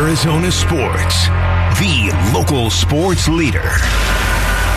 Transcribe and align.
Arizona 0.00 0.50
sports, 0.50 1.26
the 1.78 2.30
local 2.32 2.70
sports 2.70 3.28
leader. 3.28 3.70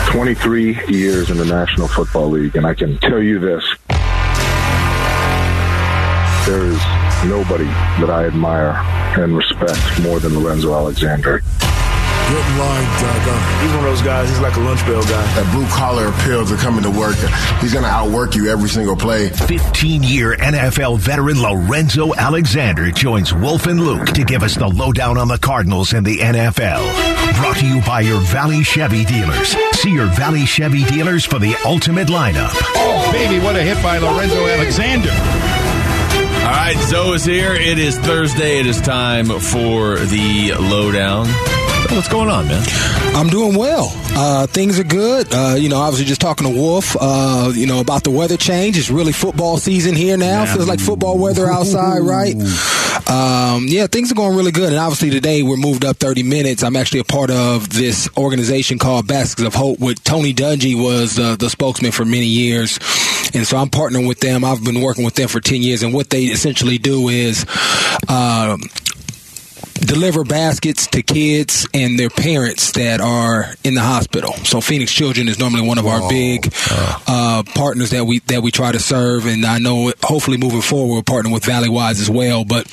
23 0.08 0.86
years 0.88 1.30
in 1.30 1.38
the 1.38 1.46
National 1.46 1.88
Football 1.88 2.28
League, 2.28 2.56
and 2.56 2.66
I 2.66 2.74
can 2.74 2.98
tell 2.98 3.22
you 3.22 3.38
this 3.38 3.64
there 6.46 6.66
is 6.66 6.78
nobody 7.24 7.64
that 7.64 8.10
I 8.10 8.26
admire 8.26 8.72
and 9.18 9.34
respect 9.34 9.80
more 10.02 10.20
than 10.20 10.38
Lorenzo 10.38 10.74
Alexander. 10.74 11.40
Good 12.34 12.58
line, 12.58 12.84
Daga. 12.98 13.62
He's 13.62 13.70
one 13.70 13.78
of 13.78 13.84
those 13.84 14.02
guys, 14.02 14.28
he's 14.28 14.40
like 14.40 14.56
a 14.56 14.60
lunch 14.60 14.84
bell 14.86 15.02
guy. 15.04 15.22
That 15.36 15.48
blue 15.54 15.68
collar 15.68 16.08
appeal 16.08 16.44
to 16.44 16.56
coming 16.56 16.82
to 16.82 16.90
work. 16.90 17.14
He's 17.60 17.72
going 17.72 17.84
to 17.84 17.88
outwork 17.88 18.34
you 18.34 18.48
every 18.48 18.68
single 18.68 18.96
play. 18.96 19.28
15 19.28 20.02
year 20.02 20.34
NFL 20.34 20.98
veteran 20.98 21.40
Lorenzo 21.40 22.12
Alexander 22.12 22.90
joins 22.90 23.32
Wolf 23.32 23.68
and 23.68 23.78
Luke 23.78 24.06
to 24.06 24.24
give 24.24 24.42
us 24.42 24.56
the 24.56 24.66
lowdown 24.66 25.16
on 25.16 25.28
the 25.28 25.38
Cardinals 25.38 25.92
and 25.92 26.04
the 26.04 26.18
NFL. 26.18 26.82
Brought 27.36 27.58
to 27.58 27.66
you 27.68 27.80
by 27.82 28.00
your 28.00 28.18
Valley 28.18 28.64
Chevy 28.64 29.04
dealers. 29.04 29.54
See 29.78 29.92
your 29.92 30.06
Valley 30.06 30.44
Chevy 30.44 30.82
dealers 30.86 31.24
for 31.24 31.38
the 31.38 31.54
ultimate 31.64 32.08
lineup. 32.08 32.50
Oh, 32.74 33.12
baby, 33.12 33.38
what 33.44 33.54
a 33.54 33.62
hit 33.62 33.80
by 33.80 33.98
Lorenzo 33.98 34.44
Alexander. 34.44 35.10
All 35.10 36.50
right, 36.50 36.76
Zoe 36.88 37.14
is 37.14 37.24
here. 37.24 37.54
It 37.54 37.78
is 37.78 37.96
Thursday. 37.96 38.58
It 38.58 38.66
is 38.66 38.80
time 38.80 39.26
for 39.26 39.98
the 39.98 40.54
lowdown. 40.58 41.28
What's 41.90 42.08
going 42.08 42.28
on, 42.28 42.48
man? 42.48 42.62
I'm 43.14 43.28
doing 43.28 43.56
well. 43.56 43.92
Uh, 44.16 44.46
things 44.46 44.78
are 44.80 44.84
good. 44.84 45.28
Uh, 45.32 45.54
you 45.56 45.68
know, 45.68 45.76
obviously 45.76 46.06
just 46.06 46.20
talking 46.20 46.46
to 46.46 46.52
Wolf, 46.52 46.96
uh, 47.00 47.52
you 47.54 47.66
know, 47.66 47.80
about 47.80 48.02
the 48.04 48.10
weather 48.10 48.36
change. 48.36 48.76
It's 48.76 48.90
really 48.90 49.12
football 49.12 49.58
season 49.58 49.94
here 49.94 50.16
now. 50.16 50.44
Feels 50.46 50.68
like 50.68 50.80
football 50.80 51.18
weather 51.18 51.46
outside, 51.46 52.00
right? 52.00 52.34
Um, 53.08 53.66
yeah, 53.68 53.86
things 53.86 54.10
are 54.10 54.14
going 54.14 54.36
really 54.36 54.50
good. 54.50 54.70
And 54.70 54.76
obviously 54.76 55.10
today 55.10 55.42
we're 55.42 55.56
moved 55.56 55.84
up 55.84 55.98
30 55.98 56.22
minutes. 56.24 56.62
I'm 56.62 56.74
actually 56.74 57.00
a 57.00 57.04
part 57.04 57.30
of 57.30 57.68
this 57.70 58.08
organization 58.16 58.78
called 58.78 59.06
Baskets 59.06 59.46
of 59.46 59.54
Hope, 59.54 59.78
with 59.78 60.02
Tony 60.02 60.32
Dungy 60.34 60.80
was 60.80 61.18
uh, 61.18 61.36
the 61.36 61.50
spokesman 61.50 61.92
for 61.92 62.04
many 62.04 62.26
years. 62.26 62.78
And 63.34 63.46
so 63.46 63.56
I'm 63.56 63.68
partnering 63.68 64.08
with 64.08 64.20
them. 64.20 64.44
I've 64.44 64.64
been 64.64 64.80
working 64.80 65.04
with 65.04 65.14
them 65.14 65.28
for 65.28 65.40
10 65.40 65.62
years. 65.62 65.82
And 65.82 65.92
what 65.92 66.10
they 66.10 66.24
essentially 66.24 66.78
do 66.78 67.08
is, 67.08 67.44
um, 68.08 68.62
deliver 69.84 70.24
baskets 70.24 70.86
to 70.88 71.02
kids 71.02 71.66
and 71.74 71.98
their 71.98 72.10
parents 72.10 72.72
that 72.72 73.00
are 73.00 73.54
in 73.64 73.74
the 73.74 73.80
hospital. 73.80 74.32
So 74.44 74.60
Phoenix 74.60 74.92
Children 74.92 75.28
is 75.28 75.38
normally 75.38 75.66
one 75.66 75.78
of 75.78 75.86
our 75.86 76.08
big 76.08 76.52
uh, 76.70 77.42
partners 77.54 77.90
that 77.90 78.04
we 78.04 78.20
that 78.20 78.42
we 78.42 78.50
try 78.50 78.72
to 78.72 78.78
serve, 78.78 79.26
and 79.26 79.44
I 79.44 79.58
know 79.58 79.92
hopefully 80.02 80.36
moving 80.36 80.62
forward 80.62 80.94
we're 80.94 81.02
partnering 81.02 81.32
with 81.32 81.44
Valleywise 81.44 82.00
as 82.00 82.10
well. 82.10 82.44
But 82.44 82.66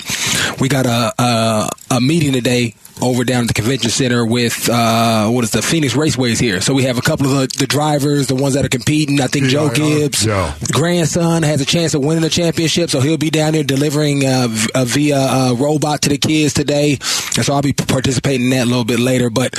we 0.59 0.67
got 0.67 0.85
a 0.85 1.13
a, 1.21 1.69
a 1.91 2.01
meeting 2.01 2.33
today 2.33 2.75
over 3.02 3.23
down 3.23 3.41
at 3.41 3.47
the 3.47 3.53
convention 3.53 3.89
center 3.89 4.25
with 4.25 4.69
uh, 4.69 5.27
what 5.30 5.44
is 5.44 5.52
the 5.52 5.61
Phoenix 5.61 5.94
Raceways 5.95 6.39
here. 6.39 6.61
So 6.61 6.73
we 6.73 6.83
have 6.83 6.97
a 6.97 7.02
couple 7.02 7.25
of 7.27 7.31
the, 7.31 7.47
the 7.59 7.67
drivers, 7.67 8.27
the 8.27 8.35
ones 8.35 8.53
that 8.53 8.66
are 8.66 8.69
competing. 8.69 9.19
I 9.21 9.27
think 9.27 9.47
Joe 9.47 9.69
Gibbs, 9.69 10.25
Yeah. 10.25 10.53
grandson, 10.71 11.44
has 11.44 11.61
a 11.61 11.66
chance 11.66 11.94
of 11.94 12.03
winning 12.03 12.22
the 12.23 12.29
championship, 12.29 12.89
so 12.89 12.99
he'll 12.99 13.17
be 13.17 13.29
down 13.29 13.53
there 13.53 13.63
delivering 13.63 14.25
uh, 14.25 14.47
v- 14.49 14.69
uh, 14.75 14.85
via 14.85 15.17
uh, 15.17 15.53
robot 15.57 16.02
to 16.03 16.09
the 16.09 16.17
kids 16.17 16.53
today, 16.53 16.94
and 17.35 17.45
so 17.45 17.53
I'll 17.53 17.61
be 17.61 17.73
participating 17.73 18.45
in 18.45 18.49
that 18.52 18.63
a 18.66 18.69
little 18.69 18.85
bit 18.85 18.99
later. 18.99 19.29
But 19.29 19.55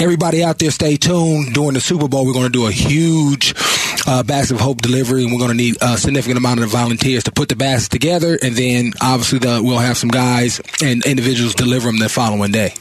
everybody 0.00 0.42
out 0.42 0.58
there, 0.58 0.70
stay 0.70 0.96
tuned. 0.96 1.54
During 1.54 1.74
the 1.74 1.80
Super 1.80 2.08
Bowl, 2.08 2.26
we're 2.26 2.32
going 2.32 2.44
to 2.46 2.50
do 2.50 2.66
a 2.66 2.72
huge 2.72 3.54
uh, 4.06 4.22
Basket 4.22 4.54
of 4.54 4.60
Hope 4.60 4.80
delivery, 4.82 5.22
and 5.24 5.32
we're 5.32 5.38
going 5.38 5.50
to 5.50 5.56
need 5.56 5.76
a 5.80 5.96
significant 5.98 6.38
amount 6.38 6.60
of 6.60 6.68
volunteers 6.70 7.24
to 7.24 7.32
put 7.32 7.48
the 7.48 7.56
baskets 7.56 7.88
together, 7.88 8.38
and 8.42 8.54
then 8.56 8.92
obviously 9.00 9.38
the, 9.38 9.60
we'll 9.62 9.78
have 9.78 9.96
some 9.96 10.10
guys 10.10 10.60
and 10.82 11.04
individuals 11.04 11.54
deliver 11.54 11.86
them 11.88 11.98
the 11.98 12.08
following 12.08 12.52
day. 12.52 12.74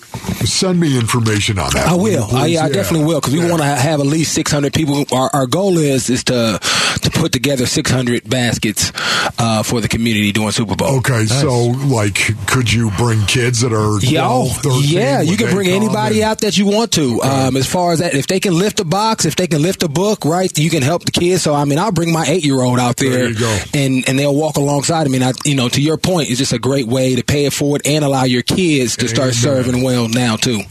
Send 0.46 0.80
me 0.80 0.98
information 0.98 1.60
on 1.60 1.72
that. 1.74 1.88
I 1.88 1.96
will. 1.96 2.24
I, 2.36 2.48
yeah, 2.48 2.64
I 2.66 2.70
definitely 2.70 3.06
will 3.08 3.20
because 3.20 3.34
we 3.34 3.40
Yeah. 3.42 3.50
want 3.50 3.62
to 3.62 3.68
have 3.68 4.00
at 4.00 4.06
least 4.06 4.34
600 4.34 4.74
people. 4.74 5.06
Our, 5.12 5.30
our 5.34 5.48
goal 5.48 5.78
is 5.78 6.10
is 6.10 6.24
to 6.26 6.60
to 7.02 7.10
put 7.12 7.32
together 7.32 7.66
600 7.66 8.28
baskets 8.30 8.92
uh, 9.38 9.64
for 9.64 9.80
the 9.82 9.88
community 9.88 10.32
during 10.32 10.52
Super 10.52 10.76
Bowl. 10.76 10.98
Okay, 11.00 11.26
so 11.26 11.68
like, 11.88 12.16
could 12.48 12.72
you 12.72 12.90
bring 12.98 13.26
kids 13.26 13.62
that 13.62 13.72
are 13.74 14.00
Yeah, 14.02 14.22
12, 14.22 14.48
oh, 14.66 14.78
13? 14.80 14.84
yeah, 14.98 15.22
you 15.22 15.38
can 15.38 15.50
bring 15.52 15.70
anybody 15.70 16.22
and- 16.22 16.32
out 16.32 16.40
that 16.40 16.58
you 16.58 16.66
want 16.66 16.92
to. 16.94 17.22
Um, 17.22 17.56
as 17.56 17.68
far 17.68 17.92
as 17.92 18.00
that, 18.00 18.14
if 18.16 18.28
they 18.28 18.40
can 18.40 18.58
lift 18.58 18.80
a 18.80 18.86
box, 18.86 19.26
if 19.26 19.36
they 19.36 19.48
can 19.48 19.62
lift 19.62 19.84
a 19.84 19.88
book, 19.88 20.26
right, 20.26 20.56
you 20.58 20.70
can 20.70 20.82
help 20.82 21.06
the 21.12 21.20
kids. 21.20 21.44
So 21.44 21.54
I 21.54 21.66
mean, 21.66 21.80
I'll 21.80 21.92
bring 21.92 22.12
my 22.12 22.26
eight 22.26 22.44
year 22.46 22.62
old 22.62 22.80
out 22.80 22.98
there, 22.98 23.10
There 23.12 23.30
you 23.30 23.40
go. 23.40 23.58
and 23.74 24.08
and 24.08 24.18
they'll 24.18 24.36
walk 24.36 24.58
alongside 24.58 25.06
of 25.06 25.12
me. 25.12 25.18
And 25.18 25.26
I, 25.26 25.34
you 25.46 25.56
know, 25.56 25.70
to 25.70 25.82
your 25.82 25.98
point, 25.98 26.30
it's 26.30 26.38
just 26.40 26.54
a 26.54 26.60
great 26.60 26.88
way 26.88 27.16
to 27.16 27.24
pay 27.24 27.46
it 27.46 27.54
forward 27.54 27.82
and 27.86 28.04
allow 28.06 28.24
your 28.24 28.44
kids 28.44 28.96
to 28.98 29.08
start 29.08 29.34
serving 29.34 29.84
well 29.84 30.08
now 30.08 30.36
too. 30.36 30.62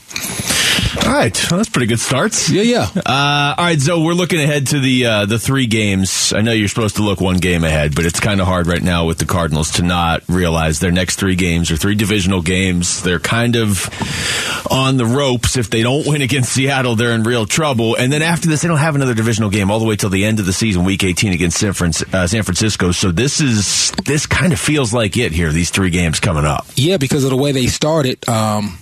All 1.07 1.13
right, 1.13 1.51
well, 1.51 1.59
that's 1.59 1.69
pretty 1.69 1.87
good 1.87 2.01
starts. 2.01 2.51
Yeah, 2.51 2.63
yeah. 2.63 2.89
Uh, 2.95 3.55
all 3.57 3.65
right, 3.65 3.81
so 3.81 4.03
we're 4.03 4.15
looking 4.15 4.41
ahead 4.41 4.69
to 4.69 4.81
the 4.81 5.07
uh, 5.07 5.27
the 5.27 5.39
three 5.39 5.67
games. 5.67 6.33
I 6.33 6.41
know 6.41 6.53
you're 6.53 6.69
supposed 6.69 6.97
to 6.97 7.03
look 7.03 7.21
one 7.21 7.39
game 7.39 7.65
ahead, 7.65 7.95
but 7.95 8.05
it's 8.05 8.21
kind 8.21 8.41
of 8.41 8.47
hard 8.47 8.67
right 8.67 8.83
now 8.83 9.07
with 9.07 9.19
the 9.19 9.25
Cardinals 9.25 9.73
to 9.73 9.83
not 9.83 10.23
realize 10.29 10.81
their 10.81 10.91
next 10.91 11.17
three 11.17 11.37
games 11.37 11.71
are 11.71 11.77
three 11.77 11.95
divisional 11.95 12.43
games. 12.43 13.03
They're 13.03 13.21
kind 13.21 13.57
of 13.57 13.89
on 14.71 14.97
the 14.97 15.07
ropes. 15.07 15.57
If 15.57 15.71
they 15.71 15.83
don't 15.83 16.07
win 16.07 16.23
against 16.23 16.53
Seattle, 16.53 16.97
they're 16.97 17.13
in 17.13 17.23
real 17.23 17.47
trouble. 17.47 17.95
And 17.97 18.13
then 18.13 18.23
after 18.23 18.49
this, 18.49 18.63
they 18.63 18.69
don't 18.69 18.79
have 18.79 18.95
another 18.95 19.15
divisional 19.15 19.51
game 19.51 19.71
all 19.71 19.79
the 19.79 19.87
way 19.87 19.97
till 19.97 20.11
the 20.11 20.25
end 20.25 20.41
of 20.41 20.47
the 20.47 20.53
season, 20.53 20.85
Week 20.85 21.05
18 21.05 21.33
against 21.33 21.59
San, 21.59 21.71
uh, 21.71 22.27
San 22.27 22.43
Francisco. 22.43 22.93
So 22.93 23.11
this 23.13 23.41
is 23.41 23.93
this 24.05 24.27
kind 24.27 24.53
of 24.53 24.61
feels 24.61 24.93
like 24.93 25.17
it 25.17 25.33
here. 25.33 25.53
These 25.53 25.71
three 25.71 25.91
games 25.91 26.21
coming 26.21 26.45
up. 26.45 26.67
Yeah, 26.75 26.97
because 26.97 27.25
of 27.25 27.31
the 27.31 27.37
way 27.37 27.53
they 27.53 27.67
started. 27.67 28.29
Um, 28.29 28.79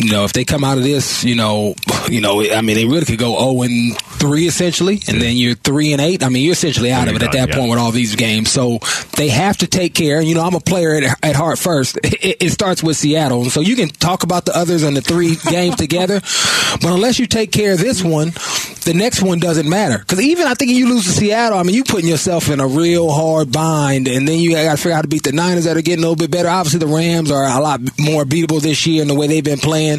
you 0.00 0.10
know, 0.10 0.24
if 0.24 0.32
they 0.32 0.44
come 0.44 0.64
out 0.64 0.78
of 0.78 0.84
this, 0.84 1.24
you 1.24 1.34
know, 1.34 1.74
you 2.08 2.20
know, 2.20 2.42
I 2.42 2.62
mean, 2.62 2.76
they 2.76 2.86
really 2.86 3.04
could 3.04 3.18
go 3.18 3.38
zero 3.38 3.62
and 3.62 3.96
three 3.98 4.46
essentially, 4.46 5.00
and 5.08 5.20
then 5.20 5.36
you're 5.36 5.54
three 5.54 5.92
and 5.92 6.00
eight. 6.00 6.22
I 6.22 6.30
mean, 6.30 6.42
you're 6.42 6.52
essentially 6.52 6.90
out 6.90 7.08
of 7.08 7.16
it 7.16 7.22
at 7.22 7.32
that 7.32 7.50
done, 7.50 7.58
point 7.58 7.70
with 7.70 7.78
all 7.78 7.90
these 7.90 8.16
games. 8.16 8.50
So 8.50 8.78
they 9.16 9.28
have 9.28 9.58
to 9.58 9.66
take 9.66 9.94
care. 9.94 10.18
And 10.18 10.26
you 10.26 10.34
know, 10.34 10.42
I'm 10.42 10.54
a 10.54 10.60
player 10.60 10.94
at, 10.94 11.24
at 11.24 11.36
heart 11.36 11.58
first. 11.58 11.98
It, 12.02 12.36
it 12.40 12.50
starts 12.50 12.82
with 12.82 12.96
Seattle, 12.96 13.42
and 13.42 13.52
so 13.52 13.60
you 13.60 13.76
can 13.76 13.88
talk 13.88 14.22
about 14.22 14.46
the 14.46 14.56
others 14.56 14.82
and 14.82 14.96
the 14.96 15.02
three 15.02 15.36
games 15.50 15.76
together, 15.76 16.20
but 16.80 16.92
unless 16.92 17.18
you 17.18 17.26
take 17.26 17.52
care 17.52 17.72
of 17.72 17.78
this 17.78 18.02
one, 18.02 18.32
the 18.84 18.94
next 18.94 19.22
one 19.22 19.38
doesn't 19.38 19.68
matter. 19.68 19.98
Because 19.98 20.20
even 20.20 20.46
I 20.46 20.54
think 20.54 20.70
if 20.70 20.76
you 20.76 20.88
lose 20.88 21.04
to 21.04 21.10
Seattle, 21.10 21.58
I 21.58 21.62
mean, 21.62 21.74
you're 21.74 21.84
putting 21.84 22.08
yourself 22.08 22.48
in 22.48 22.60
a 22.60 22.66
real 22.66 23.10
hard 23.10 23.52
bind, 23.52 24.08
and 24.08 24.26
then 24.26 24.38
you 24.38 24.52
got 24.52 24.70
to 24.70 24.76
figure 24.76 24.92
out 24.92 24.96
how 24.96 25.02
to 25.02 25.08
beat 25.08 25.24
the 25.24 25.32
Niners 25.32 25.64
that 25.64 25.76
are 25.76 25.82
getting 25.82 26.04
a 26.04 26.08
little 26.08 26.16
bit 26.16 26.30
better. 26.30 26.48
Obviously, 26.48 26.80
the 26.80 26.86
Rams 26.86 27.30
are 27.30 27.44
a 27.44 27.60
lot 27.60 27.80
more 27.98 28.24
beatable 28.24 28.60
this 28.60 28.86
year 28.86 29.02
in 29.02 29.08
the 29.08 29.14
way 29.14 29.26
they've 29.26 29.44
been 29.44 29.58
playing. 29.58 29.89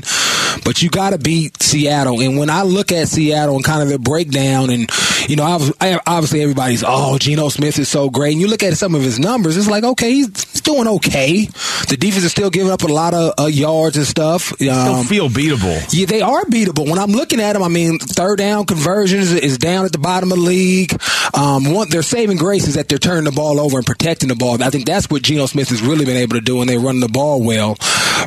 But 0.63 0.81
you 0.81 0.89
got 0.89 1.11
to 1.11 1.17
beat 1.17 1.61
Seattle. 1.63 2.19
And 2.21 2.37
when 2.37 2.49
I 2.49 2.63
look 2.63 2.91
at 2.91 3.07
Seattle 3.07 3.55
and 3.55 3.63
kind 3.63 3.81
of 3.81 3.89
the 3.89 3.97
breakdown, 3.99 4.69
and 4.69 4.89
you 5.27 5.35
know, 5.35 5.43
obviously 5.45 6.41
everybody's 6.41 6.83
oh, 6.85 7.17
Geno 7.17 7.49
Smith 7.49 7.79
is 7.79 7.87
so 7.89 8.09
great. 8.09 8.33
And 8.33 8.41
you 8.41 8.47
look 8.47 8.61
at 8.63 8.77
some 8.77 8.93
of 8.93 9.01
his 9.01 9.17
numbers, 9.17 9.55
it's 9.57 9.69
like 9.69 9.83
okay, 9.83 10.11
he's, 10.11 10.27
he's 10.51 10.61
doing 10.61 10.87
okay. 10.87 11.45
The 11.87 11.97
defense 11.97 12.23
is 12.25 12.31
still 12.31 12.49
giving 12.49 12.71
up 12.71 12.83
a 12.83 12.87
lot 12.87 13.13
of 13.13 13.33
uh, 13.39 13.45
yards 13.47 13.97
and 13.97 14.05
stuff. 14.05 14.43
Still 14.55 14.71
Um, 14.73 15.05
feel 15.05 15.29
beatable. 15.29 15.81
yeah, 15.93 16.05
they 16.05 16.21
are 16.21 16.43
beatable. 16.45 16.89
When 16.89 16.99
I'm 16.99 17.11
looking 17.11 17.39
at 17.41 17.53
them, 17.53 17.63
I 17.63 17.67
mean, 17.69 17.99
third 17.99 18.37
down 18.37 18.65
conversions 18.65 19.31
is 19.31 19.57
down 19.57 19.85
at 19.85 19.91
the 19.93 19.97
bottom 19.99 20.31
of 20.31 20.37
the 20.37 20.43
league. 20.43 20.91
Um, 21.33 21.73
one, 21.73 21.89
their 21.89 22.01
saving 22.01 22.37
grace 22.37 22.67
is 22.67 22.75
that 22.75 22.89
they're 22.89 22.97
turning 22.97 23.25
the 23.25 23.31
ball 23.31 23.59
over 23.59 23.77
and 23.77 23.85
protecting 23.85 24.29
the 24.29 24.35
ball. 24.35 24.61
I 24.61 24.69
think 24.69 24.85
that's 24.85 25.09
what 25.09 25.21
Geno 25.21 25.45
Smith 25.45 25.69
has 25.69 25.81
really 25.81 26.05
been 26.05 26.17
able 26.17 26.35
to 26.35 26.41
do, 26.41 26.61
and 26.61 26.69
they're 26.69 26.79
running 26.79 27.01
the 27.01 27.07
ball 27.07 27.41
well. 27.43 27.77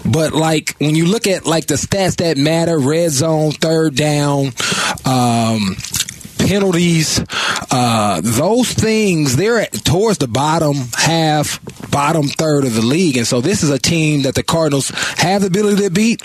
But 0.04 0.32
like 0.32 0.76
when 0.78 0.94
you 0.94 1.06
look 1.06 1.26
at 1.26 1.46
like 1.46 1.66
the 1.66 1.74
stats 1.74 2.16
that 2.16 2.36
matter, 2.36 2.78
red 2.78 3.10
zone, 3.10 3.52
third 3.52 3.96
down. 3.96 4.52
Um, 5.04 5.76
penalties, 6.38 7.24
uh, 7.70 8.20
those 8.22 8.72
things, 8.72 9.36
they're 9.36 9.60
at, 9.60 9.72
towards 9.84 10.18
the 10.18 10.28
bottom 10.28 10.76
half, 10.94 11.58
bottom 11.90 12.28
third 12.28 12.64
of 12.64 12.74
the 12.74 12.82
league. 12.82 13.16
And 13.16 13.26
so 13.26 13.40
this 13.40 13.62
is 13.62 13.70
a 13.70 13.78
team 13.78 14.22
that 14.22 14.34
the 14.34 14.42
Cardinals 14.42 14.90
have 15.16 15.40
the 15.40 15.48
ability 15.48 15.82
to 15.82 15.90
beat. 15.90 16.22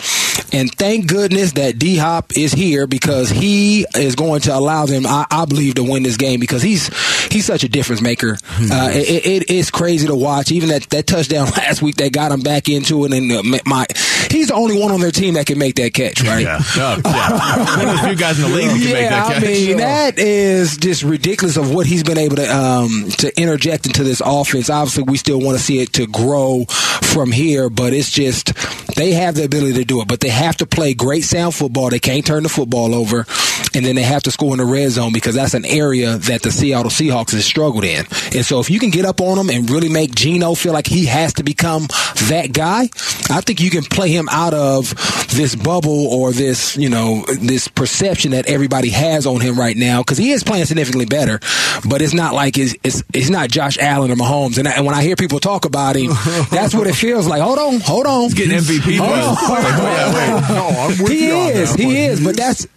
And 0.52 0.74
thank 0.74 1.08
goodness 1.08 1.54
that 1.54 1.78
D 1.78 1.98
Hop 1.98 2.36
is 2.36 2.52
here 2.52 2.88
because 2.88 3.30
he 3.30 3.86
is 3.96 4.16
going 4.16 4.42
to 4.42 4.56
allow 4.56 4.86
them, 4.86 5.06
I, 5.06 5.26
I 5.30 5.46
believe, 5.46 5.76
to 5.76 5.84
win 5.84 6.04
this 6.04 6.18
game 6.18 6.40
because 6.40 6.64
he's 6.64 6.88
he's 7.28 7.46
such 7.46 7.64
a 7.64 7.70
difference 7.70 8.02
maker. 8.02 8.38
Uh, 8.60 8.90
it, 8.92 9.26
it, 9.26 9.50
it's 9.50 9.70
crazy 9.70 10.08
to 10.08 10.16
watch. 10.16 10.52
Even 10.52 10.70
that, 10.70 10.90
that 10.90 11.06
touchdown 11.06 11.48
last 11.58 11.82
week, 11.82 11.98
that 11.98 12.12
got 12.14 12.32
him 12.32 12.42
back 12.42 12.68
into 12.68 13.06
it. 13.06 13.14
And 13.14 13.32
uh, 13.32 13.44
my 13.66 13.86
he's 14.32 14.48
the 14.48 14.56
only 14.56 14.80
one 14.80 14.92
on 14.92 15.00
their 15.00 15.12
team 15.12 15.36
that 15.36 15.46
can 15.46 15.60
make 15.60 15.76
that 15.76 15.94
catch, 15.94 16.24
right? 16.24 16.42
Yeah, 16.42 16.60
oh, 16.62 17.02
yeah. 17.06 17.78
One 17.78 17.88
of 17.88 18.02
the 18.02 18.08
few 18.08 18.16
guys 18.16 18.40
in 18.40 18.50
the 18.50 18.56
league 18.56 18.70
who 18.72 18.80
can 18.80 18.94
make 18.94 19.10
that 19.10 19.38
I 19.38 19.40
mean, 19.40 19.78
that 19.78 20.18
is 20.18 20.78
just 20.78 21.04
ridiculous 21.04 21.58
of 21.58 21.74
what 21.74 21.86
he's 21.86 22.04
been 22.04 22.18
able 22.18 22.38
to 22.38 22.56
um, 22.56 23.10
to 23.20 23.40
interject 23.40 23.86
into 23.86 24.04
this 24.04 24.22
offense. 24.26 24.70
Obviously, 24.70 25.04
we 25.04 25.18
still 25.18 25.40
want 25.40 25.58
to 25.58 25.64
see 25.64 25.80
it 25.80 25.94
to 25.94 26.08
grow 26.08 26.66
from 26.66 27.32
here, 27.32 27.70
but 27.70 27.94
it's 27.94 28.10
just 28.10 28.54
They 28.96 29.14
have 29.14 29.36
the 29.36 29.46
ability 29.46 29.74
to 29.74 29.86
do 29.86 30.02
it, 30.02 30.08
but 30.08 30.20
they 30.20 30.29
have 30.30 30.58
to 30.58 30.66
play 30.66 30.94
great 30.94 31.24
sound 31.24 31.56
football. 31.56 31.90
They 31.90 32.00
can't 32.00 32.26
turn 32.26 32.44
the 32.44 32.50
football 32.50 32.94
over, 32.96 33.26
and 33.74 33.86
then 33.86 33.96
they 33.96 34.04
have 34.04 34.24
to 34.24 34.32
score 34.32 34.54
in 34.54 34.58
the 34.58 34.66
red 34.66 34.92
zone 34.92 35.14
because 35.14 35.36
that's 35.36 35.54
an 35.54 35.66
area 35.66 36.18
that 36.18 36.42
the 36.42 36.52
Seattle 36.52 36.92
Seahawks 36.92 37.32
has 37.32 37.46
struggled 37.46 37.84
in. 37.84 38.06
And 38.34 38.46
so 38.46 38.60
if 38.60 38.70
you 38.70 38.80
can 38.80 38.90
get 38.90 39.06
up 39.06 39.22
on 39.22 39.38
them 39.38 39.50
and 39.50 39.70
really 39.70 39.90
make 39.90 40.16
Geno 40.16 40.56
feel 40.56 40.74
like 40.74 40.88
he 40.88 41.06
has 41.06 41.34
to 41.34 41.44
become 41.44 41.88
that 42.30 42.50
guy, 42.54 42.90
I 43.30 43.42
think 43.42 43.62
you 43.62 43.70
can 43.70 43.84
play 43.84 44.10
him 44.10 44.28
out 44.32 44.54
of 44.54 44.90
this 45.36 45.56
bubble 45.56 46.08
or 46.08 46.32
this, 46.32 46.76
you 46.78 46.90
know, 46.90 47.24
this 47.42 47.68
perception 47.68 48.32
that 48.32 48.48
everybody 48.48 48.90
has 48.90 49.26
on 49.28 49.40
him 49.42 49.60
right 49.60 49.78
now 49.78 50.02
because 50.02 50.18
he 50.18 50.32
is 50.32 50.44
playing 50.44 50.66
significantly 50.66 51.06
better, 51.06 51.40
but 51.88 52.02
it's 52.02 52.14
not 52.14 52.34
like 52.34 52.58
it's, 52.58 52.76
it's, 52.84 53.04
it's 53.14 53.30
not 53.30 53.50
Josh 53.50 53.78
Allen 53.78 54.12
or 54.12 54.16
Mahomes. 54.16 54.58
And, 54.58 54.68
I, 54.68 54.72
and 54.72 54.86
when 54.86 54.96
I 54.96 55.04
hear 55.04 55.16
people 55.16 55.40
talk 55.40 55.66
about 55.66 55.96
him, 55.96 56.12
that's 56.52 56.74
what 56.74 56.88
it 56.88 56.96
feels 56.96 57.28
like. 57.28 57.42
Hold 57.42 57.60
on, 57.60 57.80
hold 57.80 58.06
on. 58.08 58.24
He's 58.24 58.34
getting 58.34 58.58
MVP. 58.58 58.98
Hold 58.98 59.12
on. 59.12 59.36
Wait. 60.14 60.30
No, 60.50 60.68
I'm 60.68 61.04
with 61.04 61.12
he 61.12 61.28
is, 61.28 61.74
he 61.76 62.06
is, 62.06 62.24
but 62.24 62.36
that's 62.36 62.68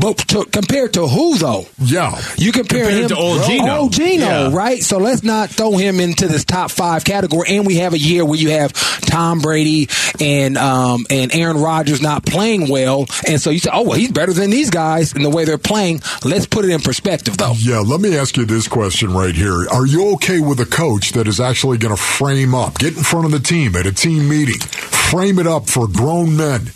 but 0.00 0.18
to, 0.28 0.44
compared 0.46 0.94
to 0.94 1.06
who 1.06 1.36
though? 1.38 1.66
Yeah. 1.78 2.20
You 2.36 2.52
compare 2.52 2.84
Compared 2.84 3.02
him 3.02 3.08
to 3.10 3.16
old 3.16 3.42
Geno. 3.44 3.76
Old 3.76 3.92
Geno, 3.92 4.24
Yeah. 4.26 4.54
right? 4.56 4.82
So 4.82 4.98
let's 4.98 5.22
not 5.22 5.50
throw 5.50 5.76
him 5.76 6.00
into 6.00 6.28
this 6.28 6.44
top 6.44 6.70
five 6.70 7.04
category. 7.04 7.48
And 7.56 7.66
we 7.66 7.76
have 7.76 7.92
a 7.94 7.98
year 7.98 8.24
where 8.24 8.38
you 8.38 8.50
have 8.50 8.72
Tom 9.02 9.40
Brady 9.40 9.88
and 10.20 10.56
um, 10.58 11.06
and 11.10 11.34
Aaron 11.34 11.56
Rodgers 11.58 12.00
not 12.00 12.24
playing 12.24 12.68
well, 12.70 13.06
and 13.26 13.40
so 13.40 13.50
you 13.50 13.58
say, 13.58 13.70
oh 13.72 13.82
well, 13.82 13.98
he's 13.98 14.10
better 14.12 14.32
than 14.32 14.50
these 14.50 14.70
guys 14.70 15.12
in 15.14 15.22
the 15.22 15.30
way 15.30 15.44
they're 15.44 15.58
playing. 15.58 16.00
Let's 16.24 16.46
put 16.46 16.64
it 16.64 16.70
in 16.70 16.80
perspective, 16.80 17.36
though. 17.36 17.54
Yeah, 17.56 17.80
let 17.80 18.00
me 18.00 18.16
ask 18.16 18.36
you 18.36 18.44
this 18.44 18.68
question 18.68 19.12
right 19.12 19.34
here. 19.34 19.66
Are 19.68 19.86
you 19.86 20.12
okay 20.14 20.40
with 20.40 20.60
a 20.60 20.66
coach 20.66 21.12
that 21.12 21.26
is 21.28 21.40
actually 21.40 21.78
going 21.78 21.94
to 21.94 22.00
frame 22.02 22.54
up, 22.54 22.78
get 22.78 22.96
in 22.96 23.02
front 23.02 23.26
of 23.26 23.32
the 23.32 23.40
team 23.40 23.74
at 23.76 23.86
a 23.86 23.92
team 23.92 24.28
meeting, 24.28 24.58
frame 24.60 25.38
it 25.38 25.46
up 25.46 25.68
for 25.68 25.86
grown 25.88 26.36
men? 26.36 26.70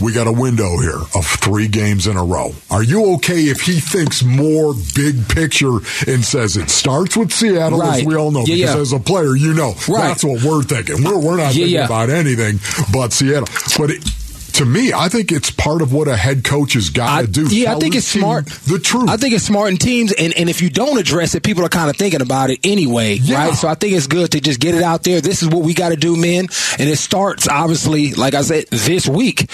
We 0.00 0.12
got 0.12 0.26
a 0.26 0.32
window 0.32 0.78
here 0.78 0.98
of 1.14 1.26
three 1.26 1.68
games 1.68 2.06
in 2.06 2.16
a 2.16 2.24
row. 2.24 2.52
Are 2.70 2.82
you 2.82 3.14
okay 3.16 3.42
if 3.42 3.60
he 3.60 3.80
thinks 3.80 4.22
more 4.22 4.74
big 4.94 5.28
picture 5.28 5.76
and 6.06 6.24
says 6.24 6.56
it 6.56 6.70
starts 6.70 7.16
with 7.16 7.32
Seattle, 7.32 7.82
as 7.82 8.02
we 8.04 8.14
all 8.16 8.30
know? 8.30 8.40
Yeah, 8.46 8.56
because 8.56 8.74
yeah. 8.76 8.80
as 8.80 8.92
a 8.92 8.98
player, 8.98 9.36
you 9.36 9.52
know 9.52 9.74
Right. 9.88 10.08
that's 10.08 10.24
what 10.24 10.42
we're 10.42 10.62
thinking. 10.62 11.04
We're, 11.04 11.18
we're 11.18 11.36
not 11.36 11.54
Yeah, 11.54 11.64
thinking 11.64 11.80
about 11.80 12.10
anything 12.10 12.60
but 12.92 13.12
Seattle. 13.12 13.48
But 13.78 13.90
it, 13.90 14.04
to 14.52 14.64
me, 14.64 14.92
I 14.92 15.08
think 15.08 15.32
it's 15.32 15.50
part 15.50 15.82
of 15.82 15.92
what 15.92 16.08
a 16.08 16.16
head 16.16 16.44
coach 16.44 16.74
has 16.74 16.90
got 16.90 17.22
to 17.22 17.26
do. 17.26 17.46
yeah, 17.54 17.74
I 17.74 17.78
think 17.78 17.94
it's 17.94 18.06
smart. 18.06 18.46
The 18.46 18.78
truth. 18.78 19.08
I 19.08 19.16
think 19.16 19.34
it's 19.34 19.44
smart 19.44 19.70
in 19.70 19.76
teams, 19.76 20.12
and, 20.12 20.32
and 20.34 20.48
if 20.48 20.62
you 20.62 20.70
don't 20.70 20.98
address 20.98 21.34
it, 21.34 21.42
people 21.42 21.64
are 21.64 21.68
kind 21.68 21.90
of 21.90 21.96
thinking 21.96 22.20
about 22.22 22.50
it 22.50 22.58
anyway, 22.64 23.14
Yeah. 23.14 23.46
right? 23.48 23.54
So 23.54 23.68
I 23.68 23.74
think 23.74 23.94
it's 23.96 24.06
good 24.06 24.32
to 24.32 24.40
just 24.40 24.60
get 24.60 24.74
it 24.74 24.82
out 24.82 25.02
there. 25.04 25.20
This 25.20 25.42
is 25.42 25.48
what 25.48 25.62
we 25.62 25.74
got 25.74 25.90
to 25.90 25.96
do, 25.96 26.16
men, 26.16 26.46
and 26.78 26.88
it 26.88 26.96
starts 26.98 27.48
obviously, 27.48 28.12
like 28.14 28.34
I 28.34 28.42
said, 28.42 28.66
this 28.70 29.06
week. 29.08 29.50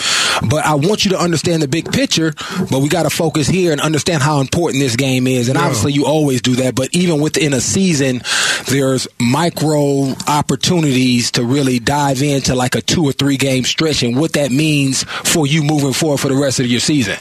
But 0.48 0.66
I 0.66 0.74
want 0.74 1.04
you 1.04 1.12
to 1.12 1.18
understand 1.18 1.62
the 1.62 1.68
big 1.68 1.90
picture. 1.92 2.34
But 2.70 2.80
we 2.80 2.88
got 2.88 3.04
to 3.04 3.10
focus 3.10 3.48
here 3.48 3.72
and 3.72 3.80
understand 3.80 4.22
how 4.22 4.40
important 4.40 4.82
this 4.82 4.94
game 4.96 5.26
is. 5.26 5.48
And 5.48 5.56
Yeah. 5.58 5.64
obviously, 5.64 5.92
you 5.92 6.04
always 6.06 6.42
do 6.42 6.56
that. 6.56 6.74
But 6.74 6.90
even 6.94 7.20
within 7.20 7.54
a 7.54 7.60
season, 7.60 8.22
there's 8.68 9.08
micro 9.18 10.14
opportunities 10.28 11.30
to 11.32 11.44
really 11.44 11.78
dive 11.78 12.22
into 12.22 12.54
like 12.54 12.74
a 12.74 12.80
two 12.80 13.04
or 13.04 13.12
three 13.12 13.36
game 13.36 13.64
stretch 13.64 14.02
and 14.02 14.16
what 14.18 14.32
that 14.34 14.50
means 14.50 14.95
for 15.04 15.46
you 15.46 15.62
moving 15.62 15.92
forward 15.92 16.18
for 16.18 16.28
the 16.28 16.36
rest 16.36 16.60
of 16.60 16.66
your 16.66 16.80
season. 16.80 17.16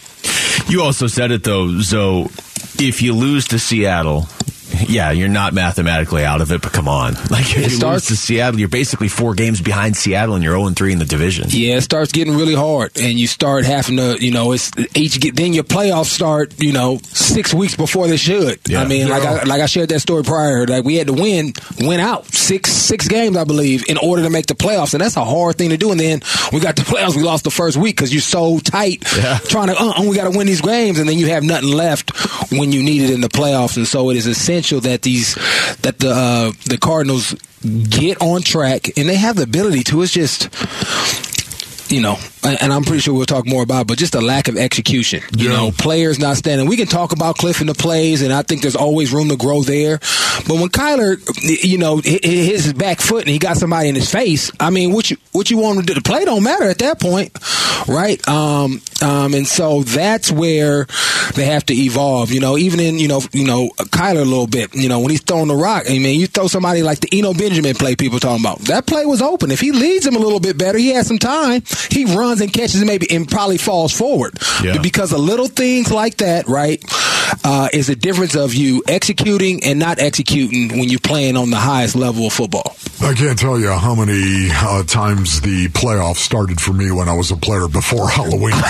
You 0.67 0.81
also 0.81 1.07
said 1.07 1.31
it 1.31 1.43
though, 1.43 1.79
so 1.81 2.25
if 2.79 3.01
you 3.01 3.13
lose 3.13 3.47
to 3.49 3.59
Seattle, 3.59 4.27
yeah, 4.87 5.11
you're 5.11 5.27
not 5.29 5.53
mathematically 5.53 6.23
out 6.25 6.41
of 6.41 6.51
it, 6.51 6.61
but 6.61 6.71
come 6.73 6.87
on. 6.87 7.13
Like 7.35 7.49
if 7.51 7.57
you 7.57 7.69
starts- 7.69 8.09
lose 8.09 8.19
to 8.19 8.25
Seattle, 8.25 8.59
you're 8.59 8.69
basically 8.69 9.07
four 9.09 9.33
games 9.33 9.59
behind 9.61 9.97
Seattle 9.97 10.35
and 10.35 10.43
you're 10.43 10.57
0 10.57 10.69
3 10.69 10.93
in 10.93 10.99
the 10.99 11.05
division. 11.05 11.47
Yeah, 11.49 11.77
it 11.77 11.81
starts 11.81 12.11
getting 12.11 12.35
really 12.35 12.55
hard, 12.55 12.91
and 12.97 13.19
you 13.19 13.27
start 13.27 13.65
having 13.65 13.97
to, 13.97 14.17
you 14.23 14.31
know, 14.31 14.51
it's 14.53 14.71
each 14.95 15.19
get. 15.19 15.35
Then 15.35 15.53
your 15.53 15.63
playoffs 15.65 16.05
start, 16.05 16.53
you 16.61 16.71
know, 16.71 16.99
six 17.03 17.53
weeks 17.53 17.75
before 17.75 18.07
they 18.07 18.15
should. 18.17 18.59
Yeah. 18.67 18.81
I 18.81 18.85
mean, 18.87 19.09
like 19.09 19.23
I 19.23 19.43
like 19.43 19.61
I 19.61 19.65
shared 19.65 19.89
that 19.89 19.99
story 19.99 20.23
prior. 20.23 20.65
Like 20.65 20.85
we 20.85 20.95
had 20.95 21.07
to 21.07 21.13
win, 21.13 21.53
win 21.79 21.99
out 21.99 22.25
six 22.27 22.71
six 22.71 23.07
games, 23.07 23.35
I 23.37 23.43
believe, 23.43 23.89
in 23.89 23.97
order 23.97 24.23
to 24.23 24.29
make 24.29 24.45
the 24.47 24.55
playoffs, 24.55 24.93
and 24.93 25.01
that's 25.01 25.17
a 25.17 25.25
hard 25.25 25.57
thing 25.57 25.71
to 25.71 25.77
do. 25.77 25.91
And 25.91 25.99
then 25.99 26.21
we 26.53 26.59
got 26.61 26.75
the 26.77 26.81
playoffs, 26.91 27.15
we 27.17 27.23
lost 27.23 27.43
the 27.43 27.51
first 27.51 27.75
week 27.77 27.95
because 27.97 28.13
you're 28.13 28.21
so 28.21 28.59
tight, 28.59 29.03
Yeah. 29.17 29.39
trying 29.39 29.67
to. 29.67 29.75
Uh, 29.77 29.93
uh, 29.97 30.03
we 30.07 30.15
got 30.15 30.31
to 30.31 30.37
win 30.37 30.47
these 30.47 30.61
games, 30.61 30.99
and 30.99 31.09
then 31.09 31.17
you 31.17 31.27
have 31.27 31.43
nothing 31.43 31.69
left 31.69 32.11
when 32.51 32.71
you 32.71 32.81
need 32.83 33.01
it 33.01 33.09
in 33.11 33.21
the 33.21 33.29
playoffs. 33.29 33.75
And 33.77 33.87
so 33.87 34.09
it 34.09 34.17
is 34.17 34.25
essential 34.27 34.64
that 34.71 35.01
these 35.01 35.35
that 35.81 35.99
the 35.99 36.09
uh, 36.09 36.51
the 36.65 36.77
Cardinals 36.77 37.33
get 37.61 38.21
on 38.21 38.41
track, 38.41 38.97
and 38.97 39.09
they 39.09 39.15
have 39.15 39.35
the 39.35 39.43
ability 39.43 39.83
to. 39.85 40.01
It's 40.01 40.11
just 40.11 40.49
you 41.91 42.01
know, 42.01 42.17
and 42.45 42.71
I'm 42.73 42.83
pretty 42.83 42.99
sure 42.99 43.13
we'll 43.13 43.25
talk 43.25 43.45
more 43.47 43.63
about, 43.63 43.81
it, 43.81 43.87
but 43.87 43.97
just 43.97 44.15
a 44.15 44.21
lack 44.21 44.47
of 44.47 44.57
execution. 44.57 45.21
You 45.37 45.49
Yeah. 45.51 45.57
know, 45.57 45.71
players 45.71 46.19
not 46.19 46.37
standing. 46.37 46.67
We 46.67 46.77
can 46.77 46.87
talk 46.87 47.11
about 47.11 47.37
Cliff 47.37 47.59
and 47.59 47.69
the 47.69 47.73
plays, 47.73 48.21
and 48.21 48.31
I 48.33 48.41
think 48.43 48.61
there's 48.61 48.75
always 48.75 49.11
room 49.11 49.29
to 49.29 49.35
grow 49.37 49.63
there. 49.63 49.99
But 50.47 50.55
when 50.59 50.69
Kyler, 50.69 51.17
you 51.63 51.77
know, 51.77 51.97
hi- 52.05 52.19
hi- 52.23 52.29
hits 52.29 52.63
his 52.65 52.73
back 52.73 53.01
foot 53.01 53.21
and 53.21 53.29
he 53.29 53.39
got 53.39 53.57
somebody 53.57 53.89
in 53.89 53.95
his 53.95 54.09
face, 54.11 54.51
I 54.59 54.69
mean, 54.69 54.91
what 54.91 55.09
you 55.09 55.17
what 55.31 55.49
you 55.49 55.57
want 55.57 55.79
him 55.79 55.85
to 55.85 55.93
do? 55.93 55.99
The 55.99 56.01
play 56.01 56.25
don't 56.25 56.43
matter 56.43 56.65
at 56.65 56.77
that 56.79 56.99
point, 56.99 57.31
right? 57.87 58.25
Um, 58.27 58.81
um, 59.01 59.33
and 59.33 59.47
so 59.47 59.83
that's 59.83 60.31
where 60.31 60.87
they 61.35 61.45
have 61.45 61.65
to 61.67 61.73
evolve. 61.73 62.31
You 62.31 62.39
know, 62.41 62.57
even 62.57 62.79
in 62.79 62.99
you 62.99 63.07
know, 63.07 63.21
you 63.33 63.45
know, 63.45 63.69
Kyler 63.79 64.21
a 64.21 64.25
little 64.25 64.47
bit. 64.47 64.73
You 64.75 64.89
know, 64.89 64.99
when 64.99 65.09
he's 65.11 65.21
throwing 65.21 65.47
the 65.47 65.55
rock, 65.55 65.83
I 65.89 65.97
mean, 65.99 66.19
you 66.19 66.27
throw 66.27 66.47
somebody 66.47 66.83
like 66.83 66.99
the 66.99 67.09
Eno 67.17 67.33
Benjamin 67.33 67.75
play 67.75 67.95
people 67.95 68.19
talking 68.19 68.43
about. 68.45 68.59
That 68.65 68.85
play 68.85 69.05
was 69.05 69.21
open. 69.21 69.51
If 69.51 69.61
he 69.61 69.71
leads 69.71 70.05
him 70.05 70.15
a 70.15 70.19
little 70.19 70.39
bit 70.39 70.57
better, 70.57 70.77
he 70.77 70.89
has 70.89 71.07
some 71.07 71.19
time. 71.19 71.63
He 71.89 72.05
runs 72.05 72.34
and 72.41 72.51
catches 72.53 72.83
maybe 72.83 73.07
and 73.11 73.27
probably 73.29 73.57
falls 73.57 73.91
forward 73.91 74.37
Yeah. 74.63 74.77
because 74.81 75.11
of 75.13 75.19
little 75.19 75.47
things 75.47 75.91
like 75.91 76.17
that, 76.17 76.47
right? 76.47 76.83
Uh, 77.43 77.69
is 77.73 77.87
the 77.87 77.95
difference 77.95 78.35
of 78.35 78.53
you 78.53 78.83
executing 78.87 79.63
and 79.63 79.79
not 79.79 79.99
executing 79.99 80.77
when 80.79 80.89
you're 80.89 80.99
playing 80.99 81.35
on 81.37 81.49
the 81.49 81.57
highest 81.57 81.95
level 81.95 82.27
of 82.27 82.33
football. 82.33 82.75
I 83.01 83.13
can't 83.13 83.37
tell 83.37 83.59
you 83.59 83.71
how 83.71 83.95
many 83.95 84.49
uh, 84.51 84.83
times 84.83 85.41
the 85.41 85.67
playoffs 85.69 86.17
started 86.17 86.61
for 86.61 86.71
me 86.71 86.91
when 86.91 87.09
I 87.09 87.13
was 87.13 87.31
a 87.31 87.35
player 87.37 87.67
before 87.67 88.07
Halloween. 88.15 88.53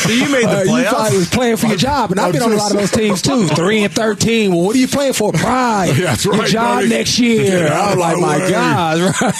So 0.00 0.10
you 0.10 0.28
made 0.30 0.44
the 0.44 0.58
Uh, 0.60 0.62
you 0.62 0.70
playoffs? 0.70 0.88
probably 0.88 1.18
was 1.18 1.28
playing 1.28 1.56
for 1.56 1.66
your 1.66 1.76
job, 1.76 2.10
and 2.10 2.20
I've 2.20 2.26
I'm 2.26 2.32
been 2.32 2.42
on 2.42 2.52
a 2.52 2.56
lot 2.56 2.70
of 2.72 2.76
those 2.78 2.90
teams 2.90 3.22
too. 3.22 3.48
Three 3.48 3.82
and 3.84 3.92
thirteen. 3.92 4.52
Well, 4.54 4.64
what 4.64 4.74
are 4.76 4.78
you 4.78 4.88
playing 4.88 5.12
for? 5.14 5.32
Pride. 5.32 5.90
Yeah, 6.00 6.06
that's 6.06 6.24
Your 6.24 6.44
job 6.46 6.78
buddy. 6.78 6.88
next 6.88 7.18
year. 7.18 7.66
I'm 7.68 7.98
like, 7.98 8.16
my 8.18 8.38
my 8.38 8.38
way. 8.38 8.50
God, 8.50 9.00
right? 9.20 9.34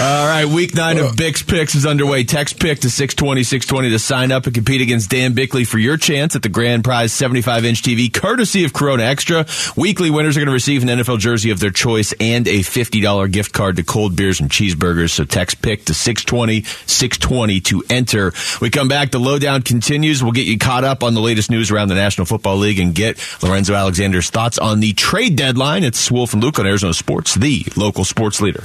All 0.00 0.28
right, 0.28 0.44
week 0.44 0.76
nine 0.76 0.98
of 0.98 1.16
Bix 1.16 1.44
Picks 1.44 1.74
is 1.74 1.84
underway. 1.84 2.22
Text 2.22 2.60
pick 2.60 2.78
to 2.80 2.90
620 2.90 3.42
620 3.42 3.90
to 3.90 3.98
sign 3.98 4.30
up 4.30 4.46
and 4.46 4.54
compete 4.54 4.80
against 4.80 5.10
Dan 5.10 5.34
Bickley 5.34 5.64
for 5.64 5.78
your 5.78 5.96
chance 5.96 6.36
at 6.36 6.42
the 6.42 6.48
grand 6.48 6.84
prize 6.84 7.12
75 7.12 7.64
inch 7.64 7.82
TV, 7.82 8.12
courtesy 8.12 8.64
of 8.64 8.72
Corona 8.72 9.02
Extra. 9.02 9.44
Weekly 9.76 10.10
winners 10.10 10.36
are 10.36 10.40
going 10.40 10.46
to 10.46 10.52
receive 10.52 10.84
an 10.84 10.88
NFL 10.88 11.18
jersey 11.18 11.50
of 11.50 11.58
their 11.58 11.72
choice 11.72 12.14
and 12.20 12.46
a 12.46 12.60
$50 12.60 13.32
gift 13.32 13.52
card 13.52 13.74
to 13.76 13.82
cold 13.82 14.14
beers 14.14 14.38
and 14.40 14.48
cheeseburgers. 14.48 15.10
So 15.10 15.24
text 15.24 15.62
pick 15.62 15.86
to 15.86 15.94
620 15.94 16.62
620 16.62 17.60
to 17.62 17.82
enter. 17.90 18.32
We 18.60 18.70
come 18.70 18.86
back, 18.86 19.10
the 19.10 19.18
lowdown 19.18 19.62
continues. 19.62 20.22
We'll 20.22 20.30
get 20.30 20.46
you 20.46 20.58
caught 20.58 20.84
up 20.84 21.02
on 21.02 21.14
the 21.14 21.20
latest 21.20 21.50
news 21.50 21.72
around 21.72 21.88
the 21.88 21.96
National 21.96 22.24
Football 22.24 22.58
League 22.58 22.78
and 22.78 22.94
get 22.94 23.18
Lorenzo 23.42 23.74
Alexander's 23.74 24.30
thoughts 24.30 24.58
on 24.58 24.78
the 24.78 24.92
trade 24.92 25.34
deadline. 25.34 25.82
It's 25.82 26.08
Wolf 26.08 26.34
and 26.34 26.42
Luke 26.42 26.60
on 26.60 26.68
Arizona 26.68 26.94
Sports, 26.94 27.34
the 27.34 27.66
local 27.74 28.04
sports 28.04 28.40
leader. 28.40 28.64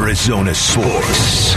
Arizona 0.00 0.54
Sports. 0.54 1.52
It's 1.52 1.56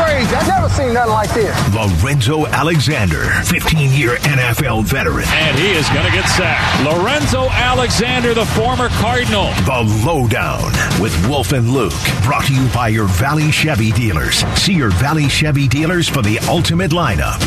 crazy. 0.00 0.34
I 0.34 0.44
never 0.48 0.68
seen 0.70 0.94
nothing 0.94 1.12
like 1.12 1.32
this. 1.34 1.54
Lorenzo 1.74 2.46
Alexander, 2.46 3.24
15 3.44 3.92
year 3.92 4.16
NFL 4.16 4.84
veteran. 4.84 5.26
And 5.28 5.58
he 5.58 5.72
is 5.72 5.86
going 5.90 6.06
to 6.06 6.12
get 6.12 6.26
sacked. 6.30 6.82
Lorenzo 6.84 7.50
Alexander, 7.50 8.32
the 8.32 8.46
former 8.46 8.88
Cardinal. 8.88 9.52
The 9.66 10.02
Lowdown 10.06 10.72
with 11.00 11.14
Wolf 11.28 11.52
and 11.52 11.68
Luke. 11.68 11.92
Brought 12.22 12.46
to 12.46 12.54
you 12.54 12.66
by 12.68 12.88
your 12.88 13.06
Valley 13.06 13.50
Chevy 13.50 13.92
dealers. 13.92 14.36
See 14.58 14.72
your 14.72 14.90
Valley 14.92 15.28
Chevy 15.28 15.68
dealers 15.68 16.08
for 16.08 16.22
the 16.22 16.38
ultimate 16.48 16.90
lineup. 16.92 17.40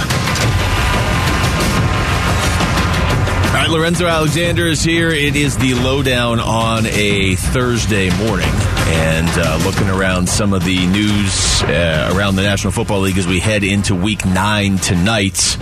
All 3.47 3.61
right, 3.61 3.69
Lorenzo 3.69 4.05
Alexander 4.05 4.67
is 4.67 4.83
here. 4.83 5.09
It 5.09 5.37
is 5.37 5.57
the 5.57 5.75
lowdown 5.75 6.41
on 6.41 6.85
a 6.87 7.35
Thursday 7.35 8.09
morning, 8.17 8.51
and 8.87 9.27
uh, 9.37 9.59
looking 9.65 9.89
around 9.89 10.29
some 10.29 10.53
of 10.53 10.63
the 10.63 10.85
news 10.87 11.63
uh, 11.63 12.11
around 12.15 12.35
the 12.35 12.43
National 12.43 12.71
Football 12.71 13.01
League 13.01 13.17
as 13.17 13.27
we 13.27 13.39
head 13.39 13.63
into 13.63 13.95
Week 13.95 14.25
Nine 14.25 14.77
tonight. 14.77 15.57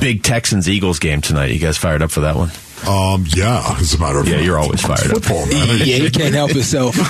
Big 0.00 0.22
Texans 0.22 0.68
Eagles 0.68 0.98
game 0.98 1.20
tonight. 1.20 1.50
You 1.50 1.58
guys 1.58 1.76
fired 1.76 2.02
up 2.02 2.10
for 2.10 2.20
that 2.20 2.36
one? 2.36 2.50
Um, 2.86 3.24
yeah, 3.34 3.76
as 3.78 3.94
a 3.94 3.98
matter 3.98 4.18
of 4.20 4.26
Yeah, 4.26 4.34
fact. 4.34 4.44
you're 4.44 4.58
always 4.58 4.80
fired 4.86 5.00
up. 5.10 5.22
Football, 5.24 5.46
man. 5.46 5.68
Yeah, 5.78 5.96
he 5.96 6.10
can't 6.10 6.34
help 6.34 6.50
himself. 6.52 6.94
he 6.96 7.02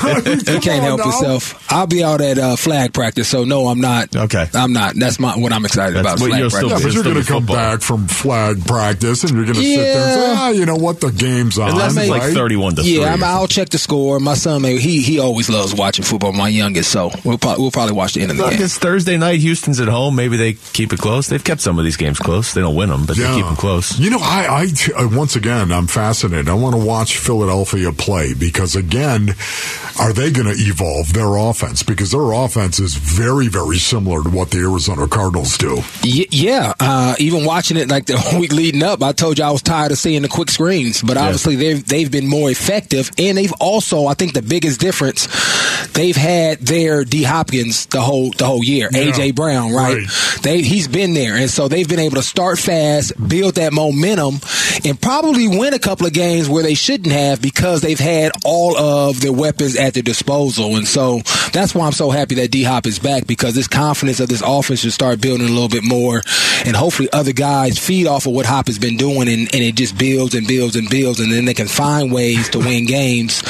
can't 0.61 0.67
on 0.69 0.81
help 0.83 0.99
now. 1.01 1.05
himself. 1.11 1.73
I'll 1.73 1.87
be 1.87 2.03
out 2.03 2.21
at 2.21 2.39
uh, 2.39 2.57
flag 2.57 2.93
practice, 2.95 3.29
so 3.29 3.45
no, 3.45 3.69
I'm 3.69 3.81
not. 3.81 4.15
Okay. 4.17 4.47
I'm 4.55 4.73
not. 4.73 4.95
That's 4.95 5.19
my 5.21 5.37
what 5.37 5.53
I'm 5.53 5.65
excited 5.65 5.95
That's 5.97 6.07
about. 6.07 6.21
what 6.21 6.29
flag 6.31 6.41
you'll 6.41 6.51
still 6.51 6.69
practice. 6.71 6.83
Yeah, 6.83 6.89
but 6.89 6.95
you're 6.95 7.13
going 7.15 7.25
to 7.25 7.31
come 7.31 7.43
football. 7.43 7.57
back 7.57 7.81
from 7.83 8.09
flag 8.09 8.65
practice 8.67 9.25
and 9.25 9.33
you're 9.35 9.45
going 9.45 9.57
to 9.57 9.63
sit 9.63 9.77
there 9.77 10.05
and 10.07 10.15
say, 10.15 10.21
Yeah. 10.29 10.35
ah, 10.39 10.49
you 10.51 10.67
know 10.67 10.77
what, 10.77 11.01
the 11.01 11.11
game's 11.11 11.59
on. 11.59 11.71
And 11.71 11.79
that's 11.81 12.09
like 12.09 12.23
31 12.33 12.77
to 12.77 12.83
3. 12.83 12.99
Yeah, 13.01 13.13
I'm, 13.15 13.23
I'll 13.25 13.47
check 13.49 13.69
the 13.69 13.79
score. 13.79 14.19
My 14.21 14.35
son, 14.35 14.65
he 14.65 15.03
he 15.03 15.19
always 15.19 15.49
loves 15.51 15.75
watching 15.75 16.05
football. 16.05 16.33
My 16.33 16.49
youngest, 16.49 16.91
so 16.91 17.11
we'll 17.25 17.39
probably, 17.39 17.63
we'll 17.63 17.71
probably 17.71 17.95
watch 17.95 18.15
the 18.15 18.23
end 18.23 18.31
of 18.31 18.37
the 18.37 18.43
Look, 18.45 18.53
game. 18.53 18.63
it's 18.63 18.79
Thursday 18.79 19.17
night. 19.17 19.41
Houston's 19.41 19.81
at 19.81 19.89
home. 19.89 20.15
Maybe 20.17 20.37
they 20.37 20.55
keep 20.55 20.93
it 20.93 20.99
close. 20.99 21.27
They've 21.29 21.43
kept 21.43 21.61
some 21.61 21.79
of 21.79 21.85
these 21.85 21.97
games 21.97 22.19
close. 22.19 22.55
They 22.55 22.61
don't 22.61 22.75
win 22.75 22.89
them, 22.89 23.05
but 23.07 23.17
they 23.17 23.25
keep 23.35 23.45
them 23.45 23.57
close. 23.57 23.99
You 23.99 24.11
know, 24.11 24.19
I, 24.21 24.67
I 24.97 25.03
uh, 25.03 25.09
once 25.09 25.37
again, 25.37 25.58
I'm 25.59 25.87
fascinated. 25.87 26.49
I 26.49 26.55
want 26.55 26.75
to 26.77 26.85
watch 26.85 27.19
Philadelphia 27.19 27.93
play 27.93 28.33
because 28.35 28.77
again, 28.77 29.31
are 29.99 30.13
they 30.13 30.31
going 30.31 30.47
to 30.47 30.55
evolve 30.57 31.13
their 31.13 31.37
offense? 31.37 31.83
Because 31.83 32.13
their 32.13 32.31
offense 32.33 32.79
is 32.79 32.95
very, 32.95 33.49
very 33.49 33.79
similar 33.79 34.23
to 34.23 34.31
what 34.31 34.51
the 34.51 34.59
Arizona 34.59 35.09
Cardinals 35.09 35.59
do. 35.59 35.77
Y- 36.05 36.27
yeah, 36.31 36.73
uh, 36.79 37.15
even 37.19 37.45
watching 37.45 37.77
it 37.77 37.89
like 37.89 38.07
the 38.07 38.37
week 38.39 38.53
leading 38.53 38.83
up, 38.83 39.03
I 39.03 39.13
told 39.13 39.39
you 39.39 39.45
I 39.45 39.51
was 39.51 39.63
tired 39.63 39.91
of 39.91 39.99
seeing 39.99 40.23
the 40.23 40.29
quick 40.29 40.51
screens. 40.51 41.03
But 41.03 41.17
obviously, 41.17 41.57
they've 41.57 41.85
they've 41.85 42.11
been 42.11 42.29
more 42.29 42.51
effective, 42.51 43.11
and 43.19 43.37
they've 43.37 43.53
also, 43.61 44.07
I 44.07 44.15
think, 44.15 44.35
the 44.35 44.43
biggest 44.43 44.81
difference, 44.81 45.27
they've 45.99 46.17
had 46.17 46.61
their 46.61 47.05
D 47.05 47.25
Hopkins 47.25 47.87
the 47.87 48.01
whole 48.01 48.31
the 48.31 48.47
whole 48.47 48.63
year. 48.63 48.89
Yeah. 48.93 49.11
AJ 49.11 49.35
Brown, 49.35 49.73
right? 49.73 49.97
Right. 49.97 50.39
They 50.43 50.63
he's 50.63 50.87
been 50.87 51.13
there, 51.13 51.35
and 51.35 51.51
so 51.51 51.67
they've 51.67 51.89
been 51.89 51.99
able 51.99 52.17
to 52.17 52.23
start 52.23 52.59
fast, 52.59 53.13
build 53.29 53.57
that 53.57 53.73
momentum, 53.73 54.39
and 54.85 55.01
probably 55.01 55.49
win 55.49 55.75
a 55.75 55.79
couple 55.79 56.07
of 56.07 56.13
games 56.13 56.49
where 56.49 56.63
they 56.63 56.75
shouldn't 56.75 57.13
have 57.13 57.43
because 57.43 57.81
they've 57.81 57.99
had 57.99 58.31
all 58.45 58.77
of 58.79 59.21
their 59.21 59.33
weapons 59.33 59.77
at 59.77 59.95
their 59.95 60.03
disposal. 60.03 60.77
And 60.77 60.87
so 60.87 61.21
that's 61.53 61.75
why 61.75 61.87
I'm 61.87 61.93
so 61.93 62.11
happy 62.11 62.37
that 62.37 62.53
D 62.53 62.63
Hop 62.63 62.87
is 62.87 63.01
back 63.01 63.27
because 63.27 63.55
this 63.55 63.69
confidence 63.69 64.21
of 64.21 64.29
this 64.29 64.43
offense 64.45 64.81
should 64.81 64.93
start 64.93 65.21
building 65.21 65.49
a 65.49 65.51
little 65.51 65.69
bit 65.69 65.85
more, 65.85 66.23
and 66.65 66.77
hopefully 66.77 67.09
other 67.13 67.33
guys 67.33 67.77
feed 67.79 68.07
off 68.07 68.27
of 68.27 68.33
what 68.33 68.47
Hop 68.47 68.69
has 68.69 68.79
been 68.79 68.97
doing, 68.97 69.29
and, 69.29 69.53
and 69.53 69.65
it 69.65 69.75
just 69.75 69.99
builds 69.99 70.37
and 70.37 70.47
builds 70.47 70.77
and 70.77 70.89
builds, 70.89 71.19
and 71.19 71.33
then 71.33 71.45
they 71.45 71.55
can 71.55 71.67
find 71.67 72.13
ways 72.13 72.49
to 72.51 72.61
win 72.61 72.87
games 72.87 73.43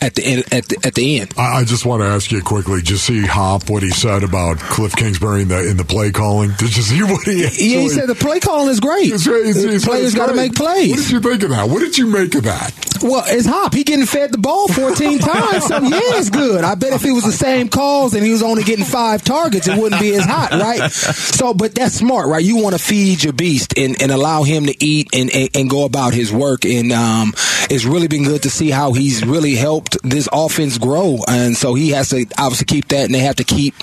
at 0.00 0.14
the 0.14 0.24
end. 0.24 0.44
At 0.52 0.68
the, 0.68 0.78
at 0.84 0.94
the 0.94 1.20
end. 1.20 1.34
I, 1.36 1.60
I 1.60 1.64
just 1.64 1.84
want 1.84 1.95
to 2.02 2.06
ask 2.06 2.30
you 2.32 2.42
quickly. 2.42 2.78
Did 2.80 2.90
you 2.90 2.96
see 2.96 3.20
Hop 3.26 3.68
what 3.70 3.82
he 3.82 3.90
said 3.90 4.22
about 4.22 4.58
Cliff 4.58 4.94
Kingsbury 4.96 5.42
in 5.42 5.48
the 5.48 5.68
in 5.68 5.76
the 5.76 5.84
play 5.84 6.10
calling? 6.10 6.50
Did 6.58 6.76
you 6.76 6.82
see 6.82 7.02
what 7.02 7.22
he? 7.24 7.42
Yeah, 7.42 7.48
he 7.80 7.88
said 7.88 8.08
the 8.08 8.14
play 8.14 8.40
calling 8.40 8.68
is 8.68 8.80
great. 8.80 9.06
It's- 9.06 9.26
it's- 9.26 9.56
it's- 9.56 9.84
Players 9.84 10.14
got 10.14 10.26
to 10.26 10.34
make 10.34 10.54
plays. 10.54 10.90
What 10.90 10.98
did 11.00 11.10
you 11.10 11.20
think 11.20 11.42
of 11.44 11.50
that? 11.50 11.68
What 11.68 11.80
did 11.80 11.96
you 11.98 12.06
make 12.08 12.34
of 12.34 12.44
that? 12.44 12.72
Well, 13.02 13.22
it's 13.26 13.46
Hop. 13.46 13.74
He 13.74 13.84
getting 13.84 14.06
fed 14.06 14.32
the 14.32 14.38
ball 14.38 14.68
14 14.68 15.18
times, 15.32 15.66
so 15.66 15.78
yeah, 15.82 16.00
it's 16.18 16.30
good. 16.30 16.64
I 16.64 16.74
bet 16.74 16.92
if 16.94 17.04
it 17.04 17.12
was 17.12 17.24
the 17.24 17.32
same 17.32 17.68
calls 17.68 18.14
and 18.14 18.24
he 18.24 18.32
was 18.32 18.42
only 18.42 18.62
getting 18.64 18.84
five 18.86 19.22
targets, 19.22 19.68
it 19.68 19.78
wouldn't 19.78 20.00
be 20.00 20.14
as 20.14 20.24
hot, 20.24 20.52
right? 20.52 20.90
So, 20.90 21.52
but 21.54 21.74
that's 21.74 21.94
smart, 21.94 22.26
right? 22.28 22.42
You 22.44 22.56
want 22.56 22.74
to 22.76 22.82
feed 22.82 23.22
your 23.22 23.32
beast 23.34 23.74
and, 23.78 24.00
and 24.00 24.10
allow 24.10 24.42
him 24.44 24.66
to 24.66 24.84
eat 24.84 25.08
and, 25.12 25.30
and, 25.34 25.50
and 25.54 25.70
go 25.70 25.84
about 25.84 26.14
his 26.14 26.32
work. 26.32 26.64
And 26.64 26.90
um, 26.92 27.34
it's 27.70 27.84
really 27.84 28.08
been 28.08 28.24
good 28.24 28.42
to 28.44 28.50
see 28.50 28.70
how 28.70 28.92
he's 28.92 29.24
really 29.24 29.54
helped 29.56 29.98
this 30.02 30.28
offense 30.32 30.78
grow. 30.78 31.18
And 31.28 31.56
so 31.56 31.74
he 31.76 31.90
has 31.90 32.08
to 32.10 32.26
obviously 32.38 32.66
keep 32.66 32.88
that, 32.88 33.04
and 33.06 33.14
they 33.14 33.20
have 33.20 33.36
to 33.36 33.44
keep 33.44 33.74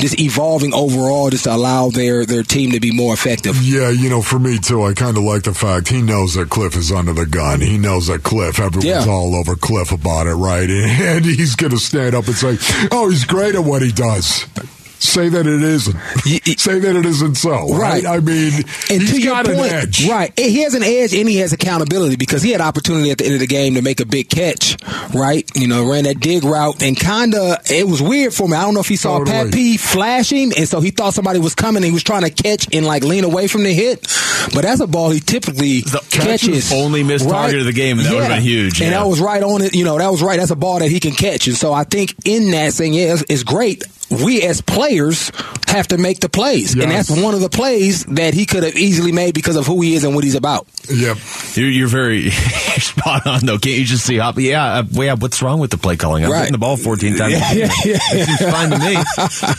just 0.00 0.18
evolving 0.20 0.72
overall 0.74 1.30
just 1.30 1.44
to 1.44 1.54
allow 1.54 1.90
their, 1.90 2.24
their 2.26 2.42
team 2.42 2.72
to 2.72 2.80
be 2.80 2.92
more 2.94 3.14
effective. 3.14 3.56
Yeah, 3.62 3.90
you 3.90 4.08
know, 4.08 4.22
for 4.22 4.38
me 4.38 4.58
too, 4.58 4.82
I 4.82 4.94
kind 4.94 5.16
of 5.16 5.22
like 5.22 5.42
the 5.42 5.54
fact 5.54 5.88
he 5.88 6.02
knows 6.02 6.34
that 6.34 6.50
Cliff 6.50 6.76
is 6.76 6.90
under 6.92 7.12
the 7.12 7.26
gun. 7.26 7.60
He 7.60 7.78
knows 7.78 8.06
that 8.08 8.22
Cliff, 8.22 8.58
everyone's 8.58 8.84
Yeah. 8.84 9.04
all 9.12 9.34
over 9.36 9.54
Cliff 9.56 9.92
about 9.92 10.26
it, 10.26 10.34
right? 10.34 10.68
And 11.04 11.24
he's 11.24 11.54
going 11.56 11.72
to 11.72 11.78
stand 11.78 12.14
up 12.14 12.26
and 12.26 12.34
say, 12.36 12.56
"Oh, 12.90 13.08
he's 13.10 13.24
great 13.24 13.54
at 13.54 13.64
what 13.64 13.82
he 13.82 13.92
does." 13.92 14.46
Say 15.04 15.28
that 15.28 15.46
it 15.46 15.62
isn't. 15.62 15.94
Say 16.58 16.78
that 16.78 16.96
it 16.96 17.04
isn't 17.06 17.34
so. 17.36 17.68
Right. 17.76 18.02
Right. 18.02 18.06
I 18.06 18.20
mean, 18.20 18.52
And 18.90 19.02
he's 19.02 19.12
to 19.12 19.20
your 19.20 19.34
got 19.34 19.44
point, 19.46 19.58
an 19.58 19.64
edge. 19.64 20.08
right? 20.08 20.32
He 20.38 20.62
has 20.62 20.74
an 20.74 20.82
edge, 20.82 21.12
and 21.14 21.28
he 21.28 21.36
has 21.36 21.52
accountability 21.52 22.16
because 22.16 22.42
he 22.42 22.50
had 22.50 22.60
opportunity 22.62 23.10
at 23.10 23.18
the 23.18 23.24
end 23.26 23.34
of 23.34 23.40
the 23.40 23.46
game 23.46 23.74
to 23.74 23.82
make 23.82 24.00
a 24.00 24.06
big 24.06 24.28
catch, 24.30 24.76
right? 25.14 25.48
You 25.54 25.68
know, 25.68 25.88
ran 25.88 26.04
that 26.04 26.20
dig 26.20 26.42
route, 26.42 26.82
and 26.82 26.98
kind 26.98 27.34
of 27.34 27.58
it 27.70 27.86
was 27.86 28.00
weird 28.00 28.32
for 28.32 28.48
me. 28.48 28.56
I 28.56 28.62
don't 28.62 28.74
know 28.74 28.80
if 28.80 28.88
he 28.88 28.96
saw 28.96 29.18
Pat 29.24 29.26
Totally. 29.46 29.52
P 29.52 29.76
flashing, 29.76 30.52
and 30.56 30.66
so 30.66 30.80
he 30.80 30.90
thought 30.90 31.12
somebody 31.14 31.38
was 31.38 31.54
coming. 31.54 31.78
and 31.82 31.86
He 31.86 31.92
was 31.92 32.02
trying 32.02 32.22
to 32.22 32.30
catch 32.30 32.66
and 32.74 32.86
like 32.86 33.04
lean 33.04 33.24
away 33.24 33.46
from 33.46 33.62
the 33.62 33.72
hit, 33.74 34.00
but 34.54 34.62
that's 34.62 34.80
a 34.80 34.86
ball 34.86 35.10
he 35.10 35.20
typically 35.20 35.82
catches. 36.10 36.72
only 36.72 37.02
missed 37.02 37.28
target 37.28 37.60
of 37.60 37.66
the 37.66 37.72
game, 37.72 37.98
and 37.98 38.06
that 38.06 38.14
would've 38.14 38.28
been 38.28 38.40
huge, 38.42 38.80
And 38.80 38.90
yeah. 38.90 39.00
that 39.00 39.06
was 39.08 39.20
right 39.20 39.42
on 39.42 39.62
it. 39.62 39.74
You 39.74 39.84
know, 39.84 39.98
that 39.98 40.10
was 40.10 40.22
right. 40.22 40.38
That's 40.38 40.50
a 40.50 40.56
ball 40.56 40.78
that 40.80 40.90
he 40.90 40.98
can 41.00 41.12
catch, 41.12 41.46
and 41.46 41.56
so 41.56 41.72
I 41.72 41.84
think 41.84 42.14
in 42.24 42.50
that 42.52 42.72
saying, 42.72 42.94
yeah, 42.94 43.12
it's, 43.14 43.24
it's 43.28 43.42
great. 43.42 43.84
We 44.22 44.42
as 44.42 44.60
players 44.60 45.30
have 45.68 45.88
to 45.88 45.98
make 45.98 46.20
the 46.20 46.28
plays, 46.28 46.74
and 46.74 46.90
that's 46.90 47.10
one 47.10 47.34
of 47.34 47.40
the 47.40 47.48
plays 47.48 48.04
that 48.06 48.32
he 48.34 48.46
could 48.46 48.62
have 48.62 48.76
easily 48.76 49.10
made 49.12 49.34
because 49.34 49.56
of 49.56 49.66
who 49.66 49.80
he 49.80 49.94
is 49.94 50.04
and 50.04 50.14
what 50.14 50.22
he's 50.24 50.34
about. 50.36 50.66
Yep. 50.88 51.16
You're, 51.54 51.68
you're 51.70 51.88
very 51.88 52.30
spot 52.30 53.26
on, 53.26 53.40
though. 53.46 53.58
Can't 53.58 53.76
you 53.78 53.84
just 53.84 54.04
see 54.06 54.18
Hop? 54.18 54.38
Yeah, 54.38 54.64
uh, 54.64 54.82
yeah. 54.92 55.14
What's 55.14 55.42
wrong 55.42 55.58
with 55.58 55.70
the 55.70 55.78
play 55.78 55.96
calling? 55.96 56.24
I'm 56.24 56.30
Right. 56.30 56.38
hitting 56.40 56.52
the 56.52 56.58
ball 56.58 56.76
14 56.76 57.16
times. 57.16 57.32
Yeah, 57.32 57.52
yeah, 57.52 57.70
yeah. 57.84 57.98
It 58.12 58.26
seems 58.38 58.50
fine 58.50 58.70
to 58.70 58.78
me. 58.78 58.96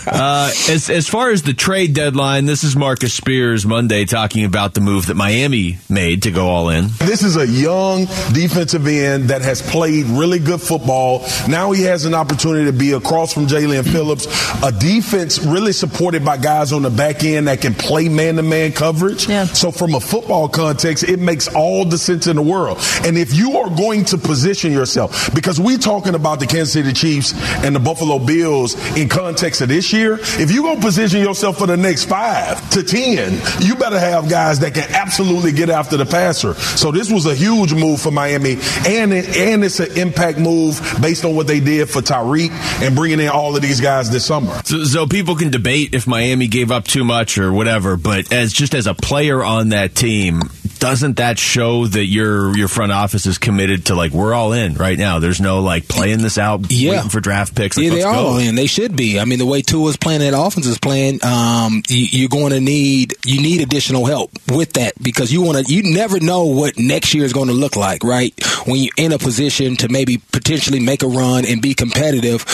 Uh, 0.07 0.51
as 0.69 0.89
as 0.89 1.07
far 1.09 1.31
as 1.31 1.41
the 1.43 1.53
trade 1.53 1.93
deadline, 1.93 2.45
this 2.45 2.63
is 2.63 2.75
Marcus 2.75 3.13
Spears 3.13 3.65
Monday 3.65 4.05
talking 4.05 4.45
about 4.45 4.74
the 4.74 4.81
move 4.81 5.07
that 5.07 5.15
Miami 5.15 5.77
made 5.89 6.24
to 6.24 6.31
go 6.31 6.47
all 6.47 6.69
in. 6.69 6.88
This 7.00 7.24
is 7.24 7.35
a 7.38 7.47
young 7.47 8.05
defensive 8.33 8.85
end 8.88 9.29
that 9.29 9.41
has 9.41 9.62
played 9.62 10.05
really 10.05 10.39
good 10.39 10.62
football. 10.62 11.25
Now 11.47 11.71
he 11.71 11.83
has 11.83 12.05
an 12.05 12.13
opportunity 12.13 12.65
to 12.65 12.74
be 12.74 12.91
across 12.93 13.33
from 13.33 13.47
Jaelan 13.47 13.83
Phillips, 13.91 14.27
a 14.63 14.71
defense 14.71 15.43
really 15.43 15.73
supported 15.73 16.23
by 16.23 16.37
guys 16.37 16.73
on 16.73 16.81
the 16.81 16.89
back 16.89 17.23
end 17.23 17.47
that 17.47 17.61
can 17.61 17.73
play 17.73 18.09
man 18.09 18.35
to 18.35 18.43
man 18.43 18.71
coverage. 18.71 19.27
So, 19.47 19.71
from 19.71 19.95
a 19.95 19.99
football 19.99 20.47
context, 20.49 21.03
it 21.03 21.19
makes 21.19 21.47
all 21.47 21.85
the 21.85 21.97
sense 21.97 22.27
in 22.27 22.35
the 22.35 22.41
world. 22.41 22.77
And 23.03 23.17
if 23.17 23.33
you 23.33 23.57
are 23.57 23.69
going 23.69 24.05
to 24.05 24.17
position 24.17 24.71
yourself, 24.71 25.33
because 25.33 25.59
we're 25.59 25.77
talking 25.77 26.15
about 26.15 26.39
the 26.39 26.47
Kansas 26.47 26.73
City 26.73 26.93
Chiefs 26.93 27.33
and 27.63 27.75
the 27.75 27.79
Buffalo 27.79 28.19
Bills 28.19 28.75
in 28.97 29.09
context 29.09 29.61
of 29.61 29.69
this 29.69 29.91
year, 29.93 30.17
if 30.21 30.51
you're 30.51 30.63
going 30.63 30.77
to 30.77 30.81
position 30.81 31.21
yourself 31.21 31.57
for 31.57 31.67
the 31.67 31.77
next 31.77 32.05
five 32.05 32.69
to 32.71 32.83
10, 32.83 33.39
you 33.61 33.75
better 33.75 33.99
have 33.99 34.29
guys 34.29 34.59
that 34.59 34.73
can 34.73 34.89
absolutely 34.91 35.51
get 35.51 35.69
after 35.69 35.97
the 35.97 36.05
passer. 36.05 36.53
So 36.53 36.91
this 36.91 37.11
was 37.11 37.25
a 37.25 37.35
huge 37.35 37.73
move 37.73 38.01
for 38.01 38.11
Miami, 38.11 38.57
and 38.87 39.13
it, 39.13 39.35
and 39.37 39.63
it's 39.63 39.79
an 39.79 39.97
impact 39.97 40.37
move 40.37 40.81
based 41.01 41.25
on 41.25 41.35
what 41.35 41.47
they 41.47 41.59
did 41.59 41.89
for 41.89 42.01
Tyreek 42.01 42.51
and 42.81 42.95
bringing 42.95 43.19
in 43.19 43.29
all 43.29 43.55
of 43.55 43.61
these 43.61 43.81
guys 43.81 44.09
this 44.09 44.25
summer. 44.25 44.62
So, 44.65 44.84
so 44.84 45.08
people 45.08 45.36
can 45.36 45.51
debate 45.51 45.94
if 45.94 46.08
Miami 46.08 46.48
gave 46.48 46.72
up 46.72 46.86
too 46.86 47.03
much 47.03 47.38
or 47.38 47.53
whatever, 47.53 47.96
but 47.96 48.34
as 48.34 48.51
just 48.51 48.74
as 48.74 48.88
a 48.88 48.94
player 48.94 49.44
on 49.44 49.70
that 49.70 49.96
team, 49.96 50.41
doesn't 50.85 51.17
that 51.17 51.39
show 51.39 51.87
that 51.87 52.05
your 52.05 52.55
your 52.55 52.67
front 52.67 52.91
office 52.91 53.25
is 53.25 53.39
committed 53.39 53.87
to 53.87 53.95
like 53.95 54.11
we're 54.11 54.35
all 54.35 54.53
in 54.53 54.75
right 54.75 54.97
now? 54.99 55.17
There's 55.17 55.41
no 55.41 55.61
like 55.61 55.87
playing 55.87 56.19
this 56.21 56.37
out, 56.37 56.71
Yeah. 56.71 56.91
waiting 56.91 57.09
for 57.09 57.19
draft 57.19 57.55
picks. 57.55 57.75
Like, 57.75 57.85
yeah, 57.85 57.89
they 57.89 58.03
are 58.03 58.13
go. 58.13 58.19
all 58.27 58.37
in. 58.37 58.53
They 58.53 58.67
should 58.67 58.95
be. 58.95 59.19
I 59.19 59.25
mean, 59.25 59.39
the 59.39 59.47
way 59.47 59.63
Tua's 59.63 59.97
playing 59.97 60.19
that 60.19 60.39
offense 60.39 60.67
is 60.67 60.77
playing, 60.77 61.25
um, 61.25 61.81
you, 61.89 62.05
you're 62.11 62.29
going 62.29 62.51
to 62.51 62.59
need 62.61 63.15
you 63.25 63.41
need 63.41 63.61
additional 63.61 64.05
help 64.05 64.29
with 64.53 64.73
that 64.73 64.93
because 65.01 65.33
you 65.33 65.41
want 65.41 65.65
to. 65.65 65.73
You 65.73 65.81
never 65.91 66.19
know 66.19 66.45
what 66.45 66.77
next 66.77 67.15
year 67.15 67.25
is 67.25 67.33
going 67.33 67.47
to 67.47 67.53
look 67.55 67.75
like, 67.75 68.03
right? 68.03 68.31
When 68.67 68.75
you're 68.77 68.93
in 68.97 69.11
a 69.11 69.17
position 69.17 69.75
to 69.77 69.89
maybe 69.89 70.19
potentially 70.31 70.79
make 70.79 71.01
a 71.01 71.07
run 71.07 71.45
and 71.47 71.63
be 71.63 71.73
competitive, 71.73 72.45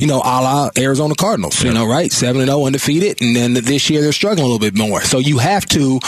you 0.00 0.06
know, 0.06 0.18
a 0.20 0.38
la 0.40 0.70
Arizona 0.78 1.14
Cardinals, 1.16 1.60
you 1.64 1.72
know, 1.74 1.86
right? 1.88 2.12
Seven 2.12 2.40
and 2.40 2.48
zero 2.50 2.66
undefeated, 2.66 3.20
and 3.20 3.34
then 3.34 3.54
this 3.54 3.90
year 3.90 4.00
they're 4.00 4.12
struggling 4.12 4.44
a 4.44 4.48
little 4.48 4.60
bit 4.60 4.78
more. 4.78 5.00
So 5.02 5.18
you 5.18 5.38
have 5.38 5.66
to 5.70 5.98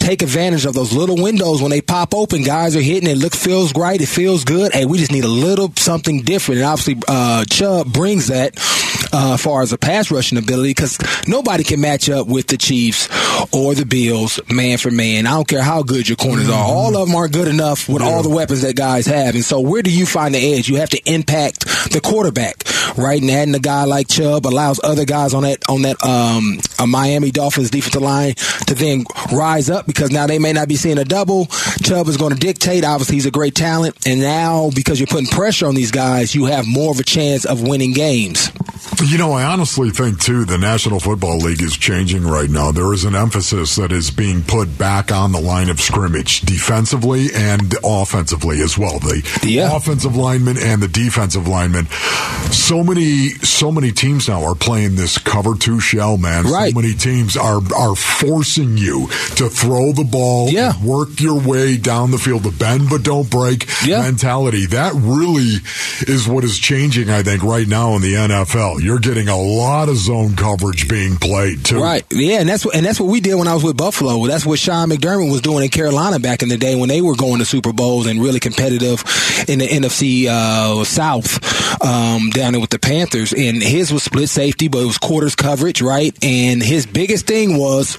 take 0.00 0.22
advantage 0.22 0.64
of 0.64 0.74
those 0.74 0.92
little 0.92 1.16
windows 1.22 1.60
when 1.62 1.70
they 1.70 1.80
pop 1.80 2.14
open. 2.14 2.42
Guys 2.42 2.76
are 2.76 2.80
hitting. 2.80 3.08
It 3.08 3.18
look 3.18 3.34
feels 3.34 3.74
right. 3.74 4.00
It 4.00 4.06
feels 4.06 4.44
good. 4.44 4.72
Hey, 4.72 4.86
we 4.86 4.98
just 4.98 5.12
need 5.12 5.24
a 5.24 5.28
little 5.28 5.72
something 5.76 6.22
different. 6.22 6.60
And 6.60 6.68
obviously, 6.68 7.02
uh, 7.08 7.44
Chubb 7.44 7.92
brings 7.92 8.28
that 8.28 8.58
uh, 9.12 9.34
as 9.34 9.42
far 9.42 9.62
as 9.62 9.72
a 9.72 9.78
pass 9.78 10.10
rushing 10.10 10.38
ability 10.38 10.70
because 10.70 10.98
nobody 11.26 11.64
can 11.64 11.80
match 11.80 12.08
up 12.08 12.26
with 12.26 12.46
the 12.46 12.56
Chiefs 12.56 13.08
or 13.52 13.74
the 13.74 13.84
Bills 13.84 14.40
man 14.50 14.78
for 14.78 14.90
man. 14.90 15.26
I 15.26 15.30
don't 15.30 15.48
care 15.48 15.62
how 15.62 15.82
good 15.82 16.08
your 16.08 16.16
corners 16.16 16.48
are. 16.48 16.64
All 16.64 16.96
of 16.96 17.08
them 17.08 17.16
aren't 17.16 17.32
good 17.32 17.48
enough 17.48 17.88
with 17.88 18.02
all 18.02 18.22
the 18.22 18.28
weapons 18.28 18.62
that 18.62 18.76
guys 18.76 19.06
have. 19.06 19.34
And 19.34 19.44
so, 19.44 19.60
where 19.60 19.82
do 19.82 19.90
you 19.90 20.06
find 20.06 20.34
the 20.34 20.54
edge? 20.54 20.68
You 20.68 20.76
have 20.76 20.90
to 20.90 21.00
impact 21.10 21.60
the 21.92 22.00
quarterback, 22.02 22.64
right? 22.96 23.20
And 23.20 23.30
adding 23.30 23.54
a 23.54 23.60
guy 23.60 23.84
like 23.84 24.08
Chubb 24.08 24.46
allows 24.46 24.80
other 24.82 25.04
guys 25.04 25.34
on 25.34 25.42
that 25.44 25.58
on 25.68 25.82
that 25.82 26.02
um, 26.04 26.58
a 26.78 26.86
Miami 26.86 27.30
Dolphins 27.30 27.70
defensive 27.70 28.02
line 28.02 28.34
to 28.66 28.74
then 28.74 29.04
rise 29.32 29.70
up 29.70 29.86
because 29.86 30.10
now 30.10 30.26
they 30.26 30.38
may 30.38 30.52
not 30.52 30.68
be 30.68 30.76
seeing 30.76 30.98
a 30.98 31.04
double. 31.04 31.46
Chubb 31.82 32.08
is 32.08 32.16
going 32.16 32.32
to 32.32 32.38
dictate. 32.38 32.84
Obviously, 32.84 33.16
he's 33.16 33.26
a 33.26 33.30
great 33.30 33.54
talent, 33.54 33.96
and 34.06 34.20
now 34.20 34.70
because 34.74 35.00
you're 35.00 35.06
putting 35.06 35.26
pressure 35.26 35.66
on 35.66 35.74
these 35.74 35.90
guys, 35.90 36.34
you 36.34 36.46
have 36.46 36.66
more 36.66 36.90
of 36.90 37.00
a 37.00 37.04
chance 37.04 37.44
of 37.44 37.62
winning 37.62 37.92
games. 37.92 38.50
You 39.02 39.16
know, 39.18 39.32
I 39.32 39.44
honestly 39.44 39.90
think 39.90 40.20
too 40.20 40.44
the 40.44 40.58
National 40.58 41.00
Football 41.00 41.38
League 41.38 41.62
is 41.62 41.76
changing 41.76 42.22
right 42.22 42.50
now. 42.50 42.70
There 42.70 42.92
is 42.92 43.04
an 43.04 43.14
emphasis 43.16 43.76
that 43.76 43.92
is 43.92 44.10
being 44.10 44.42
put 44.42 44.76
back 44.78 45.10
on 45.10 45.32
the 45.32 45.40
line 45.40 45.70
of 45.70 45.80
scrimmage, 45.80 46.42
defensively 46.42 47.28
and 47.34 47.74
offensively 47.82 48.60
as 48.60 48.76
well. 48.76 48.98
The 48.98 49.22
Yeah. 49.42 49.74
offensive 49.74 50.16
linemen 50.16 50.58
and 50.58 50.82
the 50.82 50.88
defensive 50.88 51.48
linemen. 51.48 51.88
So 52.52 52.84
many, 52.84 53.30
so 53.42 53.72
many 53.72 53.90
teams 53.90 54.28
now 54.28 54.44
are 54.44 54.54
playing 54.54 54.96
this 54.96 55.16
cover 55.18 55.54
two 55.54 55.80
shell, 55.80 56.18
man. 56.18 56.44
Right. 56.46 56.72
So 56.74 56.80
many 56.80 56.94
teams 56.94 57.36
are 57.38 57.60
are 57.74 57.96
forcing 57.96 58.76
you 58.76 59.08
to 59.36 59.48
throw 59.48 59.92
the 59.92 60.04
ball, 60.04 60.50
Yeah. 60.50 60.72
work 60.82 61.20
your 61.20 61.40
way 61.40 61.76
down 61.78 62.10
the 62.10 62.18
field, 62.18 62.42
the 62.42 62.50
bend 62.50 62.90
but 62.90 63.02
don't 63.02 63.30
break 63.30 63.66
Yeah. 63.84 64.02
mentality. 64.02 64.66
That 64.66 64.92
really 64.94 65.60
is 66.06 66.28
what 66.28 66.44
is 66.44 66.58
changing, 66.58 67.08
I 67.10 67.22
think, 67.22 67.42
right 67.42 67.66
now 67.66 67.96
in 67.96 68.02
the 68.02 68.14
NFL. 68.14 68.80
You're 68.80 68.89
getting 68.98 69.28
a 69.28 69.36
lot 69.40 69.88
of 69.88 69.96
zone 69.96 70.34
coverage 70.36 70.88
being 70.88 71.16
played 71.16 71.64
too. 71.64 71.80
Right. 71.80 72.04
Yeah, 72.10 72.40
and 72.40 72.48
that's 72.48 72.64
what 72.64 72.74
and 72.74 72.84
that's 72.84 72.98
what 72.98 73.08
we 73.08 73.20
did 73.20 73.34
when 73.34 73.48
I 73.48 73.54
was 73.54 73.62
with 73.62 73.76
Buffalo. 73.76 74.26
That's 74.26 74.44
what 74.44 74.58
Sean 74.58 74.88
McDermott 74.90 75.30
was 75.30 75.40
doing 75.40 75.64
in 75.64 75.70
Carolina 75.70 76.18
back 76.18 76.42
in 76.42 76.48
the 76.48 76.56
day 76.58 76.74
when 76.74 76.88
they 76.88 77.00
were 77.00 77.14
going 77.16 77.38
to 77.38 77.44
Super 77.44 77.72
Bowls 77.72 78.06
and 78.06 78.20
really 78.22 78.40
competitive 78.40 79.04
in 79.48 79.58
the 79.60 79.68
NFC 79.68 80.26
uh, 80.26 80.84
South 80.84 81.82
um, 81.84 82.30
down 82.30 82.52
there 82.52 82.60
with 82.60 82.70
the 82.70 82.78
Panthers. 82.78 83.32
And 83.32 83.62
his 83.62 83.92
was 83.92 84.02
split 84.02 84.28
safety, 84.28 84.68
but 84.68 84.78
it 84.78 84.86
was 84.86 84.98
quarters 84.98 85.34
coverage, 85.34 85.80
right? 85.82 86.16
And 86.24 86.62
his 86.62 86.86
biggest 86.86 87.26
thing 87.26 87.56
was 87.58 87.96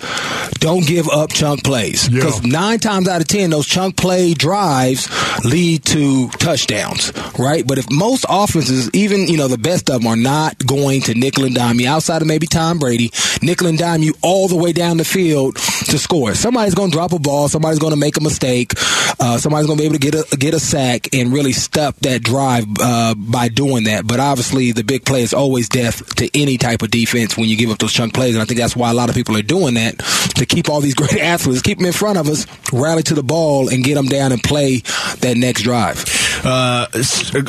don't 0.59 0.85
give 0.85 1.07
up 1.09 1.31
chunk 1.31 1.63
plays 1.63 2.07
Yeah. 2.09 2.15
because 2.19 2.43
nine 2.43 2.79
times 2.79 3.07
out 3.07 3.21
of 3.21 3.27
ten 3.27 3.49
those 3.49 3.67
chunk 3.67 3.97
play 3.97 4.33
drives 4.33 5.07
lead 5.45 5.83
to 5.85 6.29
touchdowns, 6.31 7.11
right? 7.39 7.65
But 7.65 7.77
if 7.77 7.89
most 7.91 8.25
offenses, 8.29 8.89
even 8.93 9.27
you 9.27 9.37
know 9.37 9.47
the 9.47 9.57
best 9.57 9.89
of 9.89 10.01
them, 10.01 10.07
are 10.07 10.15
not 10.15 10.57
going 10.65 10.80
to 10.81 11.13
nickel 11.13 11.45
and 11.45 11.53
dime 11.53 11.79
you 11.79 11.87
outside 11.87 12.23
of 12.23 12.27
maybe 12.27 12.47
Tom 12.47 12.79
Brady, 12.79 13.11
nickel 13.41 13.67
and 13.67 13.77
dime 13.77 14.01
you 14.01 14.15
all 14.23 14.47
the 14.47 14.55
way 14.55 14.73
down 14.73 14.97
the 14.97 15.05
field 15.05 15.55
to 15.55 15.99
score. 15.99 16.33
Somebody's 16.33 16.73
going 16.73 16.89
to 16.89 16.95
drop 16.97 17.13
a 17.13 17.19
ball. 17.19 17.47
Somebody's 17.49 17.77
going 17.77 17.93
to 17.93 17.99
make 17.99 18.17
a 18.17 18.21
mistake. 18.21 18.73
Uh, 19.19 19.37
somebody's 19.37 19.67
going 19.67 19.77
to 19.77 19.81
be 19.81 19.85
able 19.85 19.99
to 19.99 19.99
get 19.99 20.15
a 20.15 20.37
get 20.37 20.53
a 20.55 20.59
sack 20.59 21.13
and 21.13 21.31
really 21.31 21.51
stop 21.51 21.95
that 21.97 22.23
drive 22.23 22.65
uh, 22.79 23.13
by 23.15 23.47
doing 23.47 23.83
that. 23.83 24.07
But 24.07 24.19
obviously, 24.19 24.71
the 24.71 24.83
big 24.83 25.05
play 25.05 25.21
is 25.21 25.33
always 25.33 25.69
death 25.69 26.15
to 26.15 26.29
any 26.33 26.57
type 26.57 26.81
of 26.81 26.89
defense 26.89 27.37
when 27.37 27.47
you 27.47 27.55
give 27.55 27.69
up 27.69 27.77
those 27.77 27.93
chunk 27.93 28.15
plays, 28.15 28.33
and 28.33 28.41
I 28.41 28.45
think 28.45 28.59
that's 28.59 28.75
why 28.75 28.89
a 28.89 28.93
lot 28.95 29.09
of 29.09 29.15
people 29.15 29.37
are 29.37 29.43
doing 29.43 29.75
that 29.75 29.99
to 30.35 30.45
keep 30.47 30.67
all 30.67 30.81
these 30.81 30.95
great 31.01 31.17
athletes, 31.17 31.61
keep 31.61 31.77
them 31.77 31.85
in 31.85 31.93
front 31.93 32.17
of 32.17 32.27
us, 32.27 32.47
rally 32.73 33.03
to 33.03 33.13
the 33.13 33.23
ball, 33.23 33.69
and 33.69 33.83
get 33.83 33.95
them 33.95 34.07
down 34.07 34.31
and 34.31 34.41
play 34.41 34.77
that 35.19 35.35
next 35.37 35.61
drive. 35.61 36.03
Uh, 36.43 36.87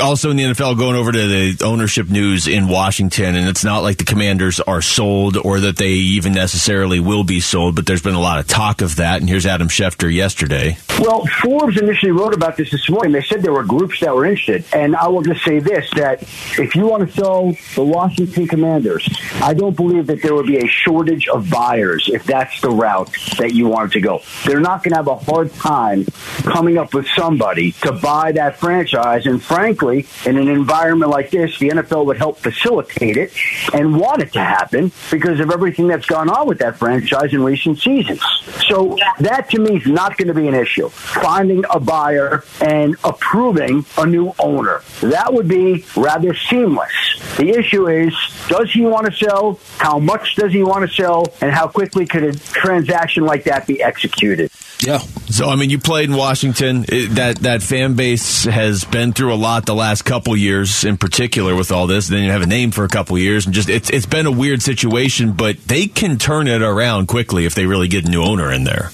also 0.01 0.31
in 0.31 0.37
the 0.37 0.45
NFL, 0.45 0.77
going 0.77 0.97
over 0.97 1.13
to 1.13 1.27
the 1.27 1.65
ownership 1.65 2.11
news 2.11 2.47
in 2.47 2.69
Washington, 2.69 3.35
and 3.37 3.49
it's 3.49 3.65
not 3.65 3.83
like 3.83 3.97
the 3.97 4.05
Commanders 4.05 4.61
are 4.61 4.83
sold 4.83 5.37
or 5.37 5.61
that 5.61 5.77
they 5.77 5.93
even 5.93 6.33
necessarily 6.33 7.01
will 7.01 7.25
be 7.25 7.41
sold, 7.41 7.75
but 7.75 7.87
there's 7.87 8.03
been 8.03 8.15
a 8.15 8.21
lot 8.21 8.39
of 8.39 8.47
talk 8.47 8.83
of 8.83 8.97
that. 8.97 9.21
And 9.21 9.29
here's 9.29 9.47
Adam 9.47 9.69
Schefter 9.69 10.13
yesterday. 10.13 10.77
Well, 11.01 11.27
Forbes 11.41 11.81
initially 11.81 12.13
wrote 12.13 12.35
about 12.35 12.57
this 12.57 12.71
this 12.71 12.89
morning. 12.91 13.13
They 13.13 13.23
said 13.23 13.43
there 13.43 13.53
were 13.53 13.65
groups 13.65 14.01
that 14.01 14.15
were 14.15 14.27
interested. 14.27 14.65
And 14.75 14.95
I 14.95 15.09
will 15.09 15.23
just 15.23 15.43
say 15.45 15.59
this 15.59 15.89
that 15.97 16.23
if 16.59 16.75
you 16.75 16.87
want 16.87 17.09
to 17.09 17.15
sell 17.15 17.53
the 17.75 17.83
Washington 17.83 18.47
Commanders, 18.47 19.09
I 19.41 19.55
don't 19.55 19.75
believe 19.75 20.07
that 20.09 20.23
there 20.23 20.35
would 20.35 20.47
be 20.47 20.59
a 20.59 20.67
shortage 20.67 21.29
of 21.29 21.49
buyers 21.49 22.09
if 22.13 22.25
that's 22.25 22.61
the 22.61 22.71
route 22.71 23.11
that 23.39 23.55
you 23.55 23.69
wanted 23.69 23.93
to 23.93 24.01
go. 24.01 24.21
They're 24.45 24.61
not 24.61 24.83
going 24.83 24.91
to 24.91 24.97
have 24.97 25.09
a 25.09 25.17
hard 25.17 25.53
time 25.55 26.07
coming 26.43 26.77
up 26.77 26.93
with 26.93 27.07
somebody 27.17 27.73
to 27.73 27.93
buy 27.93 28.33
that 28.33 28.59
franchise. 28.59 28.82
And 29.27 29.43
frankly, 29.43 30.07
in 30.27 30.37
an 30.37 30.49
environment 30.49 31.11
like 31.11 31.31
this, 31.31 31.59
the 31.59 31.71
NFL 31.71 32.07
would 32.07 32.17
help 32.17 32.39
facilitate 32.39 33.17
it 33.17 33.33
and 33.73 33.99
want 33.99 34.23
it 34.23 34.33
to 34.33 34.41
happen 34.41 34.93
because 35.11 35.41
of 35.41 35.51
everything 35.51 35.89
that's 35.89 36.07
gone 36.07 36.29
on 36.29 36.47
with 36.47 36.59
that 36.59 36.77
franchise 36.77 37.33
in 37.33 37.43
recent 37.43 37.79
seasons. 37.79 38.23
So 38.69 38.97
that 39.21 39.51
to 39.51 39.61
me 39.61 39.77
is 39.77 39.87
not 39.87 40.17
going 40.17 40.29
to 40.29 40.35
be 40.35 40.49
an 40.49 40.55
issue. 40.55 40.89
Finding 40.89 41.65
a 41.71 41.79
buyer 41.79 42.45
and 42.61 42.97
approving 43.05 43.85
a 43.99 44.07
new 44.07 44.33
owner. 44.39 44.83
That 45.01 45.33
would 45.33 45.49
be 45.49 45.85
rather 45.97 46.35
seamless. 46.35 46.93
The 47.37 47.51
issue 47.51 47.89
is, 47.89 48.15
does 48.49 48.71
he 48.73 48.83
want 48.83 49.07
to 49.07 49.13
sell? 49.13 49.59
How 49.79 49.99
much 49.99 50.37
does 50.37 50.53
he 50.53 50.63
want 50.63 50.89
to 50.89 50.95
sell? 50.95 51.27
And 51.41 51.51
how 51.51 51.69
quickly 51.69 52.07
could 52.07 52.25
a 52.25 52.33
transaction 52.33 53.25
like 53.25 53.45
that 53.45 53.67
be 53.67 53.83
executed? 53.83 54.51
Yeah. 54.83 54.99
So 54.99 55.49
I 55.49 55.57
mean, 55.57 55.71
you 55.71 55.79
played 55.79 56.09
in 56.11 56.17
Washington. 56.17 56.85
It, 56.89 57.15
that 57.15 57.39
that 57.39 57.63
fan 57.63 57.95
base 57.95 58.45
has 58.45 58.85
been 58.85 59.13
through 59.13 59.33
a 59.33 59.37
lot 59.37 59.67
the 59.67 59.75
last 59.75 60.03
couple 60.03 60.37
years, 60.37 60.85
in 60.85 60.97
particular 60.97 61.55
with 61.55 61.73
all 61.73 61.87
this. 61.87 62.09
Then 62.09 62.23
you 62.25 62.31
have 62.31 62.43
a 62.43 62.47
name 62.47 62.71
for 62.71 62.85
a 62.85 62.89
couple 62.89 63.17
years, 63.19 63.47
and 63.47 63.55
just 63.55 63.69
it's 63.69 63.91
it's 63.91 64.07
been 64.07 64.27
a 64.27 64.33
weird 64.33 64.63
situation. 64.63 65.33
But 65.33 65.59
they 65.67 65.87
can 65.87 66.19
turn 66.19 66.49
it 66.49 66.63
around 66.63 67.07
quickly 67.07 67.47
if 67.47 67.55
they 67.55 67.67
really 67.67 67.89
get 67.89 68.07
a 68.07 68.11
new 68.11 68.23
owner 68.23 68.53
in 68.53 68.65
there. 68.65 68.91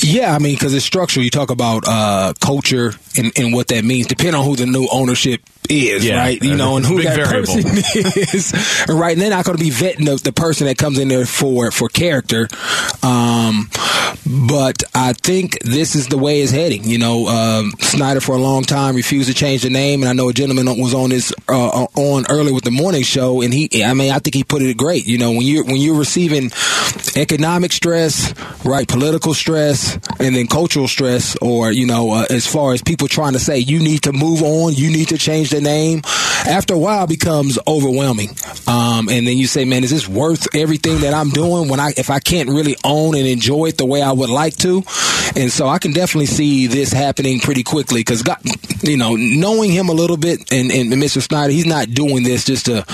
Yeah, 0.00 0.34
I 0.34 0.38
mean, 0.38 0.54
because 0.54 0.74
it's 0.74 0.84
structural. 0.84 1.24
You 1.24 1.30
talk 1.30 1.50
about 1.50 1.84
uh, 1.86 2.34
culture 2.40 2.92
and, 3.16 3.32
and 3.36 3.52
what 3.52 3.68
that 3.68 3.84
means, 3.84 4.06
depending 4.06 4.34
on 4.34 4.44
who 4.44 4.54
the 4.54 4.66
new 4.66 4.86
ownership 4.92 5.40
is, 5.68 6.04
Yeah, 6.04 6.18
right? 6.18 6.42
You 6.42 6.52
uh, 6.52 6.56
know, 6.56 6.76
and 6.76 6.86
who 6.86 7.02
that 7.02 7.16
variable. 7.16 7.54
person 7.54 7.60
is, 8.34 8.84
right? 8.88 9.12
And 9.12 9.20
they're 9.20 9.30
not 9.30 9.44
going 9.44 9.58
to 9.58 9.64
be 9.64 9.70
vetting 9.70 10.04
the, 10.06 10.16
the 10.16 10.32
person 10.32 10.66
that 10.66 10.78
comes 10.78 10.98
in 10.98 11.08
there 11.08 11.26
for 11.26 11.70
for 11.70 11.88
character. 11.88 12.48
Um, 13.02 13.68
but 14.26 14.82
I 14.94 15.12
think 15.14 15.58
this 15.62 15.94
is 15.94 16.08
the 16.08 16.18
way 16.18 16.40
it's 16.42 16.52
heading. 16.52 16.84
You 16.84 16.98
know, 16.98 17.26
um, 17.28 17.72
Snyder 17.80 18.20
for 18.20 18.34
a 18.34 18.38
long 18.38 18.62
time 18.62 18.96
refused 18.96 19.28
to 19.28 19.34
change 19.34 19.62
the 19.62 19.70
name, 19.70 20.02
and 20.02 20.08
I 20.08 20.12
know 20.12 20.28
a 20.28 20.32
gentleman 20.32 20.66
was 20.78 20.94
on 20.94 21.10
this 21.10 21.32
uh, 21.48 21.86
on 21.96 22.26
early 22.30 22.52
with 22.52 22.64
the 22.64 22.70
morning 22.70 23.02
show, 23.02 23.40
and 23.42 23.52
he, 23.52 23.84
I 23.84 23.94
mean, 23.94 24.12
I 24.12 24.18
think 24.18 24.34
he 24.34 24.44
put 24.44 24.62
it 24.62 24.76
great. 24.76 25.06
You 25.06 25.18
know, 25.18 25.30
when 25.30 25.42
you 25.42 25.64
when 25.64 25.76
you're 25.76 25.98
receiving 25.98 26.50
economic 27.16 27.72
stress, 27.72 28.34
right, 28.64 28.86
political 28.88 29.34
stress, 29.34 29.94
and 30.20 30.34
then 30.34 30.46
cultural 30.46 30.88
stress, 30.88 31.36
or 31.40 31.70
you 31.72 31.86
know, 31.86 32.10
uh, 32.12 32.26
as 32.30 32.46
far 32.46 32.72
as 32.72 32.82
people 32.82 33.08
trying 33.08 33.32
to 33.32 33.38
say 33.38 33.58
you 33.58 33.78
need 33.78 34.02
to 34.02 34.12
move 34.12 34.42
on, 34.42 34.74
you 34.74 34.90
need 34.90 35.08
to 35.08 35.18
change 35.18 35.50
the 35.50 35.57
name. 35.60 36.02
After 36.46 36.74
a 36.74 36.78
while, 36.78 37.06
becomes 37.06 37.58
overwhelming, 37.66 38.30
um, 38.66 39.08
and 39.08 39.26
then 39.26 39.36
you 39.36 39.46
say, 39.46 39.64
"Man, 39.64 39.84
is 39.84 39.90
this 39.90 40.08
worth 40.08 40.54
everything 40.54 41.00
that 41.00 41.12
I'm 41.12 41.30
doing?" 41.30 41.68
When 41.68 41.80
I, 41.80 41.92
if 41.96 42.10
I 42.10 42.20
can't 42.20 42.48
really 42.48 42.76
own 42.84 43.16
and 43.16 43.26
enjoy 43.26 43.66
it 43.66 43.76
the 43.76 43.84
way 43.84 44.02
I 44.02 44.12
would 44.12 44.30
like 44.30 44.56
to, 44.58 44.82
and 45.36 45.52
so 45.52 45.68
I 45.68 45.78
can 45.78 45.92
definitely 45.92 46.26
see 46.26 46.66
this 46.66 46.92
happening 46.92 47.40
pretty 47.40 47.62
quickly 47.62 48.00
because, 48.00 48.22
God, 48.22 48.38
you 48.82 48.96
know, 48.96 49.16
knowing 49.16 49.70
him 49.70 49.88
a 49.88 49.92
little 49.92 50.16
bit, 50.16 50.52
and, 50.52 50.70
and 50.70 50.92
Mr. 50.92 51.20
Snyder, 51.20 51.52
he's 51.52 51.66
not 51.66 51.90
doing 51.90 52.22
this 52.22 52.44
just 52.44 52.66
to 52.66 52.84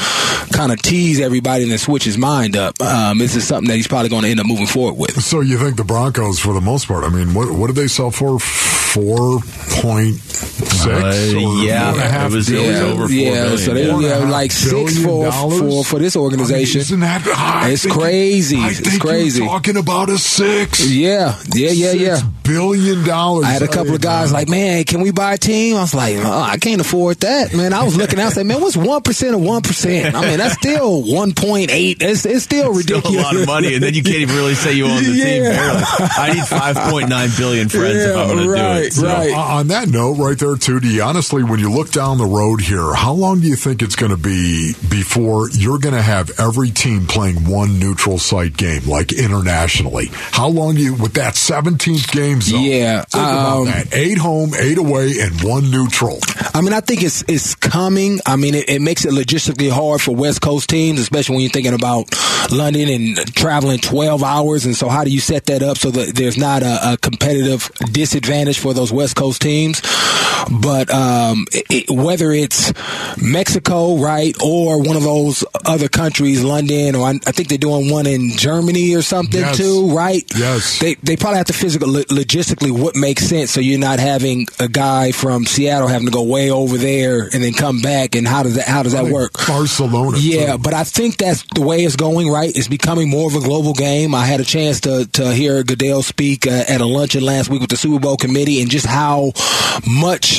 kind 0.53 0.73
of 0.73 0.81
tease 0.83 1.21
everybody 1.21 1.63
and 1.63 1.71
then 1.71 1.79
switch 1.79 2.05
his 2.05 2.19
mind 2.19 2.57
up. 2.57 2.81
Um, 2.81 3.19
this 3.19 3.35
is 3.35 3.47
something 3.47 3.69
that 3.69 3.77
he's 3.77 3.89
probably 3.89 4.09
going 4.09 4.23
to 4.23 4.29
end 4.29 4.41
up 4.41 4.47
moving 4.47 4.67
forward 4.67 4.99
with. 4.99 5.23
So 5.23 5.41
you 5.41 5.59
think 5.59 5.77
the 5.77 5.85
Broncos, 5.85 6.39
for 6.39 6.53
the 6.53 6.61
most 6.61 6.89
part, 6.89 7.05
I 7.05 7.09
mean, 7.09 7.35
what 7.35 7.51
what 7.51 7.69
did 7.69 7.77
they 7.77 7.89
sell 7.89 8.11
for? 8.11 8.39
Four 8.39 9.41
point 9.81 10.21
six? 10.55 10.87
Uh, 10.87 11.39
yeah, 11.63 12.25
it 12.27 12.33
was- 12.33 12.49
it 12.51 12.67
was 12.69 12.81
over 12.81 13.07
four 13.09 13.15
yeah, 13.15 13.33
billion, 13.43 13.59
so 13.59 13.75
they 13.75 13.87
yeah. 13.87 13.99
yeah, 14.01 14.29
like 14.31 14.53
six 14.53 14.71
Billion 14.99 15.33
for, 15.33 15.51
for 15.59 15.85
for 15.85 15.99
this 15.99 16.17
organization. 16.17 16.81
I 16.81 16.81
mean, 16.81 16.81
isn't 16.83 17.01
that 17.01 17.21
high? 17.23 17.71
It's 17.71 17.85
I 17.85 17.89
think- 17.89 18.01
crazy. 18.01 18.57
It's 18.59 18.99
crazy. 18.99 19.41
You're 19.43 19.49
talking 19.51 19.77
about 19.77 20.09
a 20.11 20.19
six. 20.19 20.89
Yeah, 20.91 21.37
yeah, 21.55 21.71
yeah, 21.71 21.91
Six 21.93 22.03
yeah. 22.03 22.21
billion 22.43 23.05
dollars. 23.05 23.45
I 23.47 23.51
had 23.51 23.63
a 23.63 23.69
couple 23.69 23.95
of 23.95 24.01
guys 24.01 24.33
like, 24.33 24.49
man, 24.49 24.85
can 24.85 25.01
we 25.01 25.11
buy 25.11 25.35
a 25.35 25.39
team? 25.39 25.77
I 25.77 25.81
was 25.81 25.95
like, 25.95 26.17
oh, 26.19 26.41
I 26.41 26.59
can't 26.59 26.81
afford 26.81 27.19
that, 27.21 27.55
man. 27.55 27.73
I 27.73 27.83
was 27.85 27.97
looking 27.97 28.19
out, 28.21 28.27
I 28.27 28.31
said, 28.31 28.47
man, 28.47 28.61
what's 28.61 28.77
one 28.77 29.03
percent 29.03 29.35
of 29.35 29.41
one 29.41 29.63
percent? 29.63 30.15
I 30.15 30.21
mean, 30.27 30.39
that's 30.39 30.55
still 30.55 31.03
one 31.03 31.33
point 31.33 31.71
eight. 31.71 31.99
It's 32.03 32.25
it's 32.27 32.45
still 32.45 32.75
Still 32.75 32.99
ridiculous. 33.01 33.21
a 33.21 33.23
lot 33.23 33.37
of 33.37 33.47
money, 33.47 33.75
and 33.75 33.83
then 33.83 33.95
you 33.95 34.03
can't 34.03 34.17
even 34.19 34.37
really 34.37 34.55
say 34.55 34.73
you 34.75 34.87
own 34.87 34.97
the 35.03 35.03
team. 35.03 35.15
Yeah. 35.45 35.51
Barely. 35.57 35.83
I 36.17 36.33
need 36.35 36.45
five 36.47 36.77
point 36.91 37.09
nine 37.09 37.31
billion 37.37 37.69
friends 37.69 37.97
if 38.05 38.17
I'm 38.17 38.27
going 38.29 38.39
to 38.39 38.45
do 38.45 38.87
it. 38.87 38.93
So. 38.93 39.07
right. 39.07 39.33
Uh, 39.33 39.57
on 39.59 39.69
that 39.69 39.89
note, 39.89 40.13
right 40.15 40.39
there, 40.45 41.03
honestly, 41.03 41.43
when 41.43 41.59
you 41.59 41.73
look 41.73 41.91
down 41.91 42.19
the 42.19 42.27
road 42.27 42.61
here, 42.61 42.93
how 42.95 43.13
long 43.13 43.41
do 43.41 43.47
you 43.47 43.57
think 43.57 43.81
it's 43.83 43.97
going 43.97 44.11
to 44.11 44.19
be 44.19 44.75
before 44.91 45.49
you're 45.51 45.79
going 45.79 45.95
to 45.95 46.03
have 46.03 46.31
every 46.39 46.71
team 46.71 47.07
playing 47.07 47.49
one 47.49 47.79
neutral 47.79 48.19
site 48.19 48.57
game, 48.57 48.83
like 48.87 49.13
internationally? 49.13 50.09
How 50.13 50.49
long 50.49 50.75
do 50.75 50.83
you, 50.83 50.95
with 50.95 51.15
that 51.15 51.35
17th 51.35 52.13
game 52.13 52.43
zone? 52.43 52.63
Yeah, 52.63 53.03
Think 53.03 53.25
about 53.25 53.59
um, 53.59 53.65
that. 53.67 53.95
Eight 53.95 54.19
home, 54.19 54.53
eight 54.59 54.77
away, 54.77 55.21
and 55.21 55.43
one 55.43 55.71
neutral. 55.71 56.19
I 56.53 56.61
mean, 56.61 56.73
I 56.73 56.81
think 56.81 57.03
it's 57.03 57.25
it's 57.27 57.55
coming. 57.55 58.21
I 58.27 58.37
mean, 58.37 58.55
it, 58.55 58.69
it 58.69 58.83
makes 58.83 59.05
it 59.05 59.13
logistically 59.13 59.71
hard 59.71 60.01
for 60.01 60.15
West 60.15 60.43
Coast 60.43 60.69
teams, 60.69 61.01
especially 61.01 61.37
when 61.37 61.43
you're 61.43 61.51
thinking 61.51 61.75
about 61.75 62.15
London 62.53 62.89
and 62.89 63.35
traveling 63.35 63.79
12 63.79 64.23
hours. 64.23 64.67
And 64.67 64.77
so, 64.77 64.89
how 64.89 65.05
do 65.05 65.11
you 65.11 65.21
set 65.21 65.47
that 65.47 65.63
up 65.63 65.79
so 65.79 65.91
that 65.91 66.15
there's 66.15 66.37
not 66.37 66.63
a, 66.63 66.93
a 66.93 66.97
competitive 66.99 67.71
disadvantage 67.93 68.59
for 68.59 68.75
those 68.75 68.93
West 68.93 69.17
Coast 69.17 69.41
teams? 69.41 69.81
But 70.61 70.91
um, 70.93 71.47
it, 71.53 71.91
whether 71.91 72.33
it's 72.33 72.73
Mexico, 73.21 73.97
right, 73.99 74.35
or 74.43 74.79
one 74.83 74.97
of 74.97 75.03
those 75.03 75.45
other 75.65 75.89
countries, 75.89 76.43
London, 76.43 76.95
or 76.95 77.07
I, 77.07 77.11
I 77.27 77.33
think 77.33 77.49
they're 77.49 77.59
doing 77.59 77.91
one 77.91 78.07
in 78.07 78.31
Germany 78.37 78.95
or 78.95 79.03
something 79.03 79.41
Yes. 79.41 79.57
too, 79.57 79.95
right? 79.95 80.25
Yes. 80.37 80.79
They 80.81 80.95
they 80.97 81.17
probably 81.17 81.39
have 81.39 81.47
to 81.47 81.53
physically 81.53 82.05
logistically 82.05 82.71
what 82.71 82.97
makes 82.97 83.27
sense, 83.27 83.51
so 83.51 83.61
you're 83.61 83.79
not 83.79 83.99
having 83.99 84.47
a 84.59 84.69
guy 84.69 85.13
from 85.13 85.47
Seattle 85.47 85.89
having 85.89 86.07
to 86.07 86.13
go 86.13 86.23
way 86.23 86.51
over 86.51 86.77
there 86.77 87.23
and 87.33 87.43
then 87.43 87.53
come 87.53 87.81
back, 87.81 88.15
and 88.15 88.27
how 88.27 88.43
does 88.43 88.55
that 88.57 88.67
how 88.69 88.83
does 88.83 88.93
that 88.93 89.07
work? 89.07 89.33
Barcelona. 89.47 90.19
Yeah, 90.19 90.53
too. 90.53 90.59
but 90.59 90.75
I 90.75 90.85
think 90.85 91.17
that's 91.19 91.45
the 91.55 91.63
way 91.63 91.85
it's 91.85 91.97
going. 91.97 92.29
Right, 92.31 92.55
it's 92.57 92.69
becoming 92.69 93.09
more 93.11 93.29
of 93.29 93.37
a 93.37 93.41
global 93.41 93.73
game. 93.75 94.15
I 94.15 94.25
had 94.27 94.41
a 94.41 94.45
chance 94.45 94.81
to 94.83 95.07
to 95.13 95.33
hear 95.33 95.63
Goodell 95.63 96.03
speak 96.03 96.47
uh, 96.47 96.65
at 96.69 96.81
a 96.81 96.87
luncheon 96.87 97.23
last 97.25 97.49
week 97.51 97.61
with 97.61 97.71
the 97.71 97.77
Super 97.77 97.99
Bowl 98.01 98.17
committee, 98.17 98.61
and 98.63 98.71
just 98.71 98.87
how 98.87 99.33
much 99.87 100.34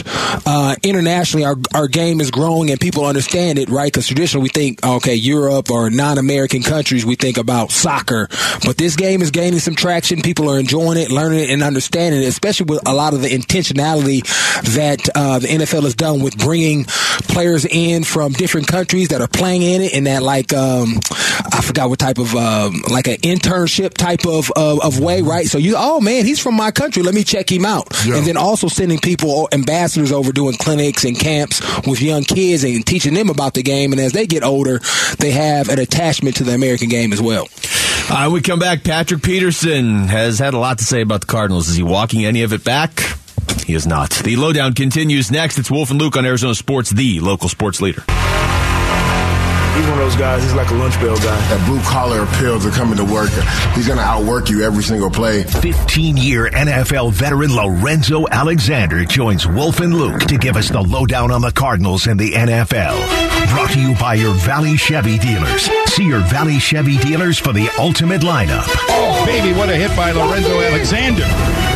uh, 0.46 0.76
internationally 0.84 1.46
our 1.46 1.56
our 1.74 1.88
game 1.88 2.22
is 2.22 2.32
growing, 2.32 2.70
and 2.72 2.80
people 2.80 3.06
understand 3.06 3.60
it. 3.60 3.70
Right, 3.70 3.92
because 3.92 4.08
traditionally 4.08 4.44
we 4.44 4.50
think 4.50 4.86
okay, 4.86 5.16
Europe 5.16 5.70
or 5.72 5.90
non-American 5.90 6.62
countries 6.64 7.06
we 7.06 7.16
think 7.16 7.38
about 7.38 7.72
soccer, 7.72 8.28
but 8.66 8.78
this 8.78 8.96
game 8.96 9.22
is 9.22 9.32
gaining 9.32 9.60
some 9.60 9.76
traction. 9.76 10.22
People 10.22 10.50
are 10.50 10.60
enjoying 10.60 10.98
it, 10.98 11.12
learning 11.12 11.40
it, 11.42 11.50
and 11.50 11.64
understanding 11.64 12.22
it, 12.22 12.28
especially 12.28 12.66
with 12.66 12.88
a 12.88 12.94
lot 12.94 13.14
of 13.14 13.22
the 13.22 13.30
intentionality 13.30 14.22
that 14.76 15.08
uh, 15.16 15.40
the 15.40 15.48
NFL 15.48 15.84
has 15.84 15.96
done 15.96 16.22
with 16.22 16.38
bringing 16.38 16.86
players 16.86 17.66
in 17.66 18.04
from 18.04 18.32
different 18.34 18.68
countries 18.68 19.10
that 19.10 19.22
are 19.22 19.28
playing 19.28 19.62
in 19.62 19.82
it, 19.82 19.94
and 19.94 20.08
that 20.08 20.22
like 20.24 20.54
um, 20.54 21.00
I 21.52 21.62
forgot 21.62 21.90
what 21.90 22.00
type 22.00 22.18
of 22.18 22.34
um, 22.36 22.82
like 22.90 23.08
an 23.08 23.18
internship 23.18 23.94
type 23.94 24.26
of, 24.26 24.52
of 24.56 24.82
of 24.82 25.00
way, 25.00 25.22
right? 25.22 25.48
So 25.48 25.58
you, 25.58 25.76
oh 25.78 26.00
man, 26.00 26.26
he's 26.26 26.40
from 26.40 26.56
my 26.56 26.72
country. 26.72 27.04
Let 27.04 27.14
me 27.16 27.24
check 27.24 27.52
him 27.52 27.66
out, 27.66 27.88
Yeah. 28.06 28.18
and 28.18 28.26
then 28.26 28.38
also 28.38 28.68
sending 28.68 29.00
people 29.00 29.48
ambassadors 29.52 29.85
over 30.12 30.32
doing 30.32 30.56
clinics 30.56 31.06
and 31.06 31.18
camps 31.18 31.62
with 31.88 32.02
young 32.02 32.24
kids 32.24 32.64
and 32.64 32.86
teaching 32.86 33.14
them 33.14 33.30
about 33.30 33.54
the 33.54 33.64
game, 33.64 33.92
and 33.92 34.02
as 34.02 34.14
they 34.14 34.26
get 34.26 34.44
older, 34.44 34.80
they 35.20 35.32
have 35.32 35.70
an 35.70 35.80
attachment 35.80 36.38
to 36.38 36.44
the 36.44 36.54
American 36.54 36.90
game 36.90 37.14
as 37.14 37.22
well. 37.22 37.48
Uh, 38.10 38.30
we 38.32 38.42
come 38.42 38.60
back. 38.60 38.84
Patrick 38.84 39.22
Peterson 39.24 40.08
has 40.08 40.40
had 40.40 40.54
a 40.54 40.60
lot 40.60 40.78
to 40.80 40.84
say 40.84 41.02
about 41.02 41.22
the 41.22 41.28
Cardinals. 41.28 41.70
Is 41.70 41.76
he 41.76 41.84
walking 41.84 42.26
any 42.26 42.44
of 42.44 42.54
it 42.54 42.64
back? 42.64 43.00
He 43.66 43.74
is 43.74 43.88
not. 43.88 44.12
The 44.12 44.36
lowdown 44.36 44.74
continues 44.74 45.32
next. 45.32 45.58
It's 45.58 45.72
Wolf 45.72 45.90
and 45.90 46.00
Luke 46.00 46.16
on 46.18 46.26
Arizona 46.26 46.56
Sports, 46.56 46.92
the 46.92 47.20
local 47.20 47.50
sports 47.50 47.82
leader. 47.82 48.04
He's 49.76 49.84
one 49.88 50.00
of 50.00 50.06
those 50.06 50.16
guys. 50.16 50.42
He's 50.42 50.54
like 50.54 50.70
a 50.70 50.74
lunch 50.76 50.96
bell 51.00 51.18
guy. 51.18 51.38
That 51.50 51.66
blue 51.68 51.82
collar 51.82 52.24
appeal 52.24 52.60
to 52.62 52.70
coming 52.72 52.98
to 52.98 53.04
work. 53.04 53.30
He's 53.76 53.88
going 53.88 54.00
to 54.00 54.06
outwork 54.06 54.50
you 54.50 54.64
every 54.64 54.84
single 54.84 55.10
play. 55.10 55.44
15 55.44 56.18
year 56.18 56.50
NFL 56.50 57.12
veteran 57.12 57.54
Lorenzo 57.54 58.26
Alexander 58.32 59.04
joins 59.06 59.46
Wolf 59.46 59.82
and 59.82 59.94
Luke 59.94 60.22
to 60.22 60.38
give 60.38 60.56
us 60.56 60.70
the 60.70 60.82
lowdown 60.82 61.32
on 61.32 61.42
the 61.42 61.52
Cardinals 61.52 62.08
and 62.08 62.20
the 62.20 62.32
NFL. 62.32 62.96
Brought 63.52 63.72
to 63.72 63.80
you 63.82 63.96
by 63.96 64.16
your 64.16 64.34
Valley 64.34 64.78
Chevy 64.78 65.18
dealers. 65.20 65.70
See 65.94 66.06
your 66.06 66.22
Valley 66.22 66.60
Chevy 66.60 66.98
dealers 66.98 67.38
for 67.38 67.54
the 67.54 67.70
ultimate 67.78 68.22
lineup. 68.22 68.64
Oh, 68.90 69.24
baby, 69.26 69.58
what 69.58 69.70
a 69.70 69.76
hit 69.76 69.96
by 69.96 70.12
Lorenzo 70.12 70.60
Alexander. 70.62 71.75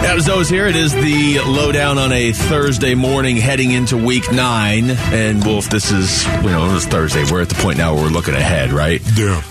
As 0.00 0.26
those 0.26 0.48
here, 0.48 0.66
it 0.66 0.76
is 0.76 0.92
the 0.94 1.40
lowdown 1.46 1.98
on 1.98 2.12
a 2.12 2.32
Thursday 2.32 2.94
morning 2.94 3.36
heading 3.36 3.70
into 3.72 3.96
week 3.96 4.30
nine. 4.32 4.90
And 4.90 5.44
Wolf, 5.44 5.68
this 5.68 5.90
is, 5.92 6.24
you 6.26 6.50
know, 6.50 6.68
it 6.68 6.72
was 6.72 6.86
Thursday. 6.86 7.24
We're 7.30 7.42
at 7.42 7.48
the 7.48 7.54
point 7.56 7.78
now 7.78 7.94
where 7.94 8.04
we're 8.04 8.10
looking 8.10 8.34
ahead, 8.34 8.72
right? 8.72 9.00
Yeah. 9.16 9.42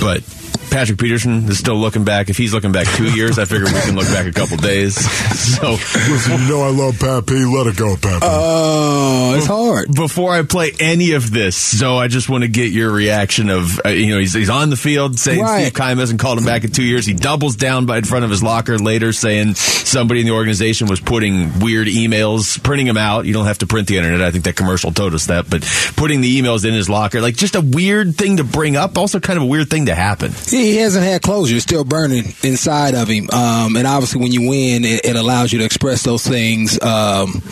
But 0.00 0.22
Patrick 0.70 0.98
Peterson 0.98 1.48
is 1.48 1.58
still 1.58 1.76
looking 1.76 2.04
back. 2.04 2.28
If 2.28 2.36
he's 2.36 2.52
looking 2.52 2.72
back 2.72 2.86
two 2.96 3.10
years, 3.12 3.38
I 3.38 3.44
figure 3.44 3.66
we 3.66 3.72
can 3.72 3.94
look 3.94 4.06
back 4.08 4.26
a 4.26 4.32
couple 4.32 4.56
days. 4.56 4.96
So 5.50 5.72
Listen, 5.72 6.40
you 6.42 6.48
know 6.48 6.62
I 6.62 6.70
love 6.70 6.98
Pat 7.00 7.26
P. 7.26 7.44
Let 7.44 7.66
it 7.66 7.76
go, 7.76 7.96
Pat 7.96 8.20
P. 8.20 8.28
Oh, 8.30 9.19
it's 9.34 9.46
hard. 9.46 9.94
before 9.94 10.32
I 10.32 10.42
play 10.42 10.72
any 10.80 11.12
of 11.12 11.30
this, 11.30 11.56
so 11.56 11.96
I 11.96 12.08
just 12.08 12.28
want 12.28 12.42
to 12.42 12.48
get 12.48 12.70
your 12.72 12.90
reaction 12.90 13.50
of, 13.50 13.80
uh, 13.84 13.88
you 13.90 14.08
know, 14.12 14.18
he's, 14.18 14.32
he's 14.34 14.50
on 14.50 14.70
the 14.70 14.76
field 14.76 15.18
saying 15.18 15.40
Right. 15.40 15.66
Steve 15.66 15.74
Keim 15.74 15.98
hasn't 15.98 16.20
called 16.20 16.38
him 16.38 16.44
back 16.44 16.64
in 16.64 16.70
two 16.72 16.82
years. 16.82 17.06
He 17.06 17.14
doubles 17.14 17.56
down 17.56 17.86
by 17.86 17.98
in 17.98 18.04
front 18.04 18.24
of 18.24 18.30
his 18.30 18.42
locker 18.42 18.78
later 18.78 19.12
saying 19.12 19.54
somebody 19.54 20.20
in 20.20 20.26
the 20.26 20.32
organization 20.32 20.86
was 20.86 21.00
putting 21.00 21.58
weird 21.60 21.86
emails, 21.88 22.62
printing 22.62 22.86
them 22.86 22.96
out. 22.96 23.26
You 23.26 23.32
don't 23.32 23.46
have 23.46 23.58
to 23.58 23.66
print 23.66 23.88
the 23.88 23.96
internet. 23.96 24.20
I 24.20 24.30
think 24.30 24.44
that 24.44 24.56
commercial 24.56 24.92
told 24.92 25.14
us 25.14 25.26
that, 25.26 25.48
but 25.50 25.62
putting 25.96 26.20
the 26.20 26.40
emails 26.40 26.64
in 26.64 26.74
his 26.74 26.88
locker, 26.88 27.20
like 27.20 27.36
just 27.36 27.54
a 27.54 27.60
weird 27.60 28.16
thing 28.16 28.36
to 28.38 28.44
bring 28.44 28.76
up. 28.76 28.96
Also 28.96 29.20
kind 29.20 29.36
of 29.36 29.42
a 29.42 29.46
weird 29.46 29.68
thing 29.70 29.86
to 29.86 29.94
happen. 29.94 30.32
He 30.48 30.76
hasn't 30.76 31.04
had 31.04 31.22
closure. 31.22 31.56
It's 31.56 31.64
still 31.64 31.84
burning 31.84 32.24
inside 32.42 32.94
of 32.94 33.08
him. 33.08 33.28
Um, 33.30 33.76
and 33.76 33.86
obviously, 33.86 34.20
when 34.20 34.32
you 34.32 34.48
win, 34.48 34.84
it, 34.84 35.04
it 35.04 35.16
allows 35.16 35.52
you 35.52 35.58
to 35.60 35.64
express 35.64 36.02
those 36.02 36.26
things 36.26 36.80
um, 36.82 37.42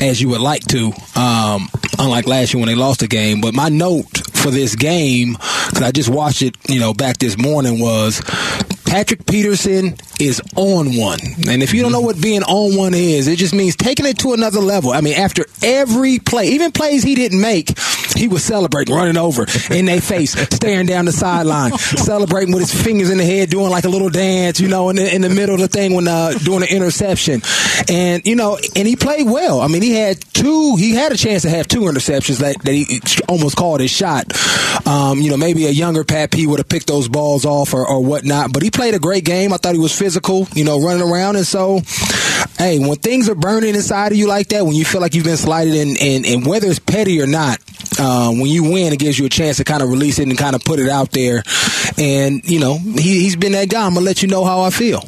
as 0.00 0.20
you 0.20 0.28
would 0.30 0.40
like 0.40 0.62
to. 0.68 0.92
Um, 1.16 1.68
unlike 1.98 2.26
last 2.26 2.52
year 2.52 2.60
when 2.60 2.68
they 2.68 2.74
lost 2.74 3.00
the 3.00 3.06
game. 3.06 3.40
But 3.40 3.54
my 3.54 3.68
note 3.68 4.26
for 4.36 4.50
this 4.50 4.74
game, 4.74 5.32
because 5.32 5.82
I 5.82 5.90
just 5.92 6.08
watched 6.08 6.42
it, 6.42 6.56
you 6.68 6.80
know, 6.80 6.92
back 6.92 7.18
this 7.18 7.38
morning, 7.38 7.80
was 7.80 8.20
Patrick 8.84 9.26
Peterson 9.26 9.96
is 10.20 10.40
on 10.56 10.96
one. 10.96 11.18
And 11.48 11.62
if 11.62 11.74
you 11.74 11.82
don't 11.82 11.92
know 11.92 12.00
what 12.00 12.20
being 12.20 12.42
on 12.44 12.76
one 12.76 12.94
is, 12.94 13.26
it 13.26 13.38
just 13.38 13.54
means 13.54 13.74
taking 13.74 14.06
it 14.06 14.18
to 14.18 14.32
another 14.34 14.60
level. 14.60 14.92
I 14.92 15.00
mean, 15.00 15.14
after 15.14 15.46
every 15.62 16.18
play, 16.18 16.48
even 16.48 16.70
plays 16.70 17.02
he 17.02 17.14
didn't 17.14 17.40
make, 17.40 17.76
he 18.14 18.28
was 18.28 18.44
celebrating, 18.44 18.94
running 18.94 19.16
over 19.16 19.46
in 19.70 19.86
their 19.86 20.00
face, 20.00 20.32
staring 20.32 20.86
down 20.86 21.04
the 21.04 21.12
sideline, 21.12 21.72
celebrating 21.78 22.54
with 22.54 22.70
his 22.70 22.82
fingers 22.82 23.10
in 23.10 23.18
the 23.18 23.24
head, 23.24 23.50
doing 23.50 23.70
like 23.70 23.84
a 23.84 23.88
little 23.88 24.10
dance, 24.10 24.60
you 24.60 24.68
know, 24.68 24.90
in 24.90 24.96
the, 24.96 25.14
in 25.14 25.22
the 25.22 25.28
middle 25.28 25.54
of 25.54 25.60
the 25.60 25.68
thing 25.68 25.94
when 25.94 26.08
uh, 26.08 26.32
doing 26.32 26.62
an 26.62 26.68
interception. 26.68 27.42
And, 27.88 28.26
you 28.26 28.36
know, 28.36 28.58
and 28.76 28.86
he 28.88 28.96
played 28.96 29.26
well. 29.26 29.60
I 29.60 29.68
mean, 29.68 29.82
he 29.82 29.92
had 29.92 30.20
two, 30.32 30.76
he 30.76 30.92
had 30.92 31.12
a 31.12 31.16
chance 31.16 31.42
to 31.42 31.50
have 31.50 31.68
two 31.68 31.80
interceptions 31.80 32.38
that, 32.40 32.60
that 32.62 32.72
he 32.72 33.00
almost 33.28 33.56
called 33.56 33.80
his 33.80 33.90
shot. 33.90 34.32
Um, 34.86 35.18
you 35.18 35.30
know, 35.30 35.36
maybe 35.36 35.66
a 35.66 35.70
younger 35.70 36.04
Pat 36.04 36.30
P 36.30 36.46
would 36.46 36.58
have 36.58 36.68
picked 36.68 36.86
those 36.86 37.08
balls 37.08 37.44
off 37.44 37.74
or, 37.74 37.86
or 37.86 38.02
whatnot, 38.02 38.52
but 38.52 38.62
he 38.62 38.70
played 38.70 38.94
a 38.94 38.98
great 38.98 39.24
game. 39.24 39.52
I 39.52 39.56
thought 39.56 39.74
he 39.74 39.80
was 39.80 39.96
physical, 39.96 40.46
you 40.54 40.64
know, 40.64 40.80
running 40.80 41.02
around. 41.02 41.36
And 41.36 41.46
so, 41.46 41.80
hey, 42.58 42.78
when 42.78 42.96
things 42.96 43.28
are 43.28 43.34
burning 43.34 43.74
inside 43.74 44.12
of 44.12 44.18
you 44.18 44.26
like 44.26 44.48
that, 44.48 44.64
when 44.64 44.74
you 44.74 44.84
feel 44.84 45.00
like 45.00 45.14
you've 45.14 45.24
been 45.24 45.36
slighted, 45.36 45.74
and, 45.74 45.98
and, 46.00 46.26
and 46.26 46.46
whether 46.46 46.68
it's 46.68 46.78
petty 46.78 47.20
or 47.20 47.26
not, 47.26 47.58
uh, 47.98 48.30
when 48.30 48.46
you 48.46 48.64
win, 48.64 48.92
it 48.92 48.98
gives 48.98 49.18
you 49.18 49.26
a 49.26 49.28
chance 49.28 49.58
to 49.58 49.64
kind 49.64 49.82
of 49.82 49.88
release 49.90 50.18
it 50.18 50.28
and 50.28 50.36
kind 50.36 50.54
of 50.54 50.64
put 50.64 50.78
it 50.78 50.88
out 50.88 51.10
there. 51.10 51.42
And, 51.98 52.48
you 52.48 52.60
know, 52.60 52.78
he, 52.78 53.22
he's 53.22 53.36
been 53.36 53.52
that 53.52 53.68
guy. 53.68 53.84
I'm 53.84 53.94
to 53.94 54.00
let 54.00 54.22
you 54.22 54.28
know 54.28 54.44
how 54.44 54.60
I 54.60 54.70
feel. 54.70 55.02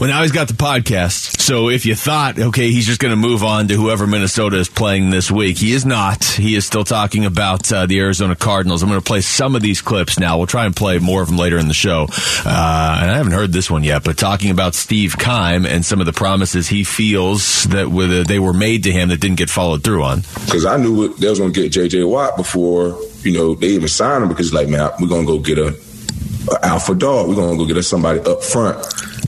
Well, 0.00 0.10
now 0.10 0.22
he's 0.22 0.32
got 0.32 0.48
the 0.48 0.54
podcast. 0.54 1.40
So 1.40 1.68
if 1.68 1.86
you 1.86 1.94
thought, 1.94 2.38
okay, 2.38 2.70
he's 2.70 2.86
just 2.86 3.00
going 3.00 3.12
to 3.12 3.16
move 3.16 3.44
on 3.44 3.68
to 3.68 3.74
whoever 3.74 4.06
Minnesota 4.06 4.58
is 4.58 4.68
playing 4.68 5.10
this 5.10 5.30
week, 5.30 5.56
he 5.58 5.72
is 5.72 5.86
not. 5.86 6.24
He 6.24 6.56
is 6.56 6.66
still 6.66 6.82
talking 6.84 7.24
about 7.24 7.70
uh, 7.72 7.86
the 7.86 8.00
Arizona 8.00 8.34
Cardinals. 8.34 8.82
I'm 8.82 8.88
going 8.88 9.00
to 9.00 9.04
play 9.04 9.20
some 9.20 9.54
of 9.54 9.62
these 9.62 9.80
clips 9.80 10.18
now. 10.18 10.36
We'll 10.38 10.48
try 10.48 10.66
and 10.66 10.74
play 10.74 10.98
more 10.98 11.22
of 11.22 11.28
them 11.28 11.36
later 11.36 11.58
in 11.58 11.68
the 11.68 11.74
show. 11.74 12.08
Uh, 12.44 12.98
and 13.02 13.10
I 13.10 13.16
haven't 13.16 13.32
heard 13.32 13.52
this 13.52 13.70
one 13.70 13.84
yet, 13.84 14.02
but 14.02 14.18
talking 14.18 14.50
about 14.50 14.74
Steve 14.74 15.16
Keim 15.16 15.64
and 15.64 15.84
some 15.84 16.00
of 16.00 16.06
the 16.06 16.12
promises 16.12 16.66
he 16.66 16.82
feels 16.82 17.64
that 17.64 17.88
were, 17.90 18.24
they 18.24 18.40
were 18.40 18.52
made 18.52 18.82
to 18.84 18.92
him 18.92 19.10
that 19.10 19.20
didn't 19.20 19.38
get 19.38 19.48
followed 19.50 19.84
through 19.84 20.02
on. 20.02 20.22
because 20.46 20.66
I 20.66 20.76
knew 20.76 21.14
they 21.14 21.28
was 21.30 21.38
gonna 21.38 21.52
get 21.52 21.70
J.J. 21.70 22.02
Watt 22.04 22.36
before 22.36 22.98
you 23.22 23.32
know 23.32 23.54
they 23.54 23.68
even 23.68 23.88
signed 23.88 24.22
him 24.22 24.28
because 24.28 24.52
like 24.52 24.68
man 24.68 24.90
we're 25.00 25.08
gonna 25.08 25.26
go 25.26 25.38
get 25.38 25.58
a 25.58 25.76
alpha 26.62 26.94
dog 26.94 27.28
we're 27.28 27.34
gonna 27.34 27.56
go 27.56 27.66
get 27.66 27.76
us 27.76 27.86
somebody 27.88 28.20
up 28.20 28.42
front 28.42 28.76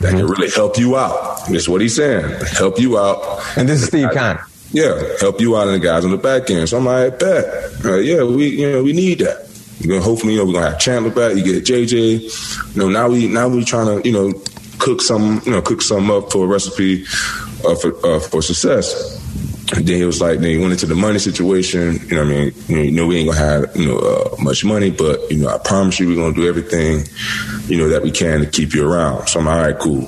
that 0.01 0.11
can 0.11 0.27
really 0.27 0.51
help 0.51 0.79
you 0.79 0.97
out. 0.97 1.47
That's 1.49 1.69
what 1.69 1.81
he's 1.81 1.97
saying. 1.97 2.29
Help 2.53 2.79
you 2.79 2.99
out. 2.99 3.41
And 3.57 3.69
this 3.69 3.83
is 3.83 3.89
Steve 3.89 4.11
Keim. 4.13 4.39
Yeah, 4.73 5.01
help 5.21 5.41
you 5.41 5.57
out 5.57 5.69
and 5.69 5.81
the 5.81 5.85
guys 5.85 6.05
on 6.05 6.11
the 6.11 6.17
back 6.19 6.51
end. 6.51 6.69
So 6.69 6.77
I'm 6.77 6.85
like, 6.85 7.19
bet. 7.19 7.85
Uh, 7.85 7.97
yeah, 7.97 8.23
we 8.25 8.49
you 8.49 8.71
know 8.71 8.83
we 8.83 8.93
need 8.93 9.21
that. 9.21 9.49
You 9.81 9.91
know, 9.91 10.01
hopefully 10.01 10.35
you 10.35 10.41
know 10.41 10.47
we're 10.47 10.55
gonna 10.55 10.71
have 10.71 10.79
Chandler 10.79 11.11
back. 11.11 11.37
You 11.37 11.45
get 11.45 11.65
JJ. 11.65 12.75
You 12.75 12.81
know 12.81 12.89
now 12.89 13.09
we 13.09 13.29
now 13.29 13.49
we 13.49 13.65
trying 13.65 14.03
to 14.03 14.07
you 14.07 14.13
know 14.13 14.33
cook 14.79 15.01
some 15.01 15.41
you 15.45 15.53
know 15.53 15.63
cook 15.63 15.83
some 15.83 16.11
up 16.11 16.31
for 16.31 16.45
a 16.45 16.49
recipe 16.49 17.05
uh, 17.65 17.75
for 17.77 18.07
uh, 18.07 18.21
for 18.21 18.43
success. 18.43 19.16
Then 19.75 19.97
he 19.97 20.05
was 20.05 20.21
like, 20.21 20.39
then 20.39 20.51
he 20.51 20.59
went 20.59 20.73
into 20.73 20.87
the 20.87 20.95
money 20.95 21.19
situation. 21.19 21.99
You 22.07 22.17
know, 22.17 22.23
I 22.23 22.25
mean, 22.25 22.53
you 22.69 22.93
know, 22.93 23.07
we 23.07 23.17
ain't 23.17 23.29
gonna 23.29 23.39
have 23.39 23.77
you 23.77 23.87
know 23.87 23.99
uh, 23.99 24.37
much 24.43 24.65
money, 24.65 24.91
but 24.91 25.31
you 25.31 25.39
know, 25.39 25.49
I 25.49 25.59
promise 25.59 25.99
you, 25.99 26.09
we're 26.09 26.17
gonna 26.17 26.35
do 26.35 26.49
everything, 26.49 27.05
you 27.69 27.77
know, 27.77 27.89
that 27.89 28.03
we 28.03 28.11
can 28.11 28.41
to 28.41 28.47
keep 28.47 28.75
you 28.75 28.89
around. 28.89 29.29
So 29.29 29.41
I'm 29.41 29.49
all 29.49 29.57
right, 29.57 29.79
cool. 29.79 30.07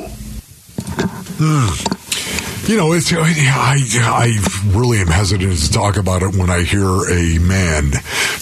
You 2.68 2.76
know, 2.76 2.92
it's 2.92 3.10
I 3.14 3.78
I 3.96 4.38
really 4.76 4.98
am 4.98 5.06
hesitant 5.06 5.56
to 5.58 5.72
talk 5.72 5.96
about 5.96 6.22
it 6.22 6.36
when 6.36 6.50
I 6.50 6.64
hear 6.64 6.84
a 6.84 7.38
man 7.38 7.92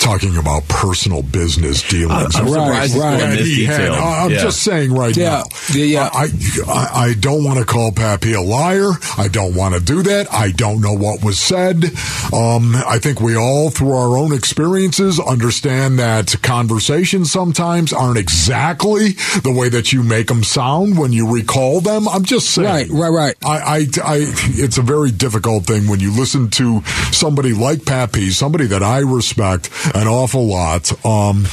talking 0.00 0.36
about 0.36 0.66
personal 0.66 1.22
business 1.22 1.88
dealings. 1.88 2.34
I'm 2.34 2.48
surprised 2.48 2.92
he's 2.94 3.00
going 3.00 3.20
And 3.20 3.38
he 3.38 3.64
had- 3.66 3.76
detailed. 3.78 3.98
Uh, 3.98 4.02
I'm 4.24 4.30
Yeah. 4.32 4.42
just 4.42 4.62
saying 4.64 4.92
right 4.92 5.16
Yeah. 5.16 5.30
now. 5.30 5.44
Yeah, 5.72 5.84
yeah. 5.84 6.10
I, 6.12 6.28
I 6.66 6.86
I 7.06 7.14
don't 7.14 7.44
want 7.44 7.60
to 7.60 7.64
call 7.64 7.92
Pappy 7.92 8.32
a 8.32 8.40
liar. 8.40 8.90
I 9.16 9.28
don't 9.28 9.54
want 9.54 9.74
to 9.76 9.80
do 9.80 10.02
that. 10.02 10.26
I 10.34 10.50
don't 10.50 10.80
know 10.80 10.92
what 10.94 11.22
was 11.22 11.38
said. 11.38 11.84
Um, 12.32 12.74
I 12.84 12.98
think 12.98 13.20
we 13.20 13.36
all, 13.36 13.70
through 13.70 13.92
our 13.92 14.18
own 14.18 14.32
experiences, 14.32 15.20
understand 15.20 16.00
that 16.00 16.34
conversations 16.42 17.30
sometimes 17.30 17.92
aren't 17.92 18.18
exactly 18.18 19.10
the 19.44 19.52
way 19.56 19.68
that 19.68 19.92
you 19.92 20.02
make 20.02 20.26
them 20.26 20.42
sound 20.42 20.98
when 20.98 21.12
you 21.12 21.32
recall 21.32 21.80
them. 21.80 22.08
I'm 22.08 22.24
just 22.24 22.50
saying. 22.50 22.66
Right, 22.66 22.90
right, 22.90 23.08
right. 23.10 23.36
I, 23.44 23.86
I, 24.04 24.14
I 24.14 24.15
it's 24.20 24.78
a 24.78 24.82
very 24.82 25.10
difficult 25.10 25.64
thing 25.64 25.88
when 25.88 26.00
you 26.00 26.12
listen 26.16 26.50
to 26.50 26.82
somebody 27.12 27.52
like 27.52 27.84
Pat 27.84 28.12
P, 28.12 28.30
somebody 28.30 28.66
that 28.66 28.82
I 28.82 29.00
respect 29.00 29.70
an 29.94 30.06
awful 30.06 30.46
lot. 30.46 30.92
Um, 31.04 31.46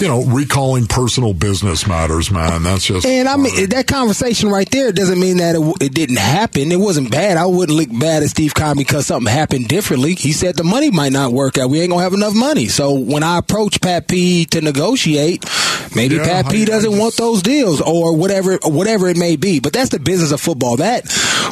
you 0.00 0.08
know, 0.08 0.24
recalling 0.24 0.86
personal 0.86 1.34
business 1.34 1.86
matters, 1.86 2.30
man. 2.30 2.62
That's 2.62 2.86
just. 2.86 3.06
And 3.06 3.28
I 3.28 3.36
mean, 3.36 3.68
that 3.70 3.86
conversation 3.86 4.48
right 4.48 4.68
there 4.70 4.92
doesn't 4.92 5.20
mean 5.20 5.36
that 5.36 5.56
it, 5.56 5.82
it 5.82 5.94
didn't 5.94 6.18
happen. 6.18 6.72
It 6.72 6.80
wasn't 6.80 7.10
bad. 7.10 7.36
I 7.36 7.44
wouldn't 7.46 7.76
look 7.76 7.90
bad 8.00 8.22
at 8.22 8.30
Steve 8.30 8.54
Keim 8.54 8.76
because 8.76 9.06
something 9.06 9.30
happened 9.30 9.68
differently. 9.68 10.14
He 10.14 10.32
said 10.32 10.56
the 10.56 10.64
money 10.64 10.90
might 10.90 11.12
not 11.12 11.32
work 11.32 11.58
out. 11.58 11.68
We 11.68 11.80
ain't 11.80 11.90
gonna 11.90 12.02
have 12.02 12.14
enough 12.14 12.34
money. 12.34 12.68
So 12.68 12.94
when 12.94 13.22
I 13.22 13.38
approach 13.38 13.80
Pat 13.80 14.08
P 14.08 14.46
to 14.46 14.62
negotiate, 14.62 15.44
maybe 15.94 16.16
Yeah, 16.16 16.24
Pat 16.24 16.50
P 16.50 16.64
doesn't 16.64 16.96
want 16.98 17.16
those 17.16 17.42
deals 17.42 17.80
or 17.80 18.16
whatever, 18.16 18.58
whatever 18.64 19.08
it 19.08 19.16
may 19.16 19.36
be. 19.36 19.60
But 19.60 19.72
that's 19.72 19.90
the 19.90 19.98
business 19.98 20.32
of 20.32 20.40
football. 20.40 20.76
That 20.76 21.04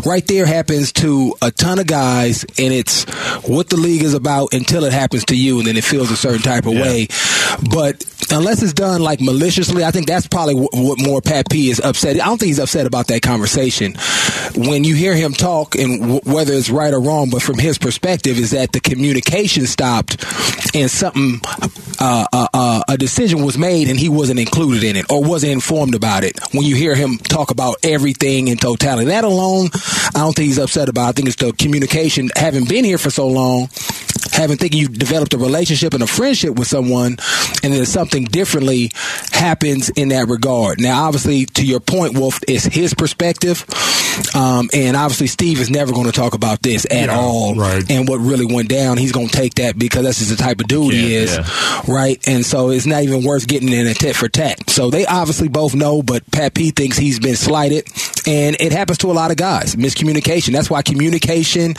right 0.07 0.27
there 0.27 0.47
happens 0.47 0.93
to 0.95 1.35
a 1.43 1.51
ton 1.51 1.79
of 1.79 1.87
guys, 1.87 2.45
and 2.59 2.73
it's 2.73 3.05
what 3.47 3.69
the 3.69 3.77
league 3.77 4.03
is 4.03 4.15
about 4.15 4.53
until 4.53 4.85
it 4.85 4.93
happens 4.93 5.25
to 5.27 5.37
you, 5.37 5.59
and 5.59 5.67
then 5.67 5.77
it 5.77 5.85
feels 5.85 6.11
a 6.11 6.17
certain 6.17 6.43
type 6.43 6.67
of 6.67 6.73
way. 6.73 7.09
But 7.73 8.05
unless 8.31 8.63
it's 8.63 8.73
done 8.73 9.01
like 9.01 9.21
maliciously, 9.21 9.85
I 9.85 9.91
think 9.91 10.07
that's 10.07 10.27
probably 10.27 10.55
what, 10.55 10.99
more 11.01 11.21
Pat 11.21 11.49
P 11.51 11.71
is 11.71 11.81
upset. 11.81 12.17
I 12.21 12.27
don't 12.27 12.39
think 12.39 12.49
he's 12.49 12.59
upset 12.59 12.87
about 12.87 13.07
that 13.09 13.23
conversation. 13.23 13.95
When 14.57 14.85
you 14.85 14.95
hear 14.95 15.15
him 15.15 15.33
talk, 15.33 15.75
and 15.75 16.01
w- 16.01 16.21
whether 16.25 16.53
it's 16.53 16.71
right 16.71 16.93
or 16.93 17.01
wrong, 17.01 17.31
but 17.31 17.43
from 17.43 17.59
his 17.59 17.79
perspective, 17.79 18.39
is 18.39 18.51
that 18.51 18.73
the 18.73 18.81
communication 18.81 19.67
stopped 19.67 20.25
and 20.75 20.91
something, 20.91 21.41
uh, 21.99 22.27
uh, 22.33 22.49
uh, 22.53 22.83
a 22.89 22.97
decision 22.97 23.45
was 23.45 23.57
made, 23.59 23.89
and 23.89 23.99
he 23.99 24.09
wasn't 24.29 24.47
included 24.47 24.85
in 24.85 24.95
it 24.95 25.11
or 25.11 25.25
wasn't 25.25 25.51
informed 25.51 25.95
about 25.95 26.23
it. 26.23 26.39
When 26.53 26.67
you 26.67 26.77
hear 26.77 26.95
him 26.95 27.17
talk 27.17 27.51
about 27.51 27.77
everything 27.83 28.49
in 28.49 28.59
totality, 28.59 29.07
that 29.07 29.25
alone, 29.25 29.71
I 30.15 30.19
don't 30.19 30.37
think 30.37 30.49
he's 30.49 30.59
upset 30.59 30.91
about. 30.91 31.09
I 31.09 31.13
think 31.13 31.29
it's 31.29 31.37
the 31.37 31.53
communication. 31.53 32.29
Having 32.37 32.67
been 32.67 32.85
here 32.85 32.99
for 32.99 33.09
so 33.09 33.27
long, 33.27 33.71
having 34.33 34.59
thinking 34.59 34.81
you 34.81 34.89
developed 34.89 35.33
a 35.33 35.39
relationship 35.39 35.95
and 35.95 36.03
a 36.03 36.07
friendship 36.07 36.57
with 36.57 36.69
someone, 36.69 37.17
and 37.63 37.73
then 37.73 37.87
something 37.87 38.25
differently 38.25 38.91
happens 39.33 39.89
in 39.91 40.09
that 40.09 40.29
regard. 40.29 40.79
Now, 40.79 41.07
obviously, 41.07 41.47
to 41.47 41.65
your 41.65 41.81
point, 41.81 42.19
Wolf, 42.19 42.39
it's 42.47 42.65
his 42.65 42.93
perspective, 42.93 43.65
um, 44.35 44.69
and 44.75 44.97
obviously, 44.97 45.29
Steve 45.29 45.61
is 45.61 45.71
never 45.71 45.93
going 45.93 46.07
to 46.07 46.13
talk 46.13 46.35
about 46.35 46.63
this 46.63 46.87
at 46.91 47.09
all. 47.09 47.55
Right. 47.55 47.89
And 47.91 48.09
what 48.09 48.19
really 48.19 48.47
went 48.47 48.69
down, 48.69 48.99
he's 48.99 49.13
going 49.13 49.29
to 49.29 49.37
take 49.37 49.55
that 49.55 49.79
because 49.79 50.05
that's 50.05 50.19
just 50.19 50.31
the 50.31 50.37
type 50.37 50.61
of 50.61 50.69
dude 50.69 50.93
he 50.93 51.15
is, 51.15 51.35
yeah. 51.35 51.83
right? 51.89 52.27
And 52.29 52.45
so 52.45 52.71
it's 52.71 52.87
not 52.87 53.03
even 53.03 53.25
worth 53.25 53.47
getting 53.47 53.73
in 53.73 53.87
a 53.87 53.95
tit 53.95 54.17
for 54.19 54.29
tat. 54.29 54.69
So 54.69 54.91
they 54.91 55.07
obviously 55.07 55.49
both 55.49 55.75
know, 55.75 56.03
but 56.03 56.29
Pat 56.31 56.55
P 56.55 56.71
thinks 56.71 56.97
he's 56.99 57.19
been 57.21 57.37
slighted, 57.37 57.87
and 58.27 58.57
it 58.61 58.73
happens 58.73 58.99
to 58.99 59.11
a 59.11 59.15
lot 59.15 59.31
of 59.31 59.37
guys. 59.37 59.77
Miscommunication. 59.77 60.53
That's 60.53 60.69
why 60.69 60.83
communication 60.83 61.75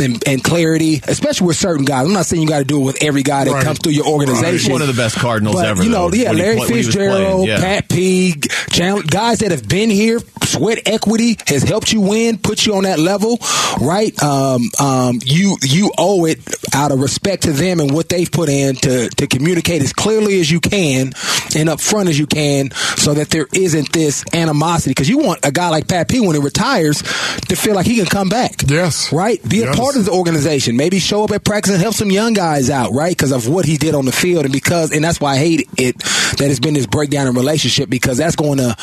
and, 0.00 0.22
and 0.28 0.44
clarity, 0.44 1.00
especially 1.08 1.46
with 1.48 1.56
certain 1.56 1.84
guys. 1.84 2.06
I'm 2.06 2.12
not 2.12 2.26
saying 2.26 2.42
you 2.42 2.48
got 2.48 2.58
to 2.58 2.64
do 2.64 2.80
it 2.82 2.84
with 2.84 3.02
every 3.02 3.22
guy 3.22 3.44
that 3.44 3.50
Right. 3.52 3.64
comes 3.64 3.78
through 3.78 3.92
your 3.92 4.06
organization. 4.06 4.52
He's 4.52 4.68
one 4.70 4.82
of 4.82 4.88
the 4.88 4.94
best 4.94 5.16
Cardinals 5.16 5.56
But, 5.56 5.66
ever, 5.66 5.82
You 5.82 5.88
know, 5.90 6.10
though, 6.10 6.16
yeah, 6.16 6.32
Larry 6.32 6.58
he 6.60 6.66
Fitzgerald, 6.66 7.44
playing, 7.44 7.48
yeah. 7.48 7.58
Pat 7.60 7.88
P, 7.88 8.17
Guys 8.32 9.38
that 9.38 9.50
have 9.50 9.68
been 9.68 9.90
here, 9.90 10.20
sweat 10.44 10.80
equity 10.86 11.36
has 11.46 11.62
helped 11.62 11.92
you 11.92 12.00
win, 12.00 12.38
put 12.38 12.66
you 12.66 12.74
on 12.74 12.84
that 12.84 12.98
level, 12.98 13.38
right? 13.80 14.20
Um, 14.22 14.70
um, 14.80 15.18
you 15.24 15.56
you 15.62 15.92
owe 15.98 16.24
it 16.26 16.38
out 16.74 16.92
of 16.92 17.00
respect 17.00 17.44
to 17.44 17.52
them 17.52 17.80
and 17.80 17.92
what 17.92 18.08
they've 18.08 18.30
put 18.30 18.48
in 18.48 18.76
to 18.76 19.08
to 19.10 19.26
communicate 19.26 19.82
as 19.82 19.92
clearly 19.92 20.40
as 20.40 20.50
you 20.50 20.60
can 20.60 21.12
and 21.56 21.68
upfront 21.68 22.08
as 22.08 22.18
you 22.18 22.26
can, 22.26 22.70
so 22.96 23.14
that 23.14 23.30
there 23.30 23.46
isn't 23.52 23.92
this 23.92 24.24
animosity. 24.32 24.90
Because 24.90 25.08
you 25.08 25.18
want 25.18 25.40
a 25.44 25.50
guy 25.52 25.68
like 25.68 25.88
Pat 25.88 26.08
P 26.08 26.20
when 26.20 26.34
he 26.34 26.40
retires 26.40 27.02
to 27.02 27.56
feel 27.56 27.74
like 27.74 27.86
he 27.86 27.96
can 27.96 28.06
come 28.06 28.28
back. 28.28 28.62
Yes, 28.68 29.12
right. 29.12 29.42
Be 29.48 29.62
a 29.62 29.66
Yes. 29.66 29.76
part 29.76 29.96
of 29.96 30.04
the 30.04 30.12
organization. 30.12 30.76
Maybe 30.76 30.98
show 30.98 31.24
up 31.24 31.30
at 31.32 31.44
practice 31.44 31.72
and 31.72 31.82
help 31.82 31.94
some 31.94 32.10
young 32.10 32.32
guys 32.32 32.70
out, 32.70 32.92
right? 32.92 33.10
Because 33.10 33.32
of 33.32 33.48
what 33.48 33.64
he 33.64 33.76
did 33.76 33.94
on 33.94 34.04
the 34.04 34.12
field, 34.12 34.44
and 34.44 34.52
because 34.52 34.92
and 34.92 35.02
that's 35.04 35.20
why 35.20 35.32
I 35.34 35.36
hate 35.38 35.68
it 35.76 35.98
that 35.98 36.50
it's 36.50 36.60
been 36.60 36.74
this 36.74 36.86
breakdown 36.86 37.26
in 37.26 37.34
relationship 37.34 37.88
because 37.90 38.17
that's 38.18 38.36
going 38.36 38.58
to 38.58 38.74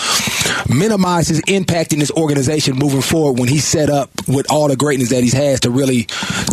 minimize 0.70 1.28
his 1.28 1.42
impact 1.48 1.94
in 1.94 2.00
this 2.00 2.12
organization 2.12 2.76
moving 2.76 3.02
forward 3.02 3.40
when 3.40 3.50
he's 3.50 3.66
set 3.66 3.90
up 3.90 4.10
with 4.28 4.52
all 4.52 4.68
the 4.68 4.76
greatness 4.76 5.10
that 5.10 5.22
he's 5.24 5.34
has 5.34 5.60
to 5.62 5.70
really 5.70 6.04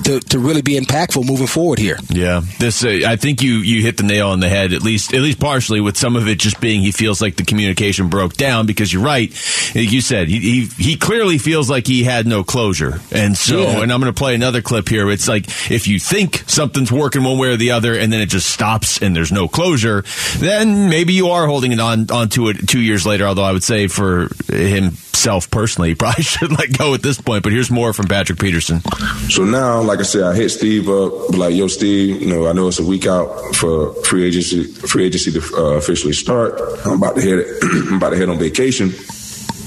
to, 0.05 0.21
to 0.21 0.39
really 0.39 0.63
be 0.63 0.79
impactful 0.79 1.25
moving 1.27 1.47
forward 1.47 1.79
here. 1.79 1.99
Yeah, 2.11 2.43
this 2.59 2.85
uh, 2.85 3.01
I 3.07 3.17
think 3.17 3.43
you 3.43 3.55
you 3.57 3.83
hit 3.83 3.97
the 3.97 4.03
nail 4.03 4.29
on 4.29 4.41
the 4.41 4.49
head 4.49 4.73
at 4.73 4.83
least 4.83 5.15
at 5.15 5.21
least 5.21 5.39
partially 5.41 5.81
with 5.81 5.97
some 5.97 6.17
of 6.17 6.29
it 6.29 6.39
just 6.39 6.61
being 6.61 6.83
he 6.83 6.93
feels 6.93 7.21
like 7.23 7.37
the 7.37 7.45
communication 7.45 8.09
broke 8.09 8.35
down 8.35 8.67
because 8.67 8.93
you're 8.93 9.03
right, 9.03 9.31
like 9.75 9.91
you 9.93 10.01
said 10.01 10.29
he 10.29 10.39
he, 10.41 10.67
he 10.83 10.97
clearly 10.97 11.39
feels 11.39 11.71
like 11.71 11.87
he 11.87 12.05
had 12.05 12.27
no 12.27 12.43
closure, 12.45 13.01
and 13.11 13.37
so 13.37 13.59
Yeah. 13.63 13.83
and 13.83 13.93
I'm 13.93 14.01
going 14.01 14.13
to 14.13 14.19
play 14.19 14.35
another 14.35 14.63
clip 14.63 14.89
here. 14.89 15.11
It's 15.11 15.29
like 15.29 15.47
if 15.71 15.87
you 15.89 15.99
think 15.99 16.45
something's 16.47 16.91
working 16.93 17.23
one 17.25 17.39
way 17.39 17.49
or 17.49 17.57
the 17.57 17.71
other, 17.73 17.95
and 17.95 18.13
then 18.13 18.21
it 18.21 18.27
just 18.29 18.51
stops 18.51 19.01
and 19.01 19.15
there's 19.15 19.33
no 19.33 19.49
closure, 19.49 20.05
then 20.39 20.89
maybe 20.89 21.13
you 21.13 21.29
are 21.29 21.47
holding 21.47 21.73
it 21.73 21.81
on 21.81 22.11
onto 22.11 22.49
it 22.49 22.69
two 22.69 22.81
years 22.81 23.07
later. 23.07 23.27
Although 23.27 23.45
I 23.45 23.53
would 23.53 23.65
say 23.65 23.87
for 23.93 24.29
himself 24.49 25.51
personally, 25.51 25.91
he 25.91 25.95
probably 25.95 26.25
should 26.33 26.51
let 26.51 26.77
go 26.77 26.95
at 26.95 27.03
this 27.03 27.21
point. 27.21 27.43
But 27.43 27.53
here's 27.53 27.71
more 27.71 27.93
from 27.93 28.07
Patrick 28.07 28.39
Peterson. 28.39 28.81
So 29.29 29.45
now, 29.45 29.83
like 29.83 30.01
I 30.01 30.03
said, 30.03 30.23
I 30.23 30.35
hit 30.35 30.51
Steve 30.51 30.89
up, 30.89 31.31
like, 31.37 31.55
"Yo, 31.55 31.69
Steve, 31.69 32.21
you 32.21 32.29
know, 32.29 32.49
I 32.49 32.53
know 32.53 32.69
it's 32.69 32.81
a 32.81 32.85
week 32.85 33.07
out 33.07 33.55
for 33.55 33.95
free 34.05 34.25
agency, 34.25 34.65
free 34.65 35.05
agency 35.05 35.33
to 35.33 35.57
uh, 35.57 35.77
officially 35.77 36.13
start. 36.13 36.61
I'm 36.85 36.99
about 36.99 37.17
to 37.17 37.23
head, 37.23 37.45
I'm 37.63 37.97
about 37.97 38.11
to 38.11 38.17
head 38.17 38.29
on 38.29 38.39
vacation. 38.39 38.93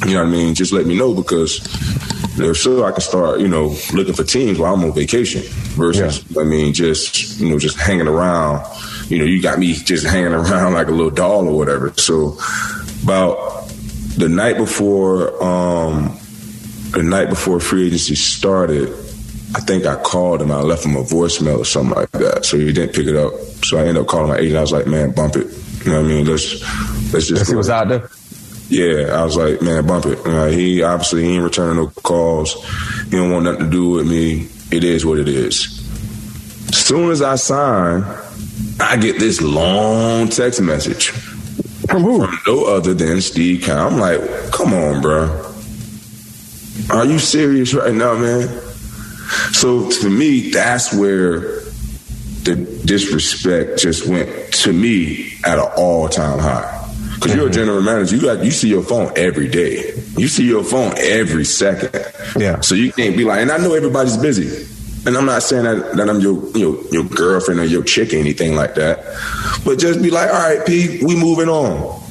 You 0.06 0.14
know 0.14 0.24
what 0.24 0.28
I 0.28 0.32
mean? 0.32 0.56
Just 0.56 0.74
let 0.74 0.86
me 0.86 0.98
know 0.98 1.14
because, 1.14 1.62
you 2.38 2.44
know, 2.44 2.54
so 2.54 2.84
I 2.84 2.92
can 2.92 3.02
start, 3.02 3.40
you 3.40 3.48
know, 3.48 3.76
looking 3.94 4.14
for 4.14 4.24
teams 4.24 4.60
while 4.60 4.74
I'm 4.74 4.84
on 4.84 4.94
vacation. 4.94 5.42
Versus, 5.76 6.24
I 6.38 6.44
mean, 6.44 6.74
just 6.74 7.40
you 7.40 7.50
know, 7.50 7.60
just 7.60 7.78
hanging 7.78 8.08
around. 8.08 8.66
You 9.10 9.20
know, 9.20 9.26
you 9.26 9.42
got 9.42 9.60
me 9.60 9.74
just 9.74 10.06
hanging 10.06 10.34
around 10.34 10.74
like 10.74 10.88
a 10.88 10.92
little 10.92 11.12
doll 11.12 11.48
or 11.48 11.58
whatever. 11.58 11.94
So, 11.98 12.38
about 13.04 13.55
the 14.18 14.30
night 14.30 14.58
before, 14.58 15.44
um, 15.44 16.18
the 16.92 17.04
night 17.04 17.30
before 17.30 17.60
free 17.60 17.88
agency 17.88 18.16
started, 18.16 18.90
I 19.56 19.60
think 19.60 19.86
I 19.86 19.96
called 19.96 20.42
him. 20.42 20.52
I 20.52 20.62
left 20.62 20.86
him 20.86 20.96
a 20.96 21.04
voicemail 21.04 21.60
or 21.60 21.66
something 21.66 21.96
like 21.96 22.12
that. 22.12 22.46
So 22.46 22.58
he 22.58 22.72
didn't 22.72 22.96
pick 22.96 23.08
it 23.08 23.16
up. 23.16 23.34
So 23.64 23.78
I 23.78 23.82
ended 23.82 23.98
up 23.98 24.08
calling 24.08 24.30
my 24.30 24.38
agent. 24.38 24.58
I 24.58 24.62
was 24.62 24.72
like, 24.72 24.88
"Man, 24.88 25.12
bump 25.12 25.36
it." 25.36 25.48
You 25.86 25.92
know 25.92 26.02
what 26.02 26.12
I 26.12 26.14
mean? 26.14 26.26
Let's 26.26 27.14
let's 27.14 27.28
just. 27.28 27.50
he 27.50 27.56
was 27.56 27.70
out 27.70 27.88
there. 27.88 28.10
Yeah, 28.70 29.14
I 29.14 29.24
was 29.24 29.38
like, 29.38 29.62
"Man, 29.62 29.86
bump 29.86 30.06
it." 30.08 30.26
Uh, 30.26 30.48
he 30.48 30.82
obviously 30.82 31.24
he 31.24 31.36
ain't 31.36 31.44
returning 31.44 31.78
no 31.78 31.88
calls. 31.88 32.54
He 33.06 33.12
don't 33.12 33.32
want 33.32 33.46
nothing 33.46 33.66
to 33.66 33.72
do 33.72 33.90
with 33.92 34.08
me. 34.08 34.50
It 34.72 34.84
is 34.84 35.06
what 35.06 35.20
it 35.20 35.28
is. 35.28 35.82
As 36.70 36.78
soon 36.78 37.12
as 37.12 37.22
I 37.22 37.36
sign, 37.36 38.04
I 38.80 38.98
get 38.98 39.20
this 39.20 39.42
long 39.42 40.30
text 40.30 40.62
message 40.62 41.14
from 41.96 42.04
who? 42.04 42.26
From 42.26 42.40
no 42.46 42.66
other 42.66 42.94
than 42.94 43.22
Steve. 43.22 43.70
I'm 43.70 43.98
like, 43.98 44.20
"Come 44.52 44.74
on, 44.74 45.02
bro." 45.02 45.54
Are 46.90 47.06
you 47.06 47.20
serious 47.20 47.74
right 47.74 47.94
now, 47.94 48.16
man? 48.16 48.48
So 49.54 49.90
to 49.90 50.10
me, 50.10 50.52
that's 50.52 50.94
where 50.94 51.62
the 52.44 52.56
disrespect 52.86 53.80
just 53.80 54.08
went 54.08 54.54
to 54.54 54.74
me 54.74 55.34
at 55.46 55.58
an 55.58 55.70
all 55.78 56.10
time 56.10 56.40
high. 56.40 56.72
Because 57.16 57.34
you're 57.34 57.46
a 57.46 57.50
mm-hmm. 57.50 57.54
general 57.54 57.82
manager, 57.82 58.18
you 58.18 58.22
got 58.22 58.44
you 58.44 58.52
see 58.52 58.68
your 58.68 58.84
phone 58.84 59.12
every 59.16 59.48
day. 59.48 59.94
You 60.18 60.28
see 60.28 60.46
your 60.46 60.64
phone 60.64 60.94
every 60.98 61.46
second. 61.46 61.92
Yeah. 62.38 62.60
So 62.60 62.76
you 62.76 62.92
can't 62.92 63.16
be 63.16 63.24
like, 63.24 63.40
and 63.40 63.52
I 63.52 63.58
know 63.58 63.74
everybody's 63.74 64.18
busy. 64.18 64.68
And 65.06 65.16
I'm 65.16 65.26
not 65.26 65.44
saying 65.44 65.66
that, 65.66 65.98
that 65.98 66.10
I'm 66.10 66.20
your, 66.20 66.44
your 66.58 66.82
your 66.92 67.04
girlfriend 67.04 67.60
or 67.60 67.66
your 67.66 67.84
chick 67.84 68.14
or 68.14 68.18
anything 68.18 68.56
like 68.56 68.76
that. 68.76 69.04
But 69.64 69.78
just 69.78 70.02
be 70.02 70.10
like, 70.10 70.30
all 70.30 70.40
right, 70.40 70.66
P, 70.66 71.04
we 71.04 71.16
moving 71.16 71.48
on. 71.48 72.02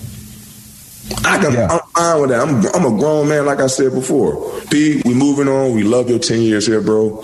I 1.25 1.39
can, 1.39 1.57
I'm 1.71 1.81
fine 1.95 2.21
with 2.21 2.31
that. 2.31 2.41
I'm, 2.41 2.65
I'm 2.75 2.95
a 2.95 2.99
grown 2.99 3.29
man, 3.29 3.47
like 3.47 3.61
I 3.61 3.67
said 3.67 3.93
before. 3.93 4.61
P, 4.71 5.03
we 5.05 5.13
moving 5.13 5.49
on. 5.49 5.75
We 5.75 5.83
love 5.83 6.09
your 6.09 6.19
10 6.19 6.41
years 6.41 6.67
here, 6.67 6.81
bro. 6.81 7.23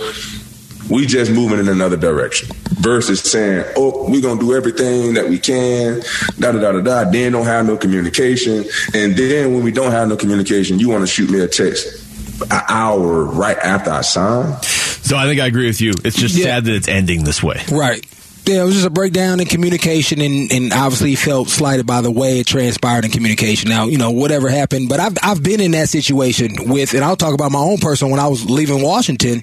We 0.91 1.07
just 1.07 1.31
moving 1.31 1.61
in 1.61 1.69
another 1.69 1.97
direction. 1.97 2.49
Versus 2.81 3.21
saying, 3.21 3.65
oh, 3.77 4.11
we 4.11 4.21
gonna 4.21 4.41
do 4.41 4.55
everything 4.55 5.15
that 5.15 5.29
we 5.29 5.39
can, 5.39 6.01
da 6.39 6.51
da 6.51 6.59
da 6.61 6.73
da 6.73 6.81
da. 6.81 7.11
Then 7.11 7.33
don't 7.33 7.45
have 7.45 7.67
no 7.67 7.77
communication, 7.77 8.65
and 8.95 9.15
then 9.15 9.53
when 9.53 9.63
we 9.63 9.71
don't 9.71 9.93
have 9.93 10.09
no 10.09 10.17
communication, 10.17 10.79
you 10.79 10.89
want 10.89 11.03
to 11.03 11.07
shoot 11.07 11.29
me 11.31 11.41
a 11.41 11.47
text 11.47 12.11
an 12.51 12.63
hour 12.69 13.25
right 13.25 13.59
after 13.59 13.91
I 13.91 14.01
sign. 14.01 14.57
So 15.03 15.17
I 15.17 15.25
think 15.25 15.41
I 15.41 15.47
agree 15.47 15.67
with 15.67 15.81
you. 15.81 15.93
It's 16.05 16.17
just 16.17 16.37
Yeah. 16.37 16.45
sad 16.45 16.65
that 16.67 16.75
it's 16.75 16.89
ending 16.89 17.25
this 17.25 17.43
way. 17.43 17.61
Right. 17.71 18.05
Yeah, 18.47 18.63
it 18.63 18.65
was 18.65 18.75
just 18.75 18.87
a 18.87 18.91
breakdown 18.91 19.39
in 19.39 19.47
communication, 19.47 20.21
and, 20.21 20.51
and 20.51 20.73
obviously 20.73 21.15
felt 21.15 21.49
slighted 21.51 21.87
by 21.87 22.01
the 22.01 22.11
way 22.11 22.41
it 22.41 22.47
transpired 22.47 23.05
in 23.05 23.11
communication. 23.11 23.69
Now, 23.69 23.85
you 23.87 23.97
know, 23.99 24.11
whatever 24.11 24.49
happened, 24.49 24.89
but 24.89 24.99
I've 24.99 25.17
I've 25.23 25.43
been 25.43 25.61
in 25.61 25.71
that 25.73 25.89
situation 25.89 26.69
with, 26.69 26.95
and 26.95 27.05
I'll 27.05 27.17
talk 27.17 27.35
about 27.35 27.53
my 27.53 27.61
own 27.61 27.79
person 27.79 28.09
when 28.11 28.19
I 28.19 28.27
was 28.29 28.49
leaving 28.49 28.83
Washington, 28.83 29.43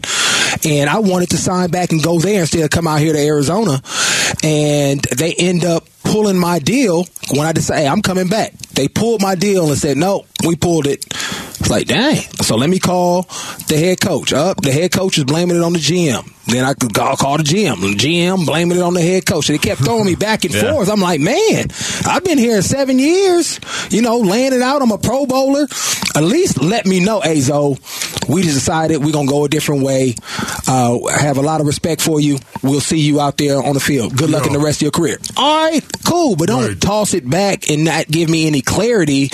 and 0.66 0.90
I 0.90 1.00
wanted 1.00 1.30
to 1.30 1.38
sign 1.38 1.70
back 1.70 1.92
and 1.92 2.02
go 2.04 2.20
there 2.20 2.42
instead 2.42 2.64
of 2.64 2.70
come 2.72 2.88
out 2.88 3.00
here 3.00 3.14
to 3.14 3.20
Arizona, 3.20 3.82
and 4.44 5.02
they 5.16 5.34
end 5.36 5.64
up 5.64 5.88
pulling 6.12 6.38
my 6.40 6.60
deal 6.60 7.06
when 7.36 7.46
I 7.46 7.52
decided 7.52 7.82
hey, 7.84 7.88
I'm 7.88 8.02
coming 8.02 8.28
back. 8.28 8.54
They 8.74 8.88
pulled 8.88 9.22
my 9.22 9.36
deal 9.36 9.68
and 9.70 9.78
said 9.78 9.98
no, 9.98 10.26
we 10.46 10.56
pulled 10.56 10.88
it. 10.88 11.06
It's 11.60 11.72
like, 11.72 11.88
dang. 11.88 12.18
So 12.44 12.56
let 12.56 12.70
me 12.70 12.78
call 12.80 13.24
the 13.68 13.78
head 13.78 14.00
coach. 14.00 14.32
Up, 14.32 14.62
the 14.62 14.72
head 14.72 14.92
coach 14.92 15.18
is 15.18 15.24
blaming 15.24 15.58
it 15.58 15.64
on 15.64 15.74
the 15.74 15.80
GM. 15.80 16.32
Then 16.46 16.64
I 16.64 16.74
could 16.76 16.94
call, 16.94 17.18
call 17.18 17.38
the 17.38 17.44
GM. 17.44 17.82
The 17.82 17.96
GM 17.96 18.46
blaming 18.46 18.78
it 18.78 18.82
on 18.84 18.94
the 18.94 19.02
head 19.02 19.26
coach. 19.26 19.50
And 19.50 19.58
they 19.60 19.68
kept 19.68 19.82
throwing 19.84 20.06
me 20.06 20.16
back 20.16 20.46
and 20.46 20.54
Yeah. 20.54 20.72
forth. 20.72 20.88
I'm 20.90 21.02
like, 21.02 21.20
man, 21.20 21.66
I've 22.06 22.24
been 22.24 22.38
here 22.38 22.62
seven 22.62 23.00
years, 23.00 23.60
you 23.90 24.02
know, 24.04 24.20
laying 24.20 24.54
it 24.54 24.62
out. 24.62 24.82
I'm 24.84 24.92
a 24.92 24.98
pro 25.00 25.26
bowler. 25.26 25.68
At 26.16 26.24
least 26.24 26.62
let 26.62 26.86
me 26.86 27.00
know, 27.04 27.22
Azo. 27.24 27.76
We 28.30 28.44
just 28.44 28.54
decided 28.56 29.04
we're 29.04 29.12
going 29.12 29.28
to 29.28 29.32
go 29.34 29.44
a 29.46 29.50
different 29.50 29.84
way. 29.84 30.16
Uh, 30.68 31.00
have 31.20 31.38
a 31.38 31.42
lot 31.42 31.60
of 31.60 31.68
respect 31.68 32.02
for 32.02 32.20
you. 32.20 32.38
We'll 32.62 32.82
see 32.82 33.00
you 33.00 33.20
out 33.20 33.38
there 33.38 33.62
on 33.62 33.74
the 33.74 33.80
field. 33.80 34.16
Good 34.16 34.30
luck 34.30 34.46
in 34.46 34.54
the 34.54 34.60
rest 34.60 34.78
of 34.78 34.84
your 34.84 34.92
career. 34.92 35.18
All 35.38 35.66
right, 35.66 35.84
cool. 36.06 36.36
But 36.36 36.48
don't 36.48 36.82
toss 36.82 37.14
it 37.14 37.30
back 37.30 37.70
and 37.70 37.86
not 37.86 38.08
give 38.08 38.30
me 38.30 38.48
any 38.48 38.62
clarity 38.62 39.26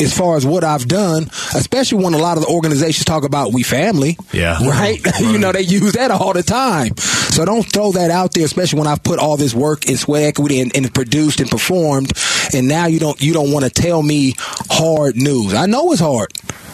as 0.00 0.16
far 0.16 0.36
as 0.36 0.46
what 0.46 0.64
I've 0.64 0.86
done, 0.86 1.24
especially 1.54 2.02
when 2.02 2.14
a 2.14 2.18
lot 2.18 2.36
of 2.36 2.44
the 2.44 2.50
organizations 2.50 3.04
talk 3.04 3.24
about 3.24 3.52
we 3.52 3.62
family. 3.62 4.16
Yeah. 4.32 4.58
Right? 4.66 5.00
you 5.20 5.38
know, 5.38 5.52
they 5.52 5.62
use 5.62 5.92
that 5.92 6.10
all 6.10 6.32
the 6.32 6.42
time. 6.42 6.96
So 6.96 7.44
don't 7.44 7.62
throw 7.62 7.92
that 7.92 8.10
out 8.10 8.34
there, 8.34 8.44
especially 8.44 8.78
when 8.78 8.88
I've 8.88 9.02
put 9.02 9.18
all 9.18 9.36
this 9.36 9.54
work 9.54 9.88
and 9.88 9.98
sweat 9.98 10.22
equity 10.22 10.60
and, 10.60 10.74
and 10.76 10.92
produced 10.92 11.40
and 11.40 11.50
performed, 11.50 12.12
and 12.54 12.68
now 12.68 12.86
you 12.86 12.98
don't 12.98 13.20
you 13.22 13.32
don't 13.32 13.52
want 13.52 13.64
to 13.64 13.70
tell 13.70 14.02
me 14.02 14.34
hard 14.38 15.16
news. 15.16 15.54
I 15.54 15.64
know 15.64 15.92
it's 15.92 16.00
hard, 16.00 16.32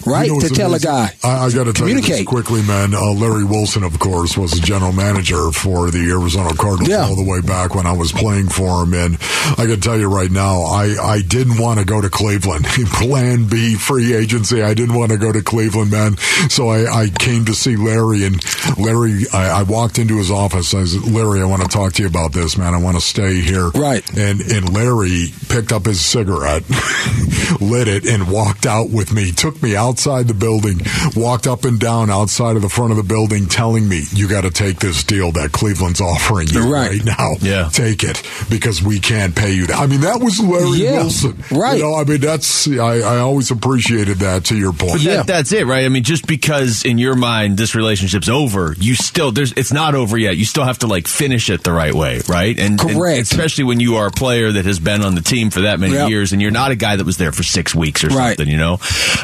right? 0.08 0.26
You 0.26 0.34
know 0.34 0.40
to 0.40 0.54
tell 0.54 0.70
amazing? 0.70 0.90
a 0.90 0.92
guy. 0.92 1.14
I, 1.24 1.46
I 1.46 1.50
got 1.52 1.64
to 1.64 1.72
tell 1.72 1.88
you 1.88 1.94
this 1.96 2.04
Communicate. 2.04 2.26
quickly, 2.26 2.62
man. 2.62 2.94
Uh, 2.94 3.12
Larry 3.12 3.44
Wilson, 3.44 3.82
of 3.84 3.98
course, 3.98 4.36
was 4.36 4.52
the 4.52 4.60
general 4.60 4.92
manager 4.92 5.50
for 5.52 5.90
the 5.90 6.10
Arizona 6.10 6.54
Cardinals 6.54 6.88
Yeah. 6.88 7.04
all 7.06 7.16
the 7.16 7.24
way 7.28 7.40
back 7.40 7.74
when 7.74 7.86
I 7.86 7.92
was 7.92 8.12
playing 8.12 8.48
for 8.48 8.82
him. 8.84 8.94
And 8.94 9.14
I 9.58 9.66
can 9.66 9.80
tell 9.80 9.98
you 9.98 10.08
right 10.08 10.30
now, 10.30 10.62
I, 10.62 10.96
I 11.00 11.22
didn't 11.22 11.58
want 11.60 11.78
to 11.78 11.84
go 11.84 12.00
to 12.00 12.08
Cleveland. 12.10 12.64
Plan 12.98 13.46
B, 13.48 13.74
free 13.74 14.14
agency. 14.14 14.62
I 14.62 14.74
didn't 14.74 14.94
want 14.96 15.10
to 15.12 15.18
go 15.18 15.30
to 15.32 15.42
Cleveland, 15.42 15.90
man. 15.90 16.16
So 16.48 16.68
I, 16.68 17.02
I 17.04 17.08
came 17.08 17.44
to 17.46 17.54
see 17.54 17.76
Larry, 17.76 18.24
and 18.24 18.42
Larry, 18.78 19.24
I, 19.32 19.60
I 19.60 19.62
walked 19.64 19.98
into 19.98 20.16
his 20.18 20.30
office. 20.30 20.74
I 20.74 20.84
said, 20.84 21.02
Larry, 21.10 21.40
I 21.40 21.44
want 21.44 21.62
to 21.62 21.68
talk 21.68 21.92
to 21.94 22.02
you 22.02 22.08
about 22.08 22.32
this, 22.32 22.56
man. 22.56 22.74
I 22.74 22.78
want 22.78 22.96
to 22.96 23.00
stay 23.02 23.40
here. 23.40 23.68
Right. 23.70 24.02
And 24.16 24.40
and 24.40 24.72
Larry 24.74 25.26
picked 25.48 25.72
up 25.72 25.86
his 25.86 26.00
cigarette, 26.00 26.62
lit 27.60 27.88
it, 27.88 28.06
and 28.06 28.30
walked 28.30 28.66
out 28.66 28.90
with 28.90 29.12
me. 29.12 29.32
Took 29.32 29.62
me 29.62 29.76
outside 29.98 30.28
the 30.28 30.34
building, 30.34 30.80
walked 31.16 31.48
up 31.48 31.64
and 31.64 31.80
down 31.80 32.08
outside 32.08 32.54
of 32.54 32.62
the 32.62 32.68
front 32.68 32.92
of 32.92 32.96
the 32.96 33.02
building, 33.02 33.46
telling 33.48 33.88
me, 33.88 34.04
"You 34.12 34.28
got 34.28 34.42
to 34.42 34.50
take 34.50 34.78
this 34.78 35.02
deal 35.02 35.32
that 35.32 35.50
Cleveland's 35.50 36.00
offering 36.00 36.46
you 36.48 36.72
Right. 36.72 36.90
right, 36.90 37.04
now. 37.04 37.30
Yeah. 37.40 37.68
take 37.72 38.04
it 38.04 38.22
because 38.48 38.80
we 38.80 39.00
can't 39.00 39.34
pay 39.34 39.52
you." 39.54 39.66
That. 39.66 39.78
I 39.80 39.86
mean, 39.86 40.02
that 40.02 40.20
was 40.20 40.38
Larry 40.38 40.84
Yeah. 40.84 40.92
Wilson, 41.02 41.42
Right. 41.50 41.78
You 41.78 41.82
know, 41.82 41.96
I 41.96 42.04
mean, 42.04 42.20
that's 42.20 42.68
I, 42.68 42.98
I 43.00 43.18
always 43.18 43.50
appreciated 43.50 44.18
that. 44.20 44.38
To 44.48 44.56
your 44.56 44.72
point, 44.72 44.92
But 44.92 45.02
that, 45.04 45.26
that's 45.26 45.52
it, 45.52 45.66
right? 45.66 45.84
I 45.84 45.88
mean, 45.88 46.04
just 46.04 46.26
because 46.26 46.84
in 46.84 46.96
your 46.98 47.16
mind 47.16 47.56
this 47.58 47.74
relationship's 47.74 48.28
over, 48.28 48.76
you 48.78 48.94
still 48.94 49.32
there's 49.32 49.52
it's 49.54 49.72
not 49.72 49.96
over 49.96 50.16
yet. 50.16 50.36
You 50.36 50.44
still 50.44 50.64
have 50.64 50.78
to 50.80 50.86
like 50.86 51.08
finish 51.08 51.50
it 51.50 51.64
the 51.64 51.72
right 51.72 51.92
way, 51.92 52.20
right? 52.28 52.56
And, 52.56 52.80
and 52.80 52.90
Correct. 52.92 53.22
especially 53.22 53.64
when 53.64 53.80
you 53.80 53.96
are 53.96 54.06
a 54.06 54.10
player 54.12 54.52
that 54.52 54.64
has 54.64 54.78
been 54.78 55.02
on 55.04 55.16
the 55.16 55.22
team 55.22 55.50
for 55.50 55.62
that 55.62 55.80
many 55.80 55.94
Yep. 55.94 56.08
years, 56.10 56.32
and 56.32 56.40
you're 56.40 56.52
not 56.52 56.70
a 56.70 56.76
guy 56.76 56.94
that 56.96 57.04
was 57.04 57.16
there 57.16 57.32
for 57.32 57.42
six 57.42 57.74
weeks 57.74 58.04
or 58.04 58.08
Right. 58.08 58.36
something, 58.38 58.48
you 58.48 58.56
know. 58.58 58.74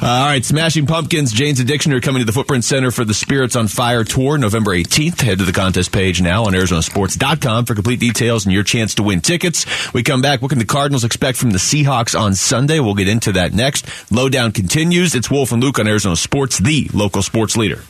Uh, 0.03 0.07
all 0.07 0.25
right, 0.27 0.45
Smashing 0.55 0.87
Pumpkins, 0.87 1.33
Jane's 1.33 1.59
Addiction 1.59 1.93
are 1.95 2.01
coming 2.01 2.21
to 2.21 2.25
the 2.25 2.31
Footprint 2.31 2.63
Center 2.63 2.93
for 2.93 3.05
the 3.05 3.13
Spirits 3.13 3.57
on 3.57 3.67
Fire 3.67 4.05
tour 4.05 4.39
November 4.39 4.71
18th. 4.71 5.21
Head 5.21 5.39
to 5.39 5.45
the 5.45 5.51
contest 5.51 5.91
page 5.91 6.23
now 6.23 6.45
on 6.45 6.53
ArizonaSports.com 6.53 7.67
for 7.67 7.75
complete 7.75 7.99
details 7.99 8.47
and 8.47 8.55
your 8.55 8.63
chance 8.63 8.95
to 8.95 9.03
win 9.03 9.21
tickets. 9.21 9.67
We 9.93 10.05
come 10.05 10.23
back. 10.23 10.43
What 10.43 10.51
can 10.51 10.61
the 10.61 10.65
Cardinals 10.65 11.03
expect 11.03 11.39
from 11.39 11.51
the 11.51 11.59
Seahawks 11.59 12.17
on 12.17 12.35
Sunday? 12.35 12.79
We'll 12.79 12.95
get 12.95 13.09
into 13.09 13.33
that 13.33 13.53
next. 13.53 13.85
Lowdown 14.13 14.53
continues. 14.53 15.17
It's 15.17 15.29
Wolf 15.29 15.51
and 15.51 15.61
Luke 15.61 15.81
on 15.81 15.89
Arizona 15.89 16.15
Sports, 16.15 16.59
the 16.59 16.89
local 16.95 17.23
sports 17.23 17.57
leader. 17.57 17.83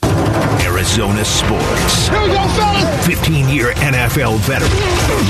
Arizona 0.62 1.24
Sports. 1.24 2.08
15 3.06 3.48
year 3.48 3.72
NFL 3.74 4.38
veteran 4.40 4.70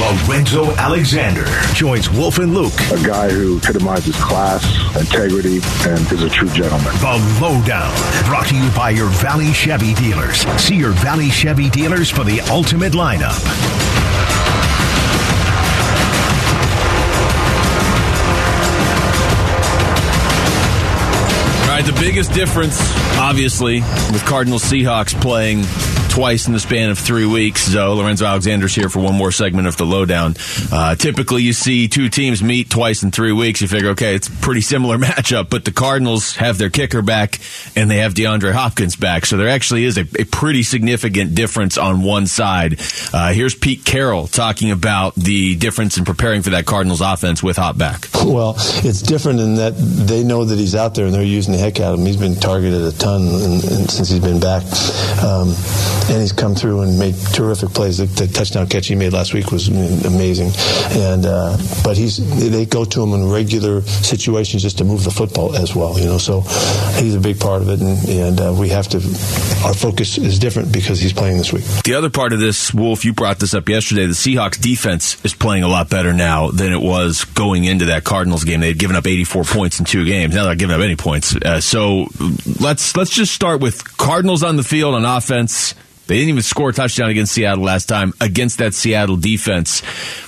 Lorenzo 0.00 0.74
Alexander 0.76 1.44
joins 1.74 2.08
Wolf 2.10 2.38
and 2.38 2.54
Luke. 2.54 2.72
A 2.92 3.02
guy 3.04 3.30
who 3.30 3.58
epitomizes 3.58 4.16
class, 4.16 4.64
integrity, 4.98 5.60
and 5.86 6.00
is 6.12 6.22
a 6.22 6.30
true 6.30 6.48
gentleman. 6.50 6.92
The 7.00 7.23
Lowdown, 7.40 7.92
brought 8.26 8.48
to 8.48 8.56
you 8.56 8.70
by 8.70 8.90
your 8.90 9.08
Valley 9.08 9.52
Chevy 9.52 9.94
dealers. 9.94 10.40
See 10.60 10.76
your 10.76 10.92
Valley 10.92 11.28
Chevy 11.28 11.70
dealers 11.70 12.10
for 12.10 12.24
the 12.24 12.40
ultimate 12.42 12.92
lineup. 12.92 13.38
All 21.62 21.80
right, 21.80 21.84
the 21.84 21.98
biggest 22.00 22.32
difference, 22.32 22.78
obviously, 23.18 23.80
with 24.12 24.24
Cardinals 24.24 24.62
Seahawks 24.62 25.20
playing 25.20 25.64
twice 26.14 26.46
in 26.46 26.52
the 26.52 26.60
span 26.60 26.90
of 26.90 26.98
three 26.98 27.26
weeks. 27.26 27.62
So 27.62 27.92
Lorenzo 27.94 28.24
Alexander's 28.24 28.72
here 28.72 28.88
for 28.88 29.00
one 29.00 29.16
more 29.16 29.32
segment 29.32 29.66
of 29.66 29.76
the 29.76 29.84
lowdown. 29.84 30.36
Uh, 30.70 30.94
typically, 30.94 31.42
you 31.42 31.52
see 31.52 31.88
two 31.88 32.08
teams 32.08 32.40
meet 32.40 32.70
twice 32.70 33.02
in 33.02 33.10
three 33.10 33.32
weeks. 33.32 33.60
You 33.60 33.66
figure, 33.66 33.90
okay, 33.90 34.14
it's 34.14 34.28
a 34.28 34.30
pretty 34.30 34.60
similar 34.60 34.96
matchup, 35.04 35.50
but 35.50 35.64
the 35.64 35.72
Cardinals 35.72 36.36
have 36.36 36.56
their 36.56 36.70
kicker 36.70 37.02
back 37.02 37.40
and 37.74 37.90
they 37.90 37.96
have 37.96 38.14
DeAndre 38.14 38.52
Hopkins 38.52 38.94
back. 38.94 39.26
So 39.26 39.36
there 39.36 39.48
actually 39.48 39.84
is 39.84 39.98
a, 39.98 40.06
a 40.16 40.24
pretty 40.24 40.62
significant 40.62 41.34
difference 41.34 41.76
on 41.76 42.02
one 42.02 42.28
side. 42.28 42.80
Uh, 43.12 43.32
here's 43.32 43.56
Pete 43.56 43.84
Carroll 43.84 44.28
talking 44.28 44.70
about 44.70 45.16
the 45.16 45.56
difference 45.56 45.98
in 45.98 46.04
preparing 46.04 46.42
for 46.42 46.50
that 46.50 46.64
Cardinals 46.64 47.00
offense 47.00 47.42
with 47.42 47.56
Hop 47.56 47.76
back. 47.76 48.06
Well, 48.14 48.54
it's 48.56 49.02
different 49.02 49.40
in 49.40 49.56
that 49.56 49.72
they 49.76 50.22
know 50.22 50.44
that 50.44 50.58
he's 50.58 50.76
out 50.76 50.94
there 50.94 51.06
and 51.06 51.14
they're 51.14 51.24
using 51.24 51.52
the 51.52 51.58
heck 51.58 51.80
out 51.80 51.94
of 51.94 51.98
him. 51.98 52.06
He's 52.06 52.16
been 52.16 52.36
targeted 52.36 52.82
a 52.82 52.92
ton 52.92 53.22
in, 53.22 53.52
in, 53.54 53.88
since 53.88 54.10
he's 54.10 54.20
been 54.20 54.38
back, 54.38 54.62
um, 55.22 55.54
and 56.10 56.20
he's 56.20 56.32
come 56.32 56.54
through 56.54 56.82
and 56.82 56.98
made 56.98 57.14
terrific 57.32 57.70
plays. 57.70 57.98
The, 57.98 58.06
the 58.06 58.26
touchdown 58.26 58.66
catch 58.66 58.88
he 58.88 58.94
made 58.94 59.12
last 59.12 59.34
week 59.34 59.50
was 59.50 59.68
amazing, 59.68 60.50
and 61.00 61.26
uh, 61.26 61.56
but 61.82 61.96
he's 61.96 62.18
they 62.50 62.66
go 62.66 62.84
to 62.84 63.02
him 63.02 63.12
in 63.14 63.30
regular 63.30 63.80
situations 63.82 64.62
just 64.62 64.78
to 64.78 64.84
move 64.84 65.04
the 65.04 65.10
football 65.10 65.54
as 65.56 65.74
well. 65.74 65.98
You 65.98 66.06
know, 66.06 66.18
so 66.18 66.42
he's 67.00 67.14
a 67.14 67.20
big 67.20 67.40
part 67.40 67.62
of 67.62 67.68
it, 67.68 67.80
and, 67.80 68.08
and 68.08 68.40
uh, 68.40 68.56
we 68.58 68.68
have 68.68 68.88
to. 68.88 68.98
Our 69.64 69.74
focus 69.74 70.18
is 70.18 70.38
different 70.38 70.72
because 70.72 71.00
he's 71.00 71.12
playing 71.12 71.38
this 71.38 71.52
week. 71.52 71.64
The 71.84 71.94
other 71.94 72.10
part 72.10 72.32
of 72.32 72.40
this, 72.40 72.74
Wolf, 72.74 73.04
you 73.04 73.14
brought 73.14 73.38
this 73.38 73.54
up 73.54 73.68
yesterday. 73.68 74.06
The 74.06 74.12
Seahawks 74.12 74.60
defense 74.60 75.22
is 75.24 75.34
playing 75.34 75.62
a 75.62 75.68
lot 75.68 75.88
better 75.88 76.12
now 76.12 76.50
than 76.50 76.72
it 76.72 76.80
was 76.80 77.24
going 77.24 77.64
into 77.64 77.86
that 77.86 78.04
Cardinals 78.04 78.44
game. 78.44 78.60
They 78.60 78.68
had 78.68 78.78
given 78.78 78.96
up 78.96 79.06
84 79.06 79.44
points 79.44 79.78
in 79.78 79.86
two 79.86 80.04
games. 80.04 80.34
Now 80.34 80.44
they're 80.44 80.54
giving 80.54 80.76
up 80.76 80.82
any 80.82 80.96
points. 80.96 81.34
Uh, 81.34 81.60
so 81.60 82.08
let's 82.60 82.96
let's 82.96 83.10
just 83.10 83.32
start 83.32 83.60
with 83.60 83.96
Cardinals 83.96 84.42
on 84.42 84.56
the 84.56 84.62
field 84.62 84.94
on 84.94 85.04
offense. 85.04 85.74
They 86.06 86.16
didn't 86.16 86.30
even 86.30 86.42
score 86.42 86.70
a 86.70 86.72
touchdown 86.72 87.08
against 87.08 87.32
Seattle 87.32 87.64
last 87.64 87.86
time 87.86 88.12
against 88.20 88.58
that 88.58 88.74
Seattle 88.74 89.16
defense. 89.16 89.80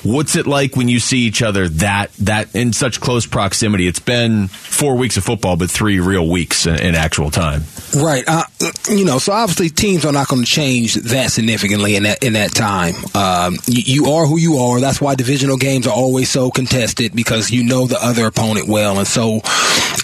What's 0.02 0.36
it 0.36 0.46
like 0.46 0.76
when 0.76 0.88
you 0.88 1.00
see 1.00 1.20
each 1.20 1.42
other 1.42 1.68
that 1.68 2.12
that 2.14 2.54
in 2.54 2.72
such 2.72 3.00
close 3.00 3.26
proximity? 3.26 3.86
It's 3.86 3.98
been 3.98 4.48
four 4.48 4.96
weeks 4.96 5.16
of 5.16 5.24
football, 5.24 5.56
but 5.56 5.70
three 5.70 6.00
real 6.00 6.28
weeks 6.28 6.66
in, 6.66 6.80
in 6.80 6.94
actual 6.94 7.30
time. 7.30 7.62
Right. 7.94 8.24
Uh, 8.26 8.44
you 8.88 9.04
know, 9.04 9.18
so 9.18 9.32
obviously 9.32 9.68
teams 9.68 10.04
are 10.04 10.12
not 10.12 10.28
going 10.28 10.42
to 10.42 10.50
change 10.50 10.94
that 10.94 11.30
significantly 11.30 11.96
in 11.96 12.04
that 12.04 12.22
in 12.22 12.34
that 12.34 12.52
time. 12.52 12.94
Um, 13.14 13.56
you, 13.66 14.04
you 14.04 14.12
are 14.12 14.26
who 14.26 14.38
you 14.38 14.56
are. 14.56 14.80
That's 14.80 15.00
why 15.00 15.14
divisional 15.14 15.56
games 15.56 15.86
are 15.86 15.94
always 15.94 16.30
so 16.30 16.50
contested 16.50 17.14
because 17.14 17.50
you 17.50 17.64
know 17.64 17.86
the 17.86 18.02
other 18.02 18.26
opponent 18.26 18.68
well, 18.68 18.98
and 18.98 19.06
so 19.06 19.40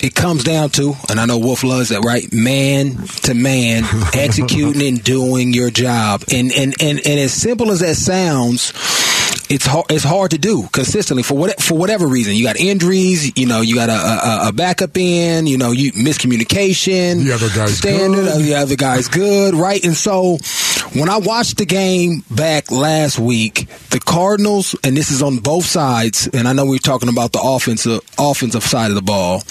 it 0.03 0.15
comes 0.15 0.45
down 0.45 0.71
to, 0.71 0.95
and 1.09 1.21
I 1.21 1.27
know 1.27 1.39
Wolf 1.39 1.65
loves 1.65 1.91
that, 1.91 2.03
right? 2.03 2.31
Man 2.33 2.97
to 3.25 3.35
man, 3.35 3.85
executing 4.15 4.83
and 4.87 5.03
doing 5.03 5.53
your 5.53 5.62
job, 5.71 6.25
and 6.33 6.53
and 6.53 6.75
and 6.81 6.99
and 6.99 7.21
as 7.21 7.33
simple 7.33 7.71
as 7.71 7.81
that 7.81 7.97
sounds 7.97 8.73
it's 9.53 9.67
hard. 9.67 9.87
It's 9.91 10.05
hard 10.05 10.31
to 10.31 10.39
do 10.39 10.67
consistently 10.73 11.23
for 11.23 11.37
what 11.37 11.61
for 11.61 11.77
whatever 11.77 12.07
reason. 12.07 12.35
You 12.35 12.45
got 12.45 12.57
injuries. 12.57 13.37
You 13.39 13.47
know, 13.47 13.61
you 13.61 13.75
got 13.75 13.91
a, 13.91 13.93
a, 13.93 14.49
a 14.49 14.53
backup 14.53 14.97
in. 14.97 15.47
You 15.47 15.59
know, 15.59 15.73
you 15.73 15.93
miscommunication. 15.93 17.25
The 17.25 17.33
other 17.35 17.49
guy's 17.55 17.77
standard. 17.77 18.25
good. 18.25 18.43
The 18.43 18.55
other 18.55 18.77
guy's 18.77 19.09
good, 19.09 19.55
right? 19.55 19.85
And 19.85 19.95
so, 19.95 20.39
when 20.95 21.11
I 21.11 21.19
watched 21.19 21.59
the 21.59 21.67
game 21.67 22.25
back 22.31 22.71
last 22.71 23.19
week, 23.19 23.69
the 23.91 24.01
Cardinals, 24.01 24.75
and 24.83 24.97
this 24.97 25.11
is 25.11 25.23
on 25.23 25.39
both 25.39 25.67
sides, 25.67 26.29
and 26.33 26.49
I 26.49 26.55
know 26.55 26.65
we're 26.65 26.79
talking 26.79 27.11
about 27.11 27.33
the 27.33 27.41
offensive 27.43 28.01
offensive 28.19 28.63
side 28.63 28.91
of 28.91 28.95
the 28.95 29.03
ball. 29.03 29.43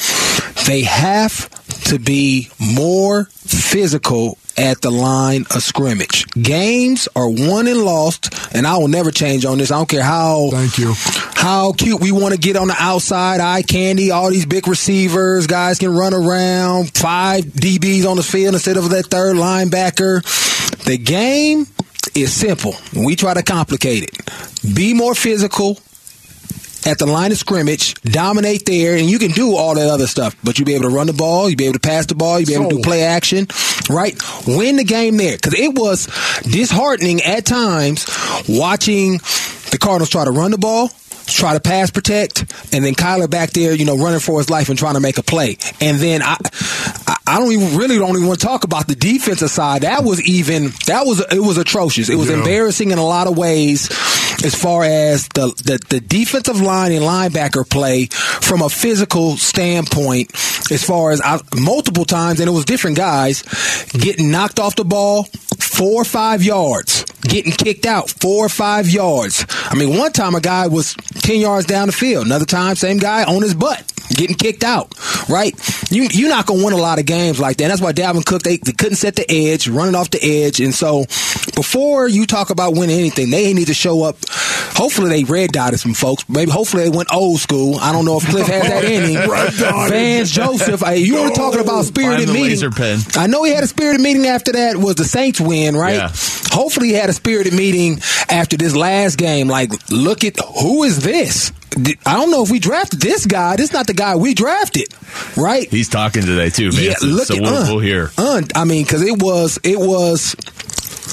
They 0.65 0.81
have 0.81 1.49
to 1.85 1.99
be 1.99 2.49
more 2.59 3.25
physical 3.25 4.37
at 4.57 4.81
the 4.81 4.91
line 4.91 5.45
of 5.51 5.63
scrimmage. 5.63 6.25
Games 6.31 7.07
are 7.15 7.29
won 7.29 7.67
and 7.67 7.83
lost, 7.83 8.33
and 8.53 8.67
I 8.67 8.77
will 8.77 8.87
never 8.87 9.11
change 9.11 9.45
on 9.45 9.57
this. 9.57 9.71
I 9.71 9.77
don't 9.77 9.89
care 9.89 10.03
how 10.03 10.49
Thank 10.51 10.77
you. 10.77 10.93
how 11.33 11.73
cute 11.73 12.01
we 12.01 12.11
want 12.11 12.33
to 12.33 12.39
get 12.39 12.55
on 12.55 12.67
the 12.67 12.75
outside, 12.77 13.39
eye 13.39 13.61
candy, 13.63 14.11
all 14.11 14.29
these 14.29 14.45
big 14.45 14.67
receivers, 14.67 15.47
guys 15.47 15.79
can 15.79 15.93
run 15.93 16.13
around, 16.13 16.95
five 16.95 17.45
DBs 17.45 18.09
on 18.09 18.17
the 18.17 18.23
field 18.23 18.53
instead 18.53 18.77
of 18.77 18.89
that 18.89 19.07
third 19.07 19.35
linebacker. 19.35 20.21
The 20.85 20.97
game 20.97 21.67
is 22.15 22.33
simple. 22.33 22.75
We 22.95 23.15
try 23.15 23.33
to 23.33 23.43
complicate 23.43 24.03
it. 24.03 24.75
Be 24.75 24.93
more 24.93 25.15
physical 25.15 25.79
at 26.85 26.97
the 26.97 27.05
line 27.05 27.31
of 27.31 27.37
scrimmage, 27.37 27.93
dominate 28.01 28.65
there, 28.65 28.95
and 28.95 29.09
you 29.09 29.19
can 29.19 29.31
do 29.31 29.55
all 29.55 29.75
that 29.75 29.89
other 29.89 30.07
stuff. 30.07 30.35
But 30.43 30.57
you'll 30.57 30.65
be 30.65 30.75
able 30.75 30.89
to 30.89 30.95
run 30.95 31.07
the 31.07 31.13
ball, 31.13 31.49
you'll 31.49 31.57
be 31.57 31.65
able 31.65 31.79
to 31.79 31.87
pass 31.87 32.05
the 32.05 32.15
ball, 32.15 32.39
you'll 32.39 32.47
be 32.47 32.55
able 32.55 32.69
to 32.69 32.75
do 32.77 32.81
play 32.81 33.03
action, 33.03 33.47
right? 33.89 34.19
Win 34.47 34.77
the 34.77 34.83
game 34.83 35.17
there. 35.17 35.37
Because 35.37 35.53
it 35.53 35.77
was 35.77 36.07
disheartening 36.43 37.21
at 37.21 37.45
times 37.45 38.05
watching 38.47 39.19
the 39.71 39.77
Cardinals 39.79 40.09
try 40.09 40.25
to 40.25 40.31
run 40.31 40.51
the 40.51 40.57
ball, 40.57 40.89
try 41.25 41.53
to 41.53 41.59
pass 41.59 41.91
protect, 41.91 42.41
and 42.73 42.83
then 42.83 42.93
Kyler 42.93 43.29
back 43.29 43.51
there, 43.51 43.73
you 43.73 43.85
know, 43.85 43.97
running 43.97 44.19
for 44.19 44.39
his 44.39 44.49
life 44.49 44.69
and 44.69 44.77
trying 44.77 44.95
to 44.95 44.99
make 44.99 45.17
a 45.17 45.23
play. 45.23 45.57
And 45.79 45.97
then 45.97 46.21
I, 46.21 46.37
I 47.31 47.39
don't 47.39 47.53
even 47.53 47.77
really 47.77 47.97
don't 47.97 48.15
even 48.17 48.27
want 48.27 48.41
to 48.41 48.45
talk 48.45 48.65
about 48.65 48.87
the 48.87 48.95
defensive 48.95 49.49
side. 49.49 49.83
That 49.83 50.03
was 50.03 50.21
even 50.27 50.71
that 50.87 51.05
was 51.05 51.21
it 51.31 51.39
was 51.39 51.57
atrocious. 51.57 52.09
It 52.09 52.15
was 52.15 52.29
Yeah. 52.29 52.35
embarrassing 52.39 52.91
in 52.91 52.97
a 52.97 53.05
lot 53.05 53.27
of 53.27 53.37
ways 53.37 53.89
as 54.43 54.53
far 54.53 54.83
as 54.83 55.27
the, 55.29 55.47
the 55.63 55.79
the 55.89 56.01
defensive 56.01 56.59
line 56.59 56.91
and 56.91 57.03
linebacker 57.05 57.67
play 57.69 58.07
from 58.07 58.61
a 58.61 58.69
physical 58.69 59.37
standpoint. 59.37 60.31
As 60.71 60.83
far 60.83 61.11
as 61.11 61.19
I, 61.21 61.39
multiple 61.55 62.05
times, 62.05 62.39
and 62.39 62.47
it 62.49 62.51
was 62.53 62.63
different 62.65 62.95
guys 62.97 63.43
getting 63.91 64.31
knocked 64.31 64.59
off 64.59 64.75
the 64.75 64.85
ball 64.85 65.23
four 65.59 66.01
or 66.01 66.05
five 66.05 66.43
yards, 66.43 67.03
getting 67.23 67.51
kicked 67.51 67.85
out 67.85 68.09
four 68.09 68.45
or 68.45 68.49
five 68.49 68.89
yards. 68.89 69.45
I 69.69 69.75
mean, 69.75 69.97
one 69.97 70.11
time 70.13 70.33
a 70.35 70.39
guy 70.41 70.67
was 70.67 70.95
ten 71.15 71.39
yards 71.41 71.65
down 71.65 71.87
the 71.87 71.91
field. 71.93 72.25
Another 72.25 72.45
time, 72.45 72.75
same 72.75 72.97
guy 72.99 73.23
on 73.23 73.41
his 73.41 73.53
butt 73.53 73.90
getting 74.11 74.35
kicked 74.35 74.63
out. 74.63 74.93
Right? 75.29 75.53
You 75.91 76.07
you're 76.11 76.29
not 76.29 76.45
gonna 76.45 76.63
win 76.63 76.73
a 76.73 76.77
lot 76.77 76.99
of 76.99 77.05
games 77.05 77.39
like 77.39 77.57
that. 77.57 77.65
And 77.65 77.71
That's 77.71 77.81
why 77.81 77.93
Dalvin 77.93 78.25
Cook 78.25 78.43
they, 78.43 78.57
they 78.57 78.73
couldn't 78.73 78.97
set 78.97 79.15
the 79.15 79.29
edge, 79.29 79.67
running 79.67 79.95
off 79.95 80.09
the 80.09 80.19
edge, 80.21 80.59
and 80.59 80.73
so 80.73 81.05
before 81.55 82.07
you 82.07 82.25
talk 82.25 82.49
about 82.49 82.73
winning 82.73 82.97
anything, 82.99 83.29
they 83.29 83.53
need 83.53 83.67
to 83.67 83.73
show 83.73 84.03
up. 84.03 84.17
Hopefully 84.73 85.09
they 85.09 85.23
red 85.23 85.51
dotted 85.51 85.79
some 85.79 85.93
folks. 85.93 86.27
Maybe 86.29 86.51
hopefully 86.51 86.83
they 86.83 86.89
went 86.89 87.13
old 87.13 87.39
school. 87.39 87.77
I 87.79 87.91
don't 87.91 88.05
know 88.05 88.17
if 88.17 88.27
Cliff 88.29 88.47
has 88.47 88.63
that 88.63 88.83
in 88.85 89.09
him. 89.09 89.29
Red 89.29 89.53
dotted. 89.53 89.91
Vance 89.91 90.31
Joseph, 90.31 90.83
I, 90.83 90.93
you 90.93 91.15
want 91.15 91.35
to 91.35 91.39
talk 91.39 91.59
about 91.59 91.83
spirited 91.85 92.27
Find 92.27 92.29
the 92.29 92.33
meeting? 92.33 92.49
laser 92.51 92.71
pen. 92.71 92.99
I 93.15 93.27
know 93.27 93.43
he 93.43 93.53
had 93.53 93.63
a 93.63 93.67
spirited 93.67 94.01
meeting 94.01 94.25
after 94.27 94.51
that. 94.53 94.77
Was 94.77 94.95
the 94.95 95.03
Saints 95.03 95.39
win 95.41 95.75
right? 95.75 95.95
Yeah. 95.95 96.09
Hopefully 96.51 96.87
he 96.89 96.93
had 96.93 97.09
a 97.09 97.13
spirited 97.13 97.53
meeting 97.53 97.99
after 98.29 98.57
this 98.57 98.75
last 98.75 99.17
game. 99.17 99.47
Like, 99.47 99.71
look 99.89 100.23
at 100.23 100.37
who 100.61 100.83
is 100.83 100.99
this? 100.99 101.51
I 102.05 102.15
don't 102.17 102.31
know 102.31 102.43
if 102.43 102.51
we 102.51 102.59
drafted 102.59 102.99
this 102.99 103.25
guy. 103.25 103.55
This 103.55 103.69
is 103.69 103.73
not 103.73 103.87
the 103.87 103.93
guy 103.93 104.17
we 104.17 104.33
drafted, 104.33 104.87
right? 105.37 105.69
He's 105.69 105.87
talking 105.87 106.23
today 106.23 106.49
too, 106.49 106.71
man. 106.71 106.83
Yeah, 106.83 106.93
look 107.01 107.27
so 107.27 107.35
at- 107.35 107.41
we'll, 107.41 107.53
uh, 107.55 107.67
we'll 107.69 107.79
hear. 107.79 108.11
Un, 108.17 108.43
I 108.55 108.65
mean, 108.65 108.83
because 108.83 109.01
it 109.01 109.21
was 109.21 109.57
it 109.63 109.79
was 109.79 110.35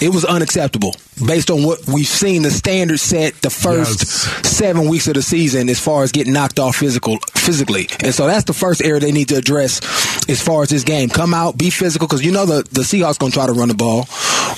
it 0.01 0.11
was 0.11 0.25
unacceptable 0.25 0.95
based 1.27 1.51
on 1.51 1.65
what 1.65 1.87
we've 1.87 2.07
seen 2.07 2.43
the 2.43 2.51
standard 2.51 2.99
set 3.01 3.35
the 3.43 3.51
first 3.51 4.07
seven 4.47 4.89
weeks 4.89 5.09
of 5.09 5.15
the 5.15 5.23
season 5.23 5.69
as 5.69 5.81
far 5.81 6.03
as 6.03 6.13
getting 6.13 6.33
knocked 6.33 6.59
off 6.59 6.77
physical 6.77 7.19
physically, 7.35 7.89
and 8.03 8.15
so 8.15 8.27
that's 8.27 8.45
the 8.45 8.53
first 8.53 8.83
area 8.83 9.01
they 9.01 9.13
need 9.13 9.29
to 9.29 9.37
address 9.37 9.81
as 10.29 10.43
far 10.43 10.63
as 10.63 10.69
this 10.69 10.85
game. 10.85 11.09
Come 11.09 11.35
out, 11.35 11.57
be 11.57 11.71
physical, 11.71 12.07
because 12.07 12.25
you 12.25 12.33
know 12.33 12.47
the 12.47 12.63
the 12.71 12.83
Seahawks 12.83 13.19
going 13.19 13.33
to 13.33 13.37
try 13.37 13.47
to 13.47 13.53
run 13.53 13.69
the 13.69 13.75
ball, 13.75 14.07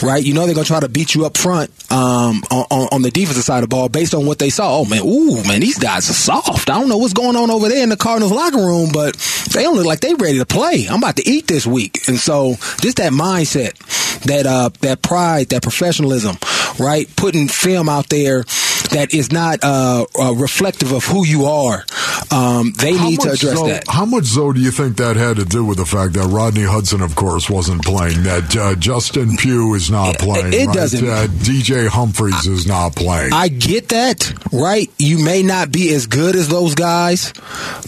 right? 0.02 0.24
You 0.24 0.34
know 0.34 0.46
they're 0.46 0.54
going 0.54 0.64
to 0.64 0.70
try 0.70 0.80
to 0.80 0.88
beat 0.88 1.14
you 1.14 1.26
up 1.26 1.36
front 1.36 1.70
um, 1.92 2.42
on, 2.50 2.66
on 2.70 2.88
on 2.92 3.02
the 3.02 3.11
defensive 3.11 3.44
side 3.44 3.62
of 3.62 3.68
the 3.70 3.74
ball 3.74 3.88
based 3.88 4.14
on 4.14 4.26
what 4.26 4.38
they 4.38 4.50
saw. 4.50 4.78
Oh 4.80 4.84
man, 4.84 5.02
ooh 5.04 5.42
man, 5.44 5.61
these 5.61 5.78
guys 5.78 6.08
are 6.11 6.14
soft. 6.14 6.70
I 6.70 6.78
don't 6.78 6.88
know 6.88 6.98
what's 6.98 7.12
going 7.14 7.36
on 7.36 7.50
over 7.50 7.68
there 7.68 7.82
in 7.82 7.88
the 7.88 7.96
Cardinals 7.96 8.32
locker 8.32 8.58
room, 8.58 8.90
but 8.92 9.16
they 9.52 9.62
don't 9.62 9.76
look 9.76 9.86
like 9.86 10.00
they 10.00 10.14
ready 10.14 10.38
to 10.38 10.46
play. 10.46 10.86
I'm 10.88 10.98
about 10.98 11.16
to 11.16 11.28
eat 11.28 11.46
this 11.46 11.66
week, 11.66 12.08
and 12.08 12.18
so 12.18 12.54
just 12.80 12.96
that 12.96 13.12
mindset, 13.12 13.76
that 14.24 14.46
uh, 14.46 14.70
that 14.80 15.02
pride, 15.02 15.48
that 15.50 15.62
professionalism, 15.62 16.36
right? 16.81 17.07
Putting 17.16 17.49
film 17.49 17.89
out 17.89 18.09
there 18.09 18.45
that 18.93 19.14
is 19.14 19.31
not 19.31 19.61
uh, 19.62 20.05
uh, 20.18 20.33
reflective 20.35 20.91
of 20.93 21.05
who 21.05 21.24
you 21.24 21.45
are. 21.45 21.85
Um, 22.33 22.72
they 22.76 22.97
How 22.97 23.09
need 23.09 23.20
to 23.20 23.31
address 23.33 23.55
though- 23.55 23.66
that. 23.68 23.85
How 23.89 24.05
much, 24.05 24.24
though, 24.31 24.53
do 24.53 24.61
you 24.61 24.70
think 24.70 24.97
that 24.97 25.16
had 25.16 25.37
to 25.37 25.45
do 25.45 25.64
with 25.64 25.78
the 25.78 25.87
fact 25.87 26.14
that 26.14 26.26
Rodney 26.26 26.62
Hudson, 26.64 27.01
of 27.03 27.14
course, 27.14 27.49
wasn't 27.51 27.85
playing? 27.85 28.22
That 28.24 28.57
uh, 28.57 28.74
Justin 28.76 29.37
Pugh 29.37 29.74
is 29.74 29.91
not 29.91 30.18
playing. 30.18 30.53
it 30.53 30.66
right? 30.66 30.74
doesn't- 30.74 31.07
Uh, 31.09 31.26
DJ 31.28 31.87
Humphries 31.89 32.47
is 32.47 32.66
not 32.66 32.95
playing. 32.97 33.33
I 33.33 33.49
get 33.49 33.89
that, 33.91 34.33
right? 34.53 34.91
You 34.99 35.24
may 35.24 35.43
not 35.43 35.70
be 35.70 35.93
as 35.95 36.07
good 36.07 36.35
as 36.37 36.49
those 36.49 36.74
guys, 36.74 37.33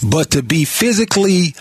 but 0.07 0.31
to 0.31 0.43
be 0.43 0.65
physically 0.65 1.55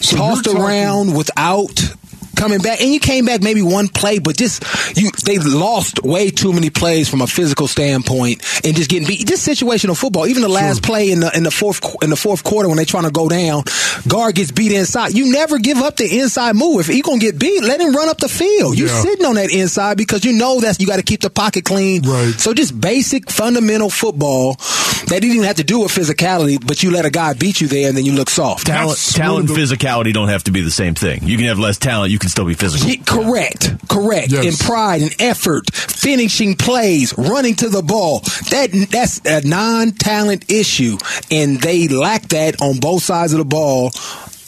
tossed 0.00 0.44
talking- 0.44 0.60
around 0.60 1.14
without 1.16 1.94
coming 2.38 2.60
back, 2.60 2.80
and 2.80 2.92
you 2.92 3.00
came 3.00 3.24
back 3.26 3.42
maybe 3.42 3.60
one 3.62 3.88
play, 3.88 4.18
but 4.18 4.36
just 4.36 4.62
you 4.96 5.10
they 5.24 5.38
lost 5.38 6.02
way 6.02 6.30
too 6.30 6.52
many 6.52 6.70
plays 6.70 7.08
from 7.08 7.20
a 7.20 7.26
physical 7.26 7.66
standpoint, 7.68 8.42
and 8.64 8.74
just 8.76 8.88
getting 8.88 9.06
beat. 9.06 9.26
Just 9.26 9.46
situational 9.46 9.96
football. 9.96 10.26
Even 10.26 10.42
the 10.42 10.48
last 10.48 10.82
play 10.82 11.10
in 11.10 11.20
the 11.20 11.36
in 11.36 11.42
the 11.42 11.50
fourth 11.50 11.80
in 12.02 12.10
the 12.10 12.16
fourth 12.16 12.44
quarter 12.44 12.68
when 12.68 12.76
they're 12.76 12.86
trying 12.86 13.04
to 13.04 13.10
go 13.10 13.28
down, 13.28 13.64
guard 14.06 14.34
gets 14.36 14.50
beat 14.52 14.72
inside. 14.72 15.14
You 15.14 15.30
never 15.32 15.58
give 15.58 15.78
up 15.78 15.96
the 15.96 16.18
inside 16.20 16.56
move. 16.56 16.80
If 16.80 16.86
he 16.86 17.02
gonna 17.02 17.18
get 17.18 17.38
beat, 17.38 17.62
let 17.62 17.80
him 17.80 17.94
run 17.94 18.08
up 18.08 18.18
the 18.18 18.28
field. 18.28 18.78
You 18.78 18.86
Yeah. 18.86 19.02
sitting 19.02 19.26
on 19.26 19.34
that 19.34 19.50
inside 19.50 19.96
because 19.98 20.24
you 20.24 20.32
know 20.32 20.60
that's 20.60 20.78
you 20.80 20.86
got 20.86 20.96
to 20.96 21.02
keep 21.02 21.20
the 21.20 21.30
pocket 21.30 21.64
clean. 21.64 22.02
Right. 22.02 22.34
So 22.38 22.54
just 22.54 22.78
basic 22.80 23.30
fundamental 23.30 23.90
football 23.90 24.54
that 24.54 25.20
didn't 25.20 25.32
even 25.32 25.44
have 25.44 25.56
to 25.56 25.64
do 25.64 25.80
with 25.80 25.90
physicality, 25.92 26.64
but 26.64 26.82
you 26.82 26.90
let 26.90 27.04
a 27.04 27.10
guy 27.10 27.32
beat 27.34 27.60
you 27.60 27.66
there 27.68 27.88
and 27.88 27.96
then 27.96 28.04
you 28.04 28.12
look 28.12 28.30
soft. 28.30 28.66
Talent, 28.66 28.98
talent 29.12 29.48
and 29.48 29.58
physicality 29.58 30.12
don't 30.12 30.28
have 30.28 30.44
to 30.44 30.50
be 30.50 30.60
the 30.60 30.70
same 30.70 30.94
thing. 30.94 31.20
You 31.24 31.36
can 31.36 31.46
have 31.46 31.58
less 31.58 31.78
talent, 31.78 32.12
you 32.12 32.18
can 32.18 32.27
still 32.28 32.46
be 32.46 32.54
physical. 32.54 32.88
Yeah, 32.88 33.02
correct, 33.04 33.88
correct. 33.88 34.32
Yes. 34.32 34.44
And 34.46 34.58
pride 34.58 35.02
and 35.02 35.14
effort, 35.20 35.72
finishing 35.74 36.54
plays, 36.54 37.16
running 37.16 37.54
to 37.56 37.68
the 37.68 37.82
ball. 37.82 38.20
That 38.50 38.88
that's 38.90 39.20
a 39.24 39.46
non-talent 39.46 40.50
issue, 40.50 40.98
and 41.30 41.60
they 41.60 41.88
lack 41.88 42.28
that 42.28 42.60
on 42.60 42.78
both 42.78 43.02
sides 43.02 43.32
of 43.32 43.38
the 43.38 43.44
ball, 43.44 43.90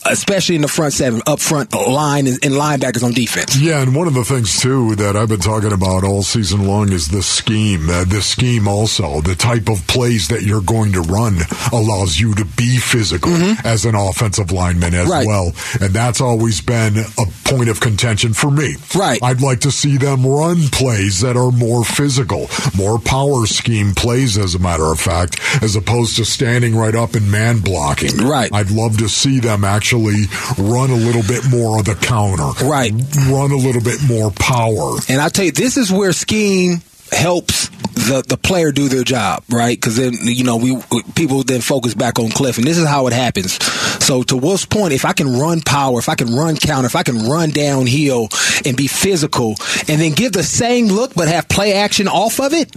especially 0.06 0.56
in 0.56 0.62
the 0.62 0.68
front 0.68 0.92
seven, 0.92 1.20
up 1.26 1.40
front 1.40 1.72
line, 1.74 2.26
and, 2.26 2.38
linebackers 2.40 3.02
on 3.02 3.12
defense. 3.12 3.58
Yeah, 3.60 3.80
and 3.80 3.94
one 3.94 4.06
of 4.06 4.14
the 4.14 4.24
things 4.24 4.60
too 4.60 4.94
that 4.96 5.16
I've 5.16 5.28
been 5.28 5.40
talking 5.40 5.72
about 5.72 6.04
all 6.04 6.22
season 6.22 6.66
long 6.66 6.92
is 6.92 7.08
the 7.08 7.22
scheme. 7.22 7.88
Uh, 7.88 8.04
the 8.04 8.20
scheme 8.20 8.66
also, 8.68 9.20
the 9.20 9.34
type 9.34 9.68
of 9.68 9.86
plays 9.86 10.28
that 10.28 10.42
you're 10.42 10.60
going 10.62 10.92
to 10.92 11.00
run 11.02 11.36
allows 11.72 12.18
you 12.18 12.34
to 12.34 12.44
be 12.44 12.76
physical 12.78 13.32
as 13.64 13.84
an 13.84 13.94
offensive 13.94 14.50
lineman 14.52 14.94
as 14.94 15.00
Mm-hmm. 15.00 15.10
Right. 15.10 15.26
well, 15.26 15.46
and 15.80 15.92
that's 15.94 16.20
always 16.20 16.60
been 16.60 16.96
a 16.98 17.24
point 17.44 17.68
of 17.68 17.80
contention 17.80 18.32
for 18.32 18.50
me. 18.50 18.76
Right. 18.94 19.18
I'd 19.22 19.40
like 19.40 19.60
to 19.60 19.70
see 19.70 19.96
them 19.96 20.24
run 20.26 20.68
plays 20.68 21.20
that 21.20 21.36
are 21.36 21.50
more 21.50 21.84
physical, 21.84 22.48
more 22.76 22.98
power 22.98 23.46
scheme 23.46 23.94
plays, 23.94 24.36
as 24.38 24.54
a 24.54 24.58
matter 24.58 24.84
of 24.84 25.00
fact, 25.00 25.40
as 25.62 25.74
opposed 25.74 26.16
to 26.16 26.24
standing 26.24 26.76
right 26.76 26.94
up 26.94 27.14
and 27.14 27.30
man 27.30 27.60
blocking. 27.60 28.16
Right. 28.18 28.50
I'd 28.52 28.70
love 28.70 28.98
to 28.98 29.08
see 29.08 29.40
them 29.40 29.64
actually 29.64 29.89
run 29.98 30.90
a 30.90 30.94
little 30.94 31.22
bit 31.22 31.48
more 31.48 31.78
of 31.78 31.84
the 31.84 31.94
counter. 31.94 32.64
Right. 32.64 32.92
Run 33.28 33.52
a 33.52 33.56
little 33.56 33.82
bit 33.82 34.02
more 34.02 34.30
power. 34.30 34.96
And 35.08 35.20
I 35.20 35.28
tell 35.28 35.44
you, 35.44 35.52
this 35.52 35.76
is 35.76 35.90
where 35.92 36.12
scheme 36.12 36.82
helps 37.12 37.69
the 38.06 38.24
the 38.26 38.36
player 38.36 38.72
do 38.72 38.88
their 38.88 39.04
job, 39.04 39.42
right? 39.50 39.76
Because 39.76 39.96
then 39.96 40.14
you 40.22 40.44
know 40.44 40.56
we 40.56 40.80
people 41.14 41.42
then 41.42 41.60
focus 41.60 41.94
back 41.94 42.18
on 42.18 42.30
Cliff, 42.30 42.58
and 42.58 42.66
this 42.66 42.78
is 42.78 42.86
how 42.86 43.06
it 43.06 43.12
happens. 43.12 43.62
So 44.04 44.22
to 44.24 44.36
Wolf's 44.36 44.66
point, 44.66 44.92
if 44.92 45.04
I 45.04 45.12
can 45.12 45.38
run 45.38 45.60
power, 45.60 45.98
if 45.98 46.08
I 46.08 46.14
can 46.14 46.34
run 46.34 46.56
counter, 46.56 46.86
if 46.86 46.96
I 46.96 47.02
can 47.02 47.28
run 47.28 47.50
downhill 47.50 48.28
and 48.64 48.76
be 48.76 48.86
physical, 48.86 49.54
and 49.88 50.00
then 50.00 50.12
give 50.12 50.32
the 50.32 50.42
same 50.42 50.86
look 50.86 51.14
but 51.14 51.28
have 51.28 51.48
play 51.48 51.74
action 51.74 52.08
off 52.08 52.40
of 52.40 52.52
it, 52.52 52.70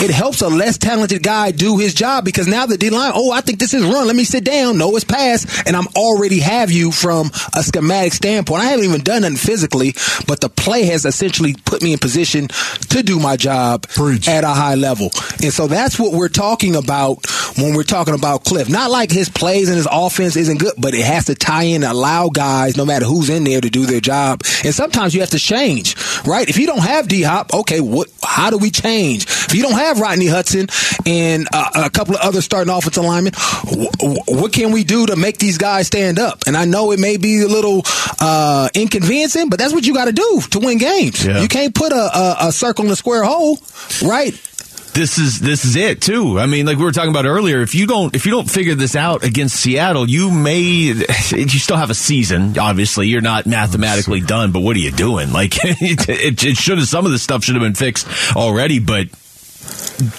it 0.00 0.10
helps 0.10 0.40
a 0.40 0.48
less 0.48 0.78
talented 0.78 1.22
guy 1.22 1.50
do 1.50 1.78
his 1.78 1.94
job 1.94 2.24
because 2.24 2.48
now 2.48 2.66
the 2.66 2.78
D 2.78 2.90
line, 2.90 3.12
oh, 3.14 3.30
I 3.30 3.40
think 3.40 3.58
this 3.58 3.74
is 3.74 3.84
run. 3.84 4.06
Let 4.06 4.16
me 4.16 4.24
sit 4.24 4.44
down. 4.44 4.78
No, 4.78 4.94
it's 4.96 5.04
pass, 5.04 5.62
and 5.66 5.76
I'm 5.76 5.86
already 5.96 6.40
have 6.40 6.70
you 6.70 6.90
from 6.92 7.30
a 7.54 7.62
schematic 7.62 8.12
standpoint. 8.12 8.62
I 8.62 8.66
haven't 8.66 8.86
even 8.86 9.02
done 9.02 9.22
nothing 9.22 9.36
physically, 9.36 9.94
but 10.26 10.40
the 10.40 10.48
play 10.48 10.84
has 10.86 11.04
essentially 11.04 11.54
put 11.64 11.82
me 11.82 11.92
in 11.92 11.98
position 11.98 12.48
to 12.48 13.02
do 13.02 13.18
my 13.18 13.36
job 13.36 13.86
at 14.26 14.44
a 14.44 14.48
high 14.48 14.69
level. 14.74 15.10
And 15.42 15.52
so 15.52 15.66
that's 15.66 15.98
what 15.98 16.12
we're 16.12 16.28
talking 16.28 16.76
about 16.76 17.26
when 17.58 17.74
we're 17.74 17.82
talking 17.82 18.14
about 18.14 18.44
Cliff. 18.44 18.68
Not 18.68 18.90
like 18.90 19.10
his 19.10 19.28
plays 19.28 19.68
and 19.68 19.76
his 19.76 19.88
offense 19.90 20.36
isn't 20.36 20.58
good, 20.58 20.74
but 20.78 20.94
it 20.94 21.04
has 21.04 21.26
to 21.26 21.34
tie 21.34 21.64
in, 21.64 21.82
allow 21.82 22.28
guys, 22.28 22.76
no 22.76 22.84
matter 22.84 23.04
who's 23.04 23.28
in 23.30 23.44
there, 23.44 23.60
to 23.60 23.70
do 23.70 23.86
their 23.86 24.00
job. 24.00 24.42
And 24.64 24.74
sometimes 24.74 25.14
you 25.14 25.20
have 25.20 25.30
to 25.30 25.38
change, 25.38 25.96
right? 26.26 26.48
If 26.48 26.58
you 26.58 26.66
don't 26.66 26.82
have 26.82 27.08
D 27.08 27.22
Hop, 27.22 27.52
okay, 27.52 27.80
what? 27.80 28.08
How 28.22 28.50
do 28.50 28.58
we 28.58 28.70
change? 28.70 29.24
If 29.24 29.54
you 29.54 29.62
don't 29.62 29.78
have 29.78 29.98
Rodney 30.00 30.26
Hudson 30.26 30.68
and 31.06 31.48
uh, 31.52 31.70
a 31.86 31.90
couple 31.90 32.14
of 32.14 32.20
other 32.20 32.40
starting 32.40 32.72
offensive 32.72 33.04
linemen, 33.04 33.32
wh- 33.34 34.28
what 34.28 34.52
can 34.52 34.72
we 34.72 34.84
do 34.84 35.06
to 35.06 35.16
make 35.16 35.38
these 35.38 35.58
guys 35.58 35.86
stand 35.86 36.18
up? 36.18 36.44
And 36.46 36.56
I 36.56 36.64
know 36.64 36.92
it 36.92 37.00
may 37.00 37.16
be 37.16 37.40
a 37.42 37.48
little 37.48 37.82
uh, 38.20 38.68
inconveniencing, 38.74 39.48
but 39.48 39.58
that's 39.58 39.72
what 39.72 39.86
you 39.86 39.94
got 39.94 40.06
to 40.06 40.12
do 40.12 40.40
to 40.50 40.58
win 40.60 40.78
games. 40.78 41.24
Yeah. 41.24 41.40
You 41.40 41.48
can't 41.48 41.74
put 41.74 41.92
a, 41.92 41.96
a, 42.18 42.48
a 42.48 42.52
circle 42.52 42.84
in 42.84 42.90
a 42.90 42.96
square 42.96 43.24
hole, 43.24 43.58
right? 44.02 44.34
This 44.92 45.18
is 45.18 45.40
this 45.40 45.64
is 45.64 45.76
it 45.76 46.00
too. 46.00 46.38
I 46.38 46.46
mean, 46.46 46.66
like 46.66 46.78
we 46.78 46.84
were 46.84 46.92
talking 46.92 47.10
about 47.10 47.26
earlier, 47.26 47.60
if 47.60 47.74
you 47.74 47.86
don't 47.86 48.14
if 48.14 48.26
you 48.26 48.32
don't 48.32 48.50
figure 48.50 48.74
this 48.74 48.96
out 48.96 49.24
against 49.24 49.56
Seattle, 49.56 50.08
you 50.08 50.30
may 50.30 50.60
you 50.60 51.48
still 51.48 51.76
have 51.76 51.90
a 51.90 51.94
season. 51.94 52.58
Obviously, 52.58 53.08
you're 53.08 53.20
not 53.20 53.46
mathematically 53.46 54.20
done, 54.20 54.52
but 54.52 54.60
what 54.60 54.76
are 54.76 54.80
you 54.80 54.90
doing? 54.90 55.32
Like 55.32 55.56
it, 55.64 56.08
it, 56.08 56.44
it 56.44 56.56
should 56.56 56.78
have 56.78 56.88
some 56.88 57.06
of 57.06 57.12
the 57.12 57.18
stuff 57.18 57.44
should 57.44 57.54
have 57.54 57.62
been 57.62 57.74
fixed 57.74 58.06
already, 58.36 58.78
but 58.78 59.08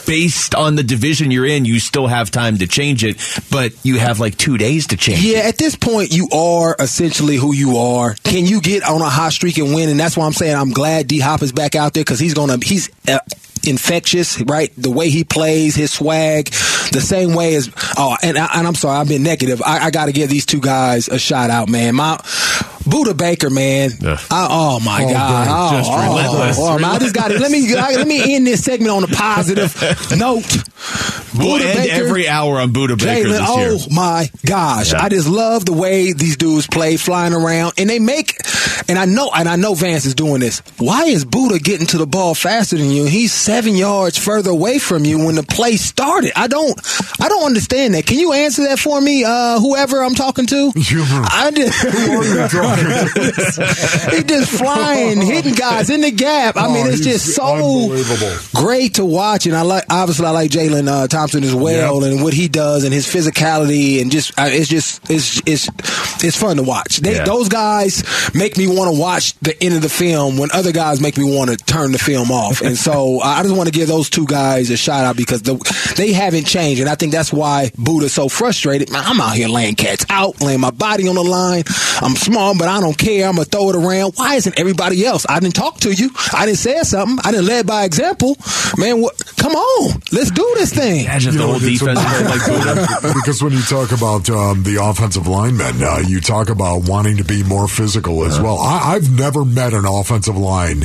based 0.06 0.54
on 0.56 0.76
the 0.76 0.84
division 0.84 1.32
you're 1.32 1.46
in, 1.46 1.66
you 1.66 1.80
still 1.80 2.08
have 2.08 2.32
time 2.32 2.58
to 2.60 2.68
change 2.68 3.04
it, 3.04 3.18
but 3.52 3.74
you 3.84 4.00
have 4.00 4.20
like 4.20 4.38
two 4.38 4.58
days 4.58 4.88
to 4.88 4.98
change. 4.98 5.22
Yeah, 5.24 5.40
at 5.40 5.58
this 5.58 5.76
point, 5.76 6.12
you 6.12 6.28
are 6.32 6.76
essentially 6.80 7.36
who 7.36 7.54
you 7.54 7.78
are. 7.78 8.16
Can 8.24 8.46
you 8.46 8.62
get 8.62 8.84
on 8.84 9.02
a 9.02 9.10
hot 9.10 9.34
streak 9.34 9.58
and 9.58 9.74
win? 9.74 9.90
And 9.90 10.00
that's 10.00 10.16
why 10.16 10.26
I'm 10.26 10.34
saying 10.34 10.56
I'm 10.56 10.72
glad 10.72 11.08
D 11.08 11.20
Hop 11.20 11.42
is 11.42 11.52
back 11.52 11.76
out 11.76 11.94
there 11.94 12.04
because 12.04 12.20
he's 12.20 12.34
gonna 12.34 12.58
he's. 12.64 12.90
Uh, 13.08 13.20
Infectious, 13.66 14.42
right? 14.42 14.72
The 14.78 14.92
way 14.92 15.10
he 15.10 15.24
plays, 15.24 15.76
his 15.76 15.92
swag, 15.92 16.46
the 16.92 17.02
same 17.02 17.34
way 17.36 17.56
as 17.56 17.70
oh, 17.98 18.18
and, 18.24 18.38
I, 18.38 18.48
I'm 18.52 18.76
sorry, 18.76 19.00
I've 19.00 19.08
been 19.08 19.24
negative. 19.24 19.62
I, 19.62 19.86
I 19.86 19.92
got 19.92 20.06
to 20.06 20.12
give 20.12 20.30
these 20.30 20.46
two 20.46 20.60
guys 20.60 21.08
a 21.08 21.20
shout 21.20 21.50
out, 21.50 21.70
man. 21.70 21.96
My 21.96 22.18
Budda 22.84 23.16
Baker, 23.18 23.50
man. 23.50 23.92
I, 24.30 24.48
oh 24.50 24.80
my 24.80 25.04
Oh, 25.04 25.10
god! 25.12 25.48
God. 25.48 25.48
Oh, 25.74 25.78
Just 25.78 25.92
oh, 25.92 26.10
relentless. 26.10 26.58
oh, 26.60 26.80
man, 26.80 26.92
I 26.92 27.00
just 27.00 27.16
got 27.16 27.32
it. 27.32 27.40
Let 27.40 27.52
me 27.52 27.74
let 27.74 28.08
me 28.08 28.36
end 28.36 28.46
this 28.48 28.64
segment 28.64 28.92
on 28.92 29.04
a 29.04 29.08
positive 29.08 29.76
note. 30.18 30.46
We'll 31.38 31.60
Budda 31.60 31.66
end 31.66 31.78
Baker, 31.80 32.06
every 32.08 32.28
hour 32.28 32.60
on 32.60 32.74
Budda 32.74 32.98
Baker 32.98 33.30
Jalen, 33.30 33.76
this 33.76 33.88
oh 33.90 33.94
my 33.96 34.30
gosh. 34.46 34.92
Yeah. 34.94 35.04
I 35.04 35.10
just 35.10 35.28
love 35.30 35.66
the 35.66 35.74
way 35.74 36.12
these 36.12 36.36
dudes 36.38 36.68
play 36.68 36.98
flying 36.98 37.34
around 37.34 37.74
and 37.78 37.90
they 37.90 38.00
make 38.00 38.36
and 38.90 38.98
I 39.00 39.06
know 39.06 39.32
and 39.34 39.48
I 39.48 39.56
know 39.56 39.74
Vance 39.74 40.06
is 40.06 40.14
doing 40.16 40.40
this. 40.42 40.62
Why 40.78 41.06
is 41.06 41.24
Budda 41.24 41.64
getting 41.64 41.88
to 41.88 41.98
the 41.98 42.08
ball 42.08 42.34
faster 42.36 42.78
than 42.78 42.90
you? 42.92 43.06
He's 43.06 43.32
seven 43.32 43.76
yards 43.76 44.18
further 44.18 44.50
away 44.50 44.78
from 44.80 45.06
you 45.06 45.24
when 45.26 45.36
the 45.36 45.44
play 45.44 45.78
started. 45.78 46.34
I 46.36 46.48
don't 46.48 46.78
I 47.22 47.30
don't 47.30 47.46
understand 47.46 47.94
that. 47.94 48.06
Can 48.06 48.20
you 48.20 48.34
answer 48.34 48.64
that 48.64 48.80
for 48.80 49.00
me, 49.00 49.24
uh, 49.24 49.60
whoever 49.60 50.04
I'm 50.04 50.16
talking 50.16 50.48
to? 50.48 50.72
I 50.76 51.52
just 51.56 51.82
He's 54.12 54.24
just 54.24 54.52
flying, 54.52 55.22
hitting 55.22 55.54
guys 55.54 55.90
in 55.90 56.02
the 56.02 56.12
gap. 56.12 56.56
I 56.58 56.68
mean, 56.68 56.86
Oh, 56.88 56.90
it's 56.90 57.02
just 57.02 57.36
so 57.36 57.88
great 58.56 58.96
to 58.96 59.06
watch, 59.06 59.46
and 59.46 59.56
I 59.56 59.62
like 59.62 59.84
obviously 59.90 60.26
I 60.26 60.32
like 60.32 60.52
Jalen 60.52 60.88
uh, 60.88 61.08
Thompson 61.08 61.44
as 61.44 61.54
well, 61.54 62.04
and 62.04 62.24
what 62.24 62.34
he 62.34 62.48
does 62.48 62.84
and 62.84 62.94
his 62.94 63.06
physicality, 63.06 64.02
and 64.02 64.12
just 64.12 64.38
uh, 64.40 64.46
it's 64.50 64.68
just 64.68 65.10
it's 65.10 65.42
it's 65.46 65.68
it's 66.24 66.38
fun 66.38 66.58
to 66.58 66.64
watch. 66.64 66.98
They, 66.98 67.16
Yeah. 67.16 67.26
Those 67.26 67.50
guys 67.50 68.04
make 68.34 68.58
me 68.58 68.68
want 68.68 68.94
to 68.94 69.00
watch 69.00 69.38
the 69.40 69.62
end 69.64 69.76
of 69.76 69.82
the 69.82 69.90
film 69.90 70.38
when 70.38 70.50
other 70.54 70.72
guys 70.72 71.00
make 71.02 71.18
me 71.18 71.24
want 71.36 71.50
to 71.52 71.58
turn 71.58 71.92
the 71.92 72.00
film 72.00 72.32
off, 72.32 72.62
and 72.62 72.78
so 72.78 73.20
I 73.24 73.44
just 73.44 73.56
want 73.56 73.68
to 73.68 73.74
give 73.78 73.88
those 73.88 74.10
two 74.10 74.26
guys 74.26 74.70
a 74.70 74.78
shout 74.78 75.04
out 75.06 75.18
because 75.18 75.42
the, 75.44 75.56
they 75.98 76.14
haven't 76.14 76.46
changed, 76.46 76.82
and 76.82 76.90
I 76.90 76.96
think 76.96 77.12
that's 77.12 77.32
why 77.32 77.72
Budda's 77.78 78.14
so 78.14 78.28
frustrated. 78.30 78.92
Man, 78.92 79.04
I'm 79.06 79.22
out 79.22 79.36
here 79.36 79.48
laying 79.50 79.76
cats 79.76 80.06
out, 80.10 80.42
laying 80.42 80.60
my 80.60 80.72
body 80.72 81.08
on 81.08 81.16
the 81.16 81.24
line. 81.24 81.64
I'm 82.02 82.16
small, 82.16 82.58
but 82.62 82.70
I 82.70 82.80
don't 82.80 82.96
care. 82.96 83.28
I'm 83.28 83.38
gonna 83.38 83.46
throw 83.46 83.72
it 83.72 83.76
around. 83.76 84.14
Why 84.18 84.36
isn't 84.36 84.60
everybody 84.60 85.04
else? 85.04 85.26
I 85.28 85.40
didn't 85.40 85.56
talk 85.56 85.80
to 85.80 85.92
you. 85.92 86.12
I 86.32 86.46
didn't 86.46 86.60
say 86.60 86.80
something. 86.84 87.18
I 87.26 87.32
didn't 87.32 87.48
lead 87.48 87.66
by 87.66 87.86
example. 87.86 88.38
Man, 88.78 89.02
what, 89.02 89.18
come 89.38 89.54
on, 89.54 90.00
let's 90.12 90.30
do 90.30 90.48
this 90.60 90.72
thing. 90.72 91.06
Imagine 91.06 91.34
the 91.34 91.40
know, 91.40 91.48
whole 91.54 91.60
defense 91.60 92.00
amazing. 92.00 92.26
like 92.28 93.02
because 93.16 93.42
when 93.42 93.54
you 93.54 93.64
talk 93.64 93.92
about 93.92 94.30
um, 94.30 94.62
the 94.62 94.78
offensive 94.80 95.26
linemen, 95.26 95.82
uh, 95.82 96.04
you 96.06 96.22
talk 96.22 96.50
about 96.50 96.88
wanting 96.88 97.18
to 97.18 97.24
be 97.24 97.42
more 97.42 97.68
physical 97.68 98.26
as 98.26 98.40
well. 98.40 98.60
I, 98.60 98.94
I've 98.94 99.10
never 99.12 99.44
met 99.44 99.74
an 99.74 99.86
offensive 99.88 100.38
line 100.38 100.84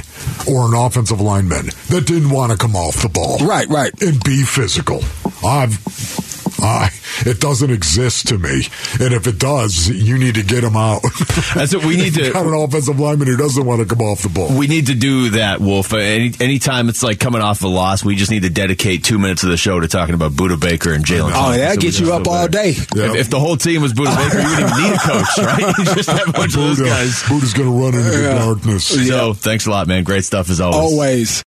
or 0.49 0.69
an 0.69 0.75
offensive 0.75 1.21
lineman 1.21 1.67
that 1.91 2.05
didn't 2.07 2.31
want 2.31 2.53
to 2.53 2.57
come 2.57 2.75
off 2.75 3.03
the 3.03 3.11
ball, 3.11 3.37
right, 3.47 3.69
right, 3.69 3.93
and 4.03 4.25
be 4.25 4.45
physical. 4.45 5.03
I've. 5.45 6.25
I, 6.59 6.91
it 7.27 7.41
doesn't 7.41 7.71
exist 7.71 8.29
to 8.29 8.39
me, 8.39 8.63
and 9.01 9.13
if 9.15 9.27
it 9.27 9.39
does, 9.39 9.89
you 9.89 10.19
need 10.19 10.35
to 10.37 10.43
get 10.43 10.65
him 10.65 10.77
out. 10.77 11.03
That's 11.55 11.75
what 11.75 11.85
we 11.85 11.97
need 11.97 12.15
to- 12.15 12.33
got 12.33 12.47
an 12.47 12.55
offensive 12.55 12.99
lineman 12.99 13.29
who 13.29 13.37
doesn't 13.37 13.65
want 13.65 13.81
to 13.87 13.87
come 13.95 14.05
off 14.07 14.23
the 14.23 14.29
ball. 14.29 14.57
We 14.57 14.67
need 14.67 14.87
to 14.87 14.95
do 14.95 15.31
that, 15.31 15.61
Wolf. 15.61 15.93
Uh, 15.93 15.99
Any 15.99 16.33
anytime 16.41 16.89
it's 16.89 17.03
like 17.03 17.21
coming 17.21 17.43
off 17.43 17.63
a 17.63 17.69
loss, 17.69 18.05
we 18.05 18.17
just 18.17 18.31
need 18.31 18.43
to 18.43 18.51
dedicate 18.51 19.05
two 19.05 19.19
minutes 19.19 19.43
of 19.43 19.51
the 19.51 19.57
show 19.57 19.79
to 19.81 19.89
talking 19.89 20.15
about 20.15 20.33
Budda 20.33 20.61
Baker 20.61 20.93
and 20.93 21.05
Jalen. 21.05 21.29
Oh, 21.29 21.33
Thompson, 21.33 21.61
that 21.61 21.75
so 21.75 21.81
gets 21.81 22.01
you 22.01 22.13
up 22.15 22.27
all 22.27 22.49
day. 22.49 22.71
If, 22.71 22.95
if 22.95 23.31
the 23.31 23.39
whole 23.41 23.57
team 23.57 23.83
was 23.83 23.93
Budda 23.93 24.17
Baker, 24.17 24.41
you 24.41 24.49
wouldn't 24.49 24.71
even 24.71 24.83
need 24.83 24.95
a 24.95 24.99
coach, 24.99 25.39
right? 25.39 25.75
You 25.79 25.85
just 25.95 26.09
have 26.11 26.29
a 26.29 26.33
bunch 26.33 26.55
of 26.55 26.61
those 26.61 26.79
Budda, 26.79 26.87
guys. 26.87 27.23
Budda's 27.25 27.55
going 27.55 27.69
to 27.71 27.75
run 27.79 27.95
into 27.95 28.11
the 28.17 28.23
Yeah. 28.23 28.39
darkness. 28.39 28.87
So, 29.09 29.35
thanks 29.35 29.67
a 29.67 29.71
lot, 29.71 29.87
man. 29.87 30.05
Great 30.05 30.25
stuff 30.25 30.51
as 30.51 30.61
always. 30.61 30.77
Always. 30.93 31.45